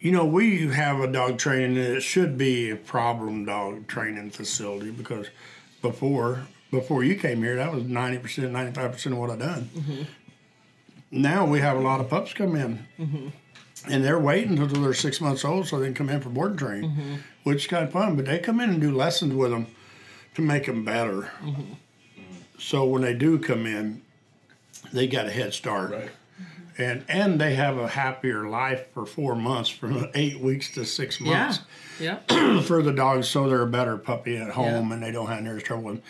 you 0.00 0.12
know, 0.12 0.24
we 0.24 0.66
have 0.68 1.00
a 1.00 1.10
dog 1.10 1.38
training 1.38 1.76
and 1.76 1.96
it 1.96 2.02
should 2.02 2.38
be 2.38 2.70
a 2.70 2.76
problem 2.76 3.44
dog 3.44 3.86
training 3.86 4.30
facility 4.30 4.90
because 4.90 5.28
before, 5.82 6.46
before 6.70 7.04
you 7.04 7.14
came 7.14 7.42
here, 7.42 7.56
that 7.56 7.72
was 7.72 7.84
90%, 7.84 8.52
95% 8.52 9.12
of 9.12 9.18
what 9.18 9.30
I 9.30 9.36
done. 9.36 9.70
Mm-hmm. 9.76 10.02
Now 11.10 11.46
we 11.46 11.60
have 11.60 11.76
a 11.76 11.80
lot 11.80 12.00
of 12.00 12.08
pups 12.08 12.32
come 12.32 12.56
in. 12.56 12.86
Mm-hmm. 12.98 13.28
And 13.86 14.04
they're 14.04 14.18
waiting 14.18 14.58
until 14.58 14.82
they're 14.82 14.94
six 14.94 15.20
months 15.20 15.44
old 15.44 15.66
so 15.66 15.78
they 15.78 15.86
can 15.86 15.94
come 15.94 16.08
in 16.08 16.20
for 16.20 16.30
board 16.30 16.52
and 16.52 16.58
train, 16.58 16.82
mm-hmm. 16.84 17.14
which 17.42 17.64
is 17.64 17.66
kind 17.66 17.84
of 17.84 17.92
fun. 17.92 18.16
But 18.16 18.24
they 18.24 18.38
come 18.38 18.60
in 18.60 18.70
and 18.70 18.80
do 18.80 18.94
lessons 18.94 19.34
with 19.34 19.50
them 19.50 19.66
to 20.34 20.42
make 20.42 20.66
them 20.66 20.84
better. 20.84 21.30
So 22.58 22.84
when 22.84 23.02
they 23.02 23.14
do 23.14 23.38
come 23.38 23.66
in, 23.66 24.02
they 24.92 25.06
got 25.06 25.26
a 25.26 25.30
head 25.30 25.54
start. 25.54 25.90
Right. 25.92 26.10
And 26.76 27.04
and 27.08 27.40
they 27.40 27.54
have 27.54 27.78
a 27.78 27.86
happier 27.86 28.48
life 28.48 28.86
for 28.92 29.06
four 29.06 29.36
months, 29.36 29.68
from 29.68 30.08
eight 30.14 30.40
weeks 30.40 30.72
to 30.74 30.84
six 30.84 31.20
months 31.20 31.60
Yeah. 32.00 32.18
for 32.62 32.82
the 32.82 32.92
dogs, 32.92 33.28
so 33.28 33.48
they're 33.48 33.62
a 33.62 33.66
better 33.66 33.96
puppy 33.96 34.36
at 34.36 34.50
home 34.50 34.90
and 34.90 35.00
they 35.02 35.12
don't 35.12 35.28
have 35.28 35.42
near 35.42 35.56
as 35.56 35.62
trouble 35.62 35.84
with 35.84 35.94
them. 35.96 36.04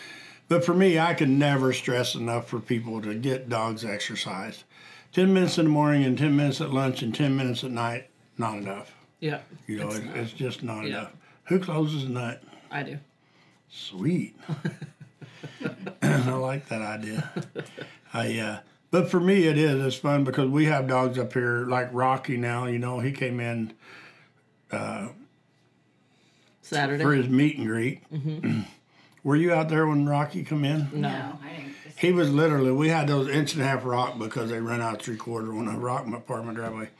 But 0.48 0.64
for 0.64 0.72
me, 0.74 0.98
I 0.98 1.12
can 1.14 1.38
never 1.38 1.72
stress 1.74 2.14
enough 2.14 2.48
for 2.48 2.60
people 2.60 3.02
to 3.02 3.14
get 3.14 3.48
dogs 3.50 3.84
exercise. 3.84 4.64
Ten 5.12 5.32
minutes 5.34 5.58
in 5.58 5.64
the 5.66 5.70
morning 5.70 6.04
and 6.04 6.16
ten 6.16 6.34
minutes 6.34 6.60
at 6.62 6.72
lunch 6.72 7.02
and 7.02 7.14
ten 7.14 7.36
minutes 7.36 7.62
at 7.62 7.70
night, 7.70 8.08
not 8.38 8.56
enough. 8.56 8.94
Yeah. 9.20 9.40
You 9.66 9.78
know, 9.80 9.88
It's 9.88 9.98
it, 9.98 10.06
it's 10.16 10.32
just 10.32 10.62
not 10.62 10.82
Yeah. 10.84 10.88
enough. 10.88 11.12
Who 11.44 11.58
closes 11.58 12.04
at 12.04 12.10
night? 12.10 12.38
I 12.70 12.82
do. 12.82 12.98
Sweet. 13.76 14.36
I 16.02 16.30
like 16.30 16.68
that 16.68 16.80
idea. 16.80 17.28
I 18.12 18.38
uh, 18.38 18.58
but 18.92 19.10
for 19.10 19.18
me 19.18 19.48
it 19.48 19.58
is 19.58 19.84
it's 19.84 19.96
fun 19.96 20.22
because 20.22 20.48
we 20.48 20.66
have 20.66 20.86
dogs 20.86 21.18
up 21.18 21.32
here 21.32 21.66
like 21.66 21.88
Rocky 21.92 22.36
now. 22.36 22.66
You 22.66 22.78
know 22.78 23.00
he 23.00 23.10
came 23.10 23.40
in 23.40 23.72
uh, 24.70 25.08
Saturday. 26.62 27.02
for 27.02 27.12
his 27.12 27.28
meet 27.28 27.58
and 27.58 27.66
greet. 27.66 28.02
Were 29.24 29.36
you 29.36 29.52
out 29.52 29.68
there 29.68 29.86
when 29.86 30.06
Rocky 30.08 30.44
come 30.44 30.64
in? 30.64 30.88
no. 30.92 31.08
No, 31.08 31.38
I 31.42 31.56
didn't. 31.56 31.74
He 31.96 32.12
was 32.12 32.30
literally 32.30 32.70
we 32.70 32.88
had 32.90 33.08
those 33.08 33.28
inch 33.28 33.54
and 33.54 33.62
a 33.62 33.66
half 33.66 33.84
rock 33.84 34.18
because 34.18 34.50
they 34.50 34.60
run 34.60 34.80
out 34.80 35.02
three 35.02 35.16
quarter 35.16 35.52
when 35.52 35.68
I 35.68 35.74
rock 35.76 36.06
my 36.06 36.20
part 36.20 36.40
of 36.40 36.46
my 36.46 36.54
driveway, 36.54 36.90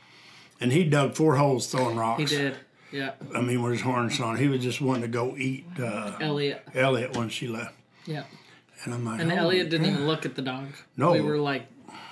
and 0.59 0.73
he 0.73 0.83
dug 0.83 1.15
four 1.15 1.37
holes 1.37 1.67
throwing 1.67 1.95
rocks. 1.95 2.19
He 2.29 2.37
did. 2.37 2.57
Yeah. 2.91 3.11
I 3.33 3.41
mean, 3.41 3.61
with 3.61 3.73
his 3.73 3.81
horns 3.81 4.19
on, 4.19 4.37
he 4.37 4.47
was 4.47 4.61
just 4.61 4.79
wanting 4.81 5.01
to 5.03 5.07
go 5.07 5.35
eat 5.37 5.65
uh, 5.79 6.17
Elliot. 6.21 6.65
Elliot 6.73 7.15
when 7.17 7.29
she 7.29 7.47
left, 7.47 7.75
Yeah. 8.05 8.23
and 8.83 8.93
I'm 8.93 9.03
like, 9.05 9.19
And 9.21 9.31
"Oh, 9.31 9.35
Elliot 9.35 9.69
didn't 9.69 9.87
God." 9.87 9.93
even 9.93 10.07
look 10.07 10.25
at 10.25 10.35
the 10.35 10.41
dog. 10.41 10.67
No. 10.95 11.11
We 11.11 11.21
were 11.21 11.37
like 11.37 11.67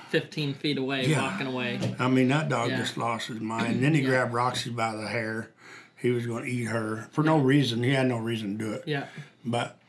15 0.10 0.54
feet 0.56 0.78
away, 0.78 1.08
Yeah. 1.08 1.22
walking 1.22 1.48
away. 1.48 1.96
I 2.00 2.08
mean, 2.08 2.28
that 2.30 2.50
dog 2.50 2.70
Yeah. 2.70 2.78
just 2.78 2.98
lost 2.98 3.28
his 3.28 3.40
mind. 3.40 3.68
And 3.76 3.84
Then 3.84 3.94
he 3.94 4.02
Yeah. 4.02 4.10
grabbed 4.10 4.34
Roxy 4.34 4.70
by 4.70 4.96
the 4.96 5.08
hair. 5.08 5.50
He 5.96 6.12
was 6.12 6.26
going 6.28 6.44
to 6.46 6.50
eat 6.52 6.66
her 6.66 7.08
for 7.12 7.24
no 7.24 7.38
reason. 7.38 7.82
He 7.84 7.92
had 7.92 8.08
no 8.08 8.18
reason 8.18 8.58
to 8.58 8.64
do 8.66 8.74
it. 8.74 8.84
Yeah. 8.86 9.06
But 9.46 9.80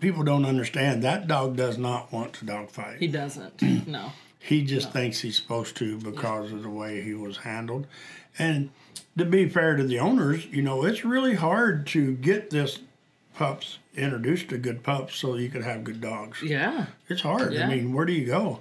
people 0.00 0.24
don't 0.24 0.44
understand 0.44 1.02
that 1.04 1.28
dog 1.28 1.56
does 1.56 1.78
not 1.78 2.12
want 2.12 2.32
to 2.34 2.44
dog 2.44 2.70
fight. 2.70 2.98
He 2.98 3.06
doesn't. 3.06 3.62
no. 3.86 4.12
He 4.40 4.64
just 4.64 4.92
thinks 4.92 5.20
he's 5.20 5.36
supposed 5.36 5.76
to 5.76 5.98
because 5.98 6.52
of 6.52 6.62
the 6.62 6.70
way 6.70 7.02
he 7.02 7.14
was 7.14 7.38
handled. 7.38 7.86
And 8.38 8.70
to 9.18 9.24
be 9.24 9.48
fair 9.48 9.76
to 9.76 9.84
the 9.84 9.98
owners, 9.98 10.46
you 10.46 10.62
know, 10.62 10.84
it's 10.84 11.04
really 11.04 11.34
hard 11.34 11.86
to 11.88 12.14
get 12.16 12.50
this 12.50 12.78
pups 13.34 13.78
introduced 13.96 14.48
to 14.48 14.58
good 14.58 14.82
pups 14.82 15.16
so 15.16 15.36
you 15.36 15.48
could 15.48 15.62
have 15.64 15.84
good 15.84 16.00
dogs. 16.00 16.42
Yeah. 16.42 16.86
It's 17.08 17.20
hard. 17.22 17.52
Yeah. 17.52 17.66
I 17.66 17.68
mean, 17.74 17.92
where 17.92 18.04
do 18.06 18.12
you 18.12 18.26
go? 18.26 18.60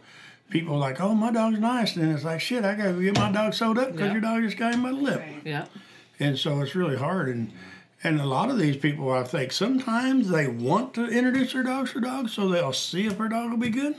People 0.49 0.76
are 0.76 0.80
like, 0.80 1.01
oh, 1.01 1.14
my 1.16 1.32
dog's 1.32 1.60
nice. 1.60 1.95
And 1.95 2.12
it's 2.12 2.24
like, 2.24 2.39
shit, 2.41 2.64
I 2.64 2.76
got 2.76 2.84
to 2.93 3.01
get 3.03 3.16
my 3.18 3.32
dog 3.32 3.53
sewed 3.53 3.78
up 3.78 3.91
because 3.91 4.08
Yeah. 4.08 4.12
your 4.14 4.22
dog 4.22 4.43
just 4.43 4.58
got 4.58 4.74
him 4.74 4.84
by 4.84 4.89
the 4.89 4.95
lip. 4.95 5.20
Right. 5.20 5.41
Yeah. 5.43 5.66
And 6.20 6.38
so 6.38 6.62
it's 6.62 6.76
really 6.76 6.97
hard. 6.97 7.28
And 7.30 7.51
and 8.03 8.22
a 8.22 8.26
lot 8.26 8.49
of 8.51 8.60
these 8.60 8.78
people, 8.78 9.12
I 9.12 9.24
think, 9.24 9.51
sometimes 9.51 10.30
they 10.30 10.47
want 10.47 10.93
to 10.93 11.08
introduce 11.08 11.53
their 11.53 11.64
dogs 11.64 11.93
to 11.93 11.99
dogs 11.99 12.32
so 12.34 12.47
they'll 12.47 12.72
see 12.72 13.08
if 13.08 13.18
their 13.18 13.28
dog 13.28 13.49
will 13.49 13.58
be 13.58 13.70
good. 13.70 13.95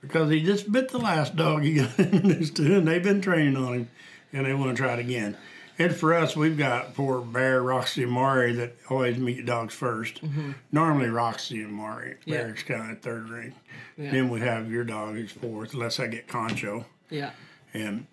Because 0.00 0.30
he 0.30 0.42
just 0.42 0.70
bit 0.72 0.88
the 0.90 0.98
last 0.98 1.34
dog 1.36 1.62
he 1.62 1.74
got 1.74 1.90
introduced 1.98 2.56
to, 2.56 2.78
and 2.78 2.86
they've 2.88 3.02
been 3.02 3.20
training 3.20 3.56
on 3.56 3.74
him, 3.74 3.88
and 4.32 4.46
they 4.46 4.54
want 4.54 4.74
to 4.76 4.82
try 4.82 4.94
it 4.94 5.00
again. 5.00 5.36
And 5.80 5.96
for 5.96 6.12
us, 6.12 6.36
we've 6.36 6.58
got 6.58 6.92
poor 6.92 7.22
Bear, 7.22 7.62
Roxy, 7.62 8.02
and 8.02 8.12
Mari 8.12 8.52
that 8.56 8.76
always 8.90 9.16
meet 9.16 9.46
dogs 9.46 9.74
1st 9.74 10.20
mm-hmm. 10.20 10.50
Normally, 10.70 11.08
Roxy 11.08 11.62
and 11.62 11.72
Mari. 11.72 12.16
Yeah. 12.26 12.42
Bear's 12.42 12.62
kind 12.62 12.92
of 12.92 13.00
third 13.00 13.30
ring. 13.30 13.54
Yeah. 13.96 14.10
Then 14.10 14.28
we 14.28 14.40
have 14.40 14.70
your 14.70 14.84
dog 14.84 15.14
who's 15.14 15.32
fourth, 15.32 15.72
unless 15.72 15.98
I 15.98 16.08
get 16.08 16.28
Concho. 16.28 16.84
Yeah. 17.08 17.30
And 17.72 18.06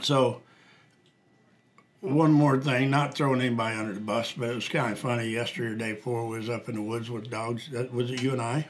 so, 0.00 0.42
one 2.02 2.30
more 2.30 2.56
thing, 2.60 2.88
not 2.88 3.16
throwing 3.16 3.40
anybody 3.40 3.76
under 3.76 3.92
the 3.92 4.00
bus, 4.00 4.34
but 4.38 4.50
it 4.50 4.54
was 4.54 4.68
kind 4.68 4.92
of 4.92 4.98
funny. 5.00 5.28
Yesterday, 5.28 5.72
or 5.72 5.74
day 5.74 5.92
before, 5.94 6.28
we 6.28 6.38
was 6.38 6.48
up 6.48 6.68
in 6.68 6.76
the 6.76 6.82
woods 6.82 7.10
with 7.10 7.28
dogs. 7.28 7.68
Uh, 7.74 7.88
was 7.90 8.12
it. 8.12 8.22
You 8.22 8.30
and 8.30 8.40
I. 8.40 8.68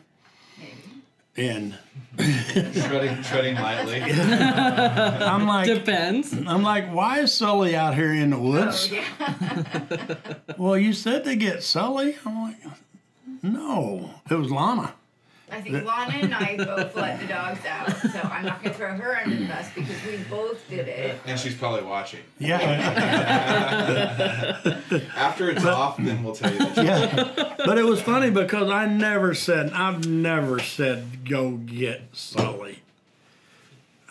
And 1.36 1.76
treading, 2.16 3.22
treading 3.22 3.54
lightly. 3.56 4.00
I'm 4.02 5.46
like, 5.46 5.66
Depends. 5.66 6.32
I'm 6.32 6.62
like, 6.62 6.92
why 6.92 7.20
is 7.20 7.32
Sully 7.34 7.76
out 7.76 7.94
here 7.94 8.12
in 8.12 8.30
the 8.30 8.38
woods? 8.38 8.90
Oh, 8.90 8.94
yeah. 8.94 10.14
Well, 10.56 10.78
you 10.78 10.94
said 10.94 11.24
to 11.24 11.36
get 11.36 11.62
Sully. 11.62 12.16
I'm 12.24 12.42
like, 12.42 12.56
no, 13.42 14.10
it 14.30 14.34
was 14.34 14.50
Lana. 14.50 14.94
I 15.50 15.60
think 15.60 15.84
Lana 15.84 16.12
and 16.14 16.34
I 16.34 16.56
both 16.56 16.96
let 16.96 17.20
the 17.20 17.26
dogs 17.28 17.64
out, 17.64 17.90
so 18.12 18.20
I'm 18.20 18.44
not 18.44 18.62
gonna 18.62 18.74
throw 18.74 18.88
her 18.96 19.16
under 19.16 19.36
the 19.36 19.46
bus 19.46 19.68
because 19.74 20.04
we 20.04 20.16
both 20.28 20.68
did 20.68 20.88
it. 20.88 21.20
And 21.24 21.38
she's 21.38 21.54
probably 21.54 21.82
watching. 21.84 22.20
Yeah, 22.38 22.58
After 25.16 25.50
it's 25.50 25.64
off, 25.64 25.98
then 25.98 26.24
we'll 26.24 26.34
tell 26.34 26.52
you 26.52 26.58
the 26.58 26.64
truth. 26.64 26.86
yeah. 26.86 27.54
But 27.64 27.78
it 27.78 27.84
was 27.84 28.02
funny 28.02 28.30
because 28.30 28.70
I 28.70 28.86
never 28.86 29.34
said, 29.34 29.72
I've 29.72 30.06
never 30.06 30.58
said, 30.58 31.24
go 31.28 31.52
get 31.52 32.02
Sully. 32.12 32.80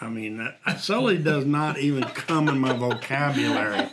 I 0.02 0.10
mean, 0.10 0.38
that- 0.38 0.80
Sully 0.80 1.18
does 1.18 1.46
not 1.46 1.78
even 1.80 2.04
come 2.04 2.48
in 2.50 2.60
my 2.60 2.74
vocabulary 2.74 3.88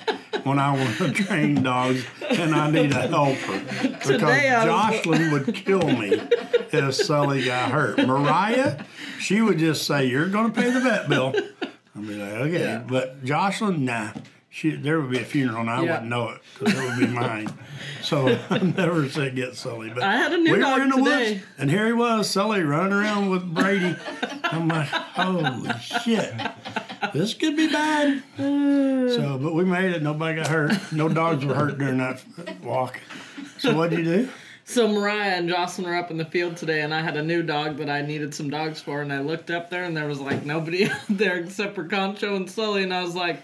when 0.45 0.59
I 0.59 0.73
want 0.75 0.97
to 0.99 1.13
train 1.13 1.63
dogs 1.63 2.05
and 2.29 2.55
I 2.55 2.71
need 2.71 2.91
a 2.93 3.07
helper. 3.09 3.61
Because 3.83 4.07
Today 4.07 4.49
I 4.51 4.65
was- 4.67 4.95
Jocelyn 5.05 5.31
would 5.33 5.55
kill 5.55 5.83
me 5.87 6.21
if 6.73 6.95
Sully 6.95 7.45
got 7.45 7.71
hurt. 7.71 7.99
Mariah, 8.07 8.85
she 9.21 9.41
would 9.41 9.59
just 9.59 9.87
say, 9.87 10.07
You're 10.07 10.29
going 10.29 10.53
to 10.53 10.61
pay 10.61 10.71
the 10.71 10.81
vet 10.81 11.09
bill. 11.09 11.33
I'd 11.95 12.07
be 12.09 12.15
like, 12.15 12.33
Okay. 12.33 12.61
Yeah. 12.61 12.79
But 12.87 13.25
Jocelyn, 13.25 13.85
nah. 13.85 14.11
She, 14.55 14.77
there 14.77 15.01
would 15.01 15.11
be 15.11 15.19
a 15.19 15.25
funeral 15.25 15.63
and 15.63 15.71
I 15.71 15.77
Yeah. 15.83 15.93
wouldn't 15.93 16.11
know 16.11 16.29
it 16.29 16.43
because 16.59 16.75
it 16.75 16.85
would 16.85 16.99
be 16.99 17.07
mine. 17.21 17.49
So 18.03 18.39
I 18.51 18.59
never 18.59 19.09
said 19.09 19.35
get 19.35 19.57
Sully. 19.57 19.89
But 19.89 20.03
I 20.03 20.15
had 20.17 20.31
a 20.33 20.37
new 20.37 20.53
we 20.53 20.59
dog 20.59 20.77
were 20.79 20.83
in 20.85 20.91
the 20.91 20.97
today. 20.99 21.33
woods 21.33 21.45
and 21.59 21.71
here 21.71 21.87
he 21.87 21.95
was, 21.95 22.29
Sully, 22.29 22.63
running 22.63 22.93
around 22.93 23.31
with 23.31 23.55
Brady. 23.55 23.97
I'm 24.45 24.69
like, 24.69 24.89
holy 24.89 25.73
shit. 25.81 26.35
This 27.15 27.33
could 27.33 27.57
be 27.57 27.69
bad. 27.69 28.23
So, 29.13 29.39
but 29.43 29.55
we 29.55 29.65
made 29.65 29.93
it. 29.93 30.03
Nobody 30.03 30.37
got 30.37 30.47
hurt. 30.47 30.73
No 30.93 31.09
dogs 31.09 31.45
were 31.45 31.55
hurt 31.55 31.77
during 31.79 31.99
that 31.99 32.23
walk. 32.63 33.01
So 33.59 33.77
what'd 33.77 33.99
you 33.99 34.05
do? 34.05 34.29
So 34.65 34.87
Mariah 34.89 35.33
and 35.37 35.49
Jocelyn 35.49 35.89
were 35.89 35.97
up 35.97 36.11
in 36.11 36.17
the 36.17 36.25
field 36.25 36.57
today, 36.57 36.83
and 36.83 36.95
I 36.95 37.01
had 37.03 37.17
a 37.17 37.23
new 37.23 37.43
dog 37.43 37.77
that 37.79 37.91
I 37.91 38.01
needed 38.03 38.33
some 38.35 38.49
dogs 38.49 38.81
for, 38.81 39.03
and 39.03 39.13
I 39.13 39.19
looked 39.21 39.51
up 39.51 39.69
there, 39.71 39.85
and 39.85 39.97
there 39.97 40.07
was 40.07 40.21
like 40.21 40.47
nobody 40.47 40.85
out 40.91 40.97
there 41.11 41.37
except 41.39 41.75
for 41.75 41.85
Concho 41.85 42.37
and 42.37 42.49
Sully, 42.51 42.85
and 42.85 42.95
I 42.95 43.03
was 43.03 43.15
like, 43.15 43.43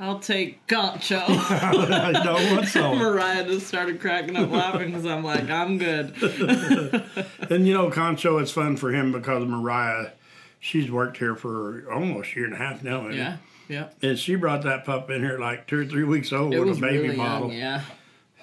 "I'll 0.00 0.18
take 0.18 0.66
Concho." 0.66 1.22
I 1.28 2.12
don't 2.24 2.56
want 2.56 2.68
Sully. 2.68 2.98
Mariah 2.98 3.44
just 3.44 3.66
started 3.68 4.00
cracking 4.00 4.36
up 4.36 4.50
laughing 4.50 4.88
because 4.90 5.06
I'm 5.06 5.22
like, 5.22 5.48
"I'm 5.50 5.78
good." 5.78 6.14
And 7.50 7.66
you 7.66 7.74
know, 7.74 7.90
Concho, 7.90 8.38
it's 8.38 8.52
fun 8.52 8.76
for 8.76 8.92
him 8.92 9.10
because 9.12 9.44
Mariah, 9.44 10.10
she's 10.60 10.90
worked 10.90 11.16
here 11.16 11.34
for 11.34 11.84
almost 11.92 12.32
a 12.32 12.36
year 12.36 12.44
and 12.44 12.54
a 12.54 12.58
half 12.58 12.82
now. 12.84 13.00
hasn't 13.02 13.16
Yeah, 13.16 13.36
yeah. 13.68 13.88
And 14.08 14.18
she 14.18 14.36
brought 14.36 14.62
that 14.62 14.84
pup 14.84 15.10
in 15.10 15.20
here 15.20 15.38
like 15.38 15.66
two 15.66 15.80
or 15.80 15.84
three 15.84 16.04
weeks 16.04 16.32
old 16.32 16.54
It 16.54 16.60
with 16.60 16.68
was 16.68 16.78
a 16.78 16.80
baby 16.80 16.98
really 16.98 17.16
bottle. 17.16 17.48
young. 17.48 17.58
Yeah, 17.58 17.82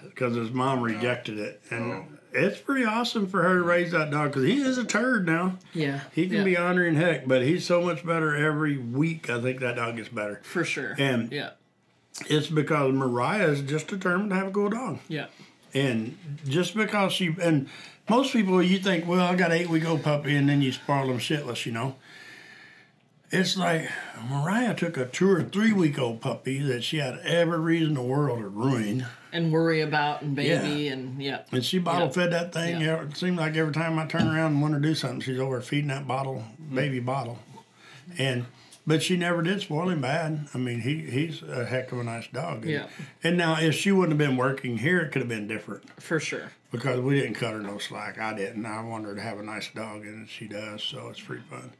because 0.04 0.36
his 0.36 0.52
mom 0.52 0.82
rejected 0.82 1.40
it. 1.40 1.62
And 1.70 1.94
oh. 1.94 2.06
It's 2.38 2.60
pretty 2.60 2.86
awesome 2.86 3.28
for 3.28 3.42
her 3.44 3.56
to 3.56 3.64
raise 3.64 3.92
that 3.92 4.12
dog 4.12 4.30
because 4.30 4.44
he 4.44 4.62
is 4.62 4.78
a 4.78 4.84
turd 4.86 5.26
now. 5.26 5.58
yeah. 5.74 6.02
He 6.14 6.28
can 6.28 6.38
yeah, 6.38 6.44
be 6.44 6.58
honoring 6.58 6.96
heck, 6.96 7.28
but 7.28 7.42
he's 7.42 7.66
so 7.66 7.82
much 7.82 8.06
better 8.06 8.36
every 8.36 8.78
week. 8.78 9.30
I 9.30 9.42
think 9.42 9.60
that 9.62 9.76
dog 9.76 9.98
gets 9.98 10.10
better. 10.10 10.40
for 10.44 10.64
sure. 10.64 10.96
And- 10.98 11.32
yeah, 11.32 11.52
It's 12.28 12.48
because 12.48 12.94
Mariah 12.94 13.48
is 13.50 13.62
just 13.62 13.88
determined 13.88 14.30
to 14.32 14.36
have 14.36 14.48
a 14.48 14.52
cool 14.52 14.70
dog. 14.70 15.00
yeah, 15.08 15.26
And 15.74 16.18
just 16.48 16.76
because 16.76 17.14
she, 17.14 17.36
and 17.42 17.68
most 18.10 18.32
people, 18.34 18.62
you 18.64 18.80
think, 18.80 19.06
well, 19.08 19.22
I 19.22 19.36
got 19.36 19.52
an 19.52 19.58
eight 19.58 19.70
week 19.70 19.86
old 19.86 20.04
puppy, 20.04 20.36
and 20.36 20.48
then 20.48 20.62
you 20.62 20.72
spoil 20.72 21.08
them 21.08 21.20
shitless, 21.20 21.66
you 21.66 21.72
know. 21.74 21.96
It's 23.30 23.58
like 23.58 23.90
Mariah 24.30 24.74
took 24.74 24.96
a 24.96 25.06
two 25.06 25.30
or 25.30 25.44
three 25.44 25.74
week 25.74 26.00
old 26.00 26.22
puppy 26.22 26.60
that 26.60 26.84
she 26.84 26.98
had 27.00 27.20
every 27.26 27.60
reason 27.60 27.90
in 27.90 27.94
the 27.96 28.02
world 28.02 28.40
to 28.40 28.48
ruin. 28.48 29.06
And 29.38 29.52
worry 29.52 29.82
about 29.82 30.22
and 30.24 30.36
baby 30.36 30.88
and 30.90 31.22
yeah, 31.22 31.44
And 31.52 31.64
she 31.64 31.78
bottle 31.80 32.08
Yeah. 32.08 32.14
fed 32.14 32.32
that 32.34 32.52
thing. 32.54 32.82
Yeah. 32.82 33.04
It 33.04 33.16
seemed 33.16 33.38
like 33.38 33.56
every 33.56 33.74
time 33.74 33.98
I 34.00 34.06
turn 34.06 34.28
around 34.28 34.54
and 34.54 34.62
want 34.62 34.74
to 34.74 34.80
do 34.82 34.96
something, 34.96 35.20
she's 35.22 35.40
over 35.40 35.62
feeding 35.62 35.88
that 35.90 36.08
bottle, 36.08 36.44
baby 36.74 37.00
bottle. 37.00 37.40
And 38.18 38.46
but 38.86 39.04
she 39.04 39.18
never 39.18 39.42
did 39.42 39.62
spoil 39.62 39.90
him 39.90 40.00
bad. 40.02 40.48
I 40.54 40.58
mean, 40.58 40.80
he 40.82 41.02
he's 41.02 41.44
a 41.44 41.66
heck 41.66 41.92
of 41.92 42.00
a 42.00 42.04
nice 42.04 42.28
dog. 42.28 42.64
And, 42.64 42.72
Yeah. 42.72 42.88
And 43.24 43.38
now, 43.38 43.60
if 43.60 43.76
she 43.76 43.92
wouldn't 43.92 44.20
have 44.20 44.30
been 44.30 44.38
working 44.38 44.78
here, 44.78 45.00
it 45.02 45.12
could 45.12 45.22
have 45.22 45.30
been 45.30 45.48
different 45.48 45.84
for 46.02 46.20
sure. 46.20 46.52
because 46.72 47.00
we 47.02 47.20
didn't 47.20 47.36
cut 47.36 47.54
her 47.54 47.60
no 47.62 47.78
slack. 47.78 48.18
I 48.20 48.34
didn't. 48.34 48.66
I 48.66 48.82
wanted 48.82 49.10
her 49.10 49.16
to 49.16 49.22
have 49.22 49.40
a 49.40 49.44
nice 49.44 49.70
dog, 49.74 50.06
and 50.06 50.28
she 50.30 50.48
does. 50.48 50.82
So 50.84 51.10
it's 51.10 51.20
pretty 51.22 51.44
fun. 51.50 51.72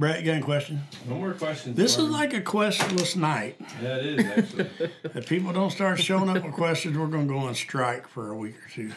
Brett, 0.00 0.20
you 0.20 0.24
got 0.24 0.32
any 0.32 0.42
questions? 0.42 0.80
No 1.06 1.16
more 1.16 1.34
questions. 1.34 1.76
This 1.76 1.98
is 1.98 2.04
like 2.08 2.32
a 2.32 2.40
questionless 2.40 3.16
night. 3.16 3.60
Yeah, 3.82 3.96
it 3.96 4.06
is 4.06 4.24
actually. 4.26 4.70
If 5.14 5.28
people 5.28 5.52
don't 5.52 5.70
start 5.70 6.00
showing 6.00 6.30
up 6.30 6.42
with 6.42 6.54
questions, 6.54 6.96
we're 6.96 7.06
going 7.06 7.28
to 7.28 7.32
go 7.34 7.38
on 7.40 7.54
strike 7.54 8.08
for 8.08 8.30
a 8.30 8.34
week 8.34 8.54
or 8.54 8.68
two. 8.70 8.92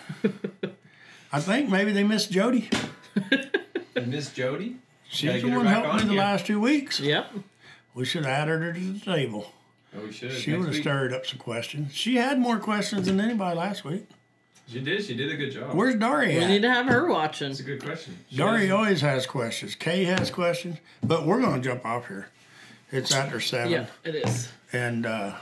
I 1.34 1.42
think 1.42 1.70
maybe 1.70 1.92
they 1.92 2.06
missed 2.06 2.32
Jody. 2.32 2.70
and 3.98 4.08
Miss 4.08 4.32
Jody. 4.32 4.78
She's 5.10 5.42
Gotta 5.42 5.42
the 5.52 5.58
one 5.58 5.66
helping 5.66 5.90
on 5.92 5.98
me 5.98 6.04
the 6.04 6.10
here. 6.12 6.20
last 6.22 6.46
two 6.46 6.62
weeks. 6.62 7.02
Yep. 7.02 7.32
We 7.94 8.06
should 8.06 8.24
have 8.24 8.34
added 8.34 8.62
her 8.62 8.72
to 8.72 8.80
the 8.80 9.00
table. 9.02 9.52
Oh, 9.94 10.06
we 10.06 10.14
should. 10.14 10.32
She 10.32 10.52
Next 10.52 10.60
would 10.60 10.66
have 10.68 10.74
week. 10.76 10.84
stirred 10.84 11.14
up 11.14 11.26
some 11.26 11.38
questions. 11.38 11.94
She 11.94 12.16
had 12.16 12.40
more 12.40 12.60
questions 12.60 13.08
than 13.08 13.20
anybody 13.20 13.58
last 13.58 13.84
week. 13.84 14.08
She 14.68 14.80
did. 14.80 15.04
She 15.04 15.14
did 15.16 15.30
a 15.32 15.36
good 15.36 15.52
job. 15.52 15.74
Where's 15.76 15.96
Dari 15.96 16.30
We 16.30 16.38
at? 16.40 16.48
need 16.50 16.62
to 16.62 16.70
have 16.72 16.86
her 16.88 17.08
watching. 17.08 17.50
That's 17.50 17.60
a 17.60 17.64
good 17.64 17.84
question. 17.84 18.18
She 18.30 18.38
Dari 18.38 18.62
has- 18.68 18.72
always 18.72 19.02
has 19.02 19.26
questions. 19.28 19.76
Kay 19.76 20.06
has 20.06 20.30
questions, 20.32 20.78
but 21.04 21.26
we're 21.26 21.42
going 21.42 21.62
to 21.62 21.70
jump 21.70 21.86
off 21.86 22.08
here. 22.08 22.28
It's 22.92 23.14
after 23.14 23.40
seven, 23.40 23.72
Yeah, 23.72 23.86
it 24.04 24.16
is. 24.16 24.50
and 24.72 25.06
uh, 25.06 25.34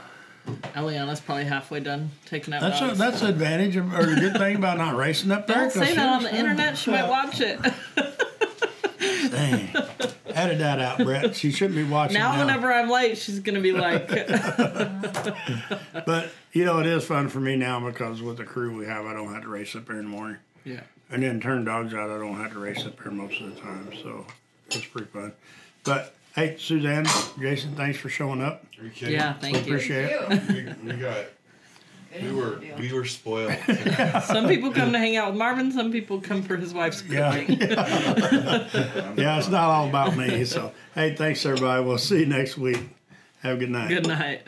Eliana's 0.74 1.20
probably 1.20 1.44
halfway 1.44 1.80
done 1.80 2.10
taking 2.26 2.52
out 2.54 2.62
that's 2.62 2.80
a, 2.80 2.86
dogs. 2.88 2.98
that's 2.98 3.20
the 3.20 3.28
advantage 3.28 3.76
of, 3.76 3.92
or 3.94 4.04
the 4.06 4.16
good 4.20 4.36
thing 4.38 4.56
about 4.56 4.78
not 4.78 4.96
racing 4.96 5.30
up 5.30 5.46
there. 5.46 5.56
Don't 5.56 5.64
'cause 5.72 5.86
say 5.88 5.94
that 5.94 6.08
on 6.08 6.22
the 6.22 6.28
seriously, 6.30 6.38
internet. 6.38 6.78
She 6.78 6.90
might 6.90 7.08
watch 7.08 7.40
it. 7.40 7.60
Dang. 9.30 9.68
Edit 10.34 10.58
that 10.58 10.80
out, 10.80 10.98
Brett. 10.98 11.34
She 11.36 11.50
shouldn't 11.50 11.76
be 11.76 11.84
watching 11.84 12.14
now, 12.14 12.32
now. 12.32 12.40
whenever 12.40 12.72
I'm 12.72 12.88
late, 12.88 13.18
she's 13.18 13.40
gonna 13.40 13.60
be 13.60 13.72
like, 13.72 14.08
But 16.06 16.30
you 16.52 16.64
know, 16.64 16.80
it 16.80 16.86
is 16.86 17.04
fun 17.04 17.28
for 17.28 17.40
me 17.40 17.56
now 17.56 17.80
because 17.80 18.22
with 18.22 18.36
the 18.36 18.44
crew 18.44 18.76
we 18.76 18.86
have, 18.86 19.06
I 19.06 19.12
don't 19.12 19.32
have 19.32 19.42
to 19.42 19.48
race 19.48 19.74
up 19.76 19.86
there 19.86 19.96
in 19.98 20.04
the 20.04 20.10
morning. 20.10 20.38
yeah. 20.64 20.80
And 21.10 21.22
then 21.22 21.40
turn 21.40 21.64
dogs 21.66 21.92
out, 21.92 22.08
I 22.10 22.16
don't 22.18 22.36
have 22.40 22.52
to 22.52 22.58
race 22.58 22.86
up 22.86 22.98
there 23.02 23.12
most 23.12 23.38
of 23.40 23.54
the 23.54 23.60
time, 23.60 23.90
so 24.02 24.26
it's 24.70 24.86
pretty 24.86 25.08
fun. 25.08 25.32
But 25.84 26.14
hey, 26.34 26.56
Suzanne, 26.58 27.04
Jason, 27.38 27.74
thanks 27.74 27.98
for 27.98 28.08
showing 28.08 28.40
up. 28.40 28.64
Are 28.78 28.84
you 28.84 28.90
kidding? 28.90 29.14
Yeah, 29.14 29.34
thank 29.34 29.56
you. 29.56 29.74
Appreciate 29.74 30.10
it. 30.10 30.30
Ew. 30.50 30.74
We, 30.82 30.92
we 30.94 30.98
got. 32.12 32.22
We 32.22 32.32
were 32.32 32.60
we 32.78 32.92
were 32.92 33.04
spoiled. 33.04 33.54
Some 34.24 34.46
people 34.48 34.72
come 34.72 34.92
to 34.92 34.98
hang 34.98 35.16
out 35.16 35.30
with 35.30 35.38
Marvin. 35.38 35.72
Some 35.72 35.90
people 35.92 36.20
come 36.20 36.42
for 36.42 36.56
his 36.56 36.72
wife's 36.74 37.02
Yeah. 37.08 37.32
cooking. 37.38 37.58
Yeah, 39.16 39.38
it's 39.38 39.48
not 39.48 39.64
all 39.68 39.88
about 39.88 40.16
me. 40.16 40.44
So 40.44 40.72
hey, 40.94 41.14
thanks 41.14 41.44
everybody. 41.46 41.84
We'll 41.84 41.98
see 41.98 42.20
you 42.20 42.26
next 42.26 42.56
week. 42.58 42.80
Have 43.42 43.56
a 43.56 43.60
good 43.60 43.70
night. 43.70 43.88
Good 43.88 44.06
night. 44.08 44.42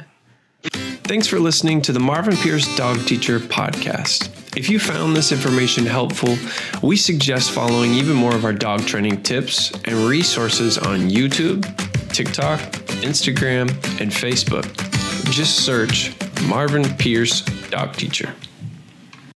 Thanks 1.04 1.26
for 1.26 1.38
listening 1.38 1.82
to 1.82 1.92
the 1.92 2.00
Marvin 2.00 2.34
Pierce 2.36 2.74
Dog 2.76 2.98
Teacher 3.06 3.38
podcast. 3.38 4.30
If 4.56 4.70
you 4.70 4.78
found 4.78 5.14
this 5.14 5.32
information 5.32 5.84
helpful, 5.84 6.36
we 6.82 6.96
suggest 6.96 7.50
following 7.50 7.92
even 7.92 8.14
more 8.16 8.34
of 8.34 8.44
our 8.44 8.52
dog 8.54 8.86
training 8.86 9.22
tips 9.22 9.70
and 9.84 9.94
resources 10.08 10.78
on 10.78 11.10
YouTube, 11.10 11.62
TikTok, 12.12 12.60
Instagram, 13.02 13.68
and 14.00 14.10
Facebook. 14.10 14.93
Just 15.30 15.64
search 15.64 16.14
Marvin 16.42 16.84
Pierce 16.96 17.42
Dog 17.70 17.94
Teacher. 17.94 18.34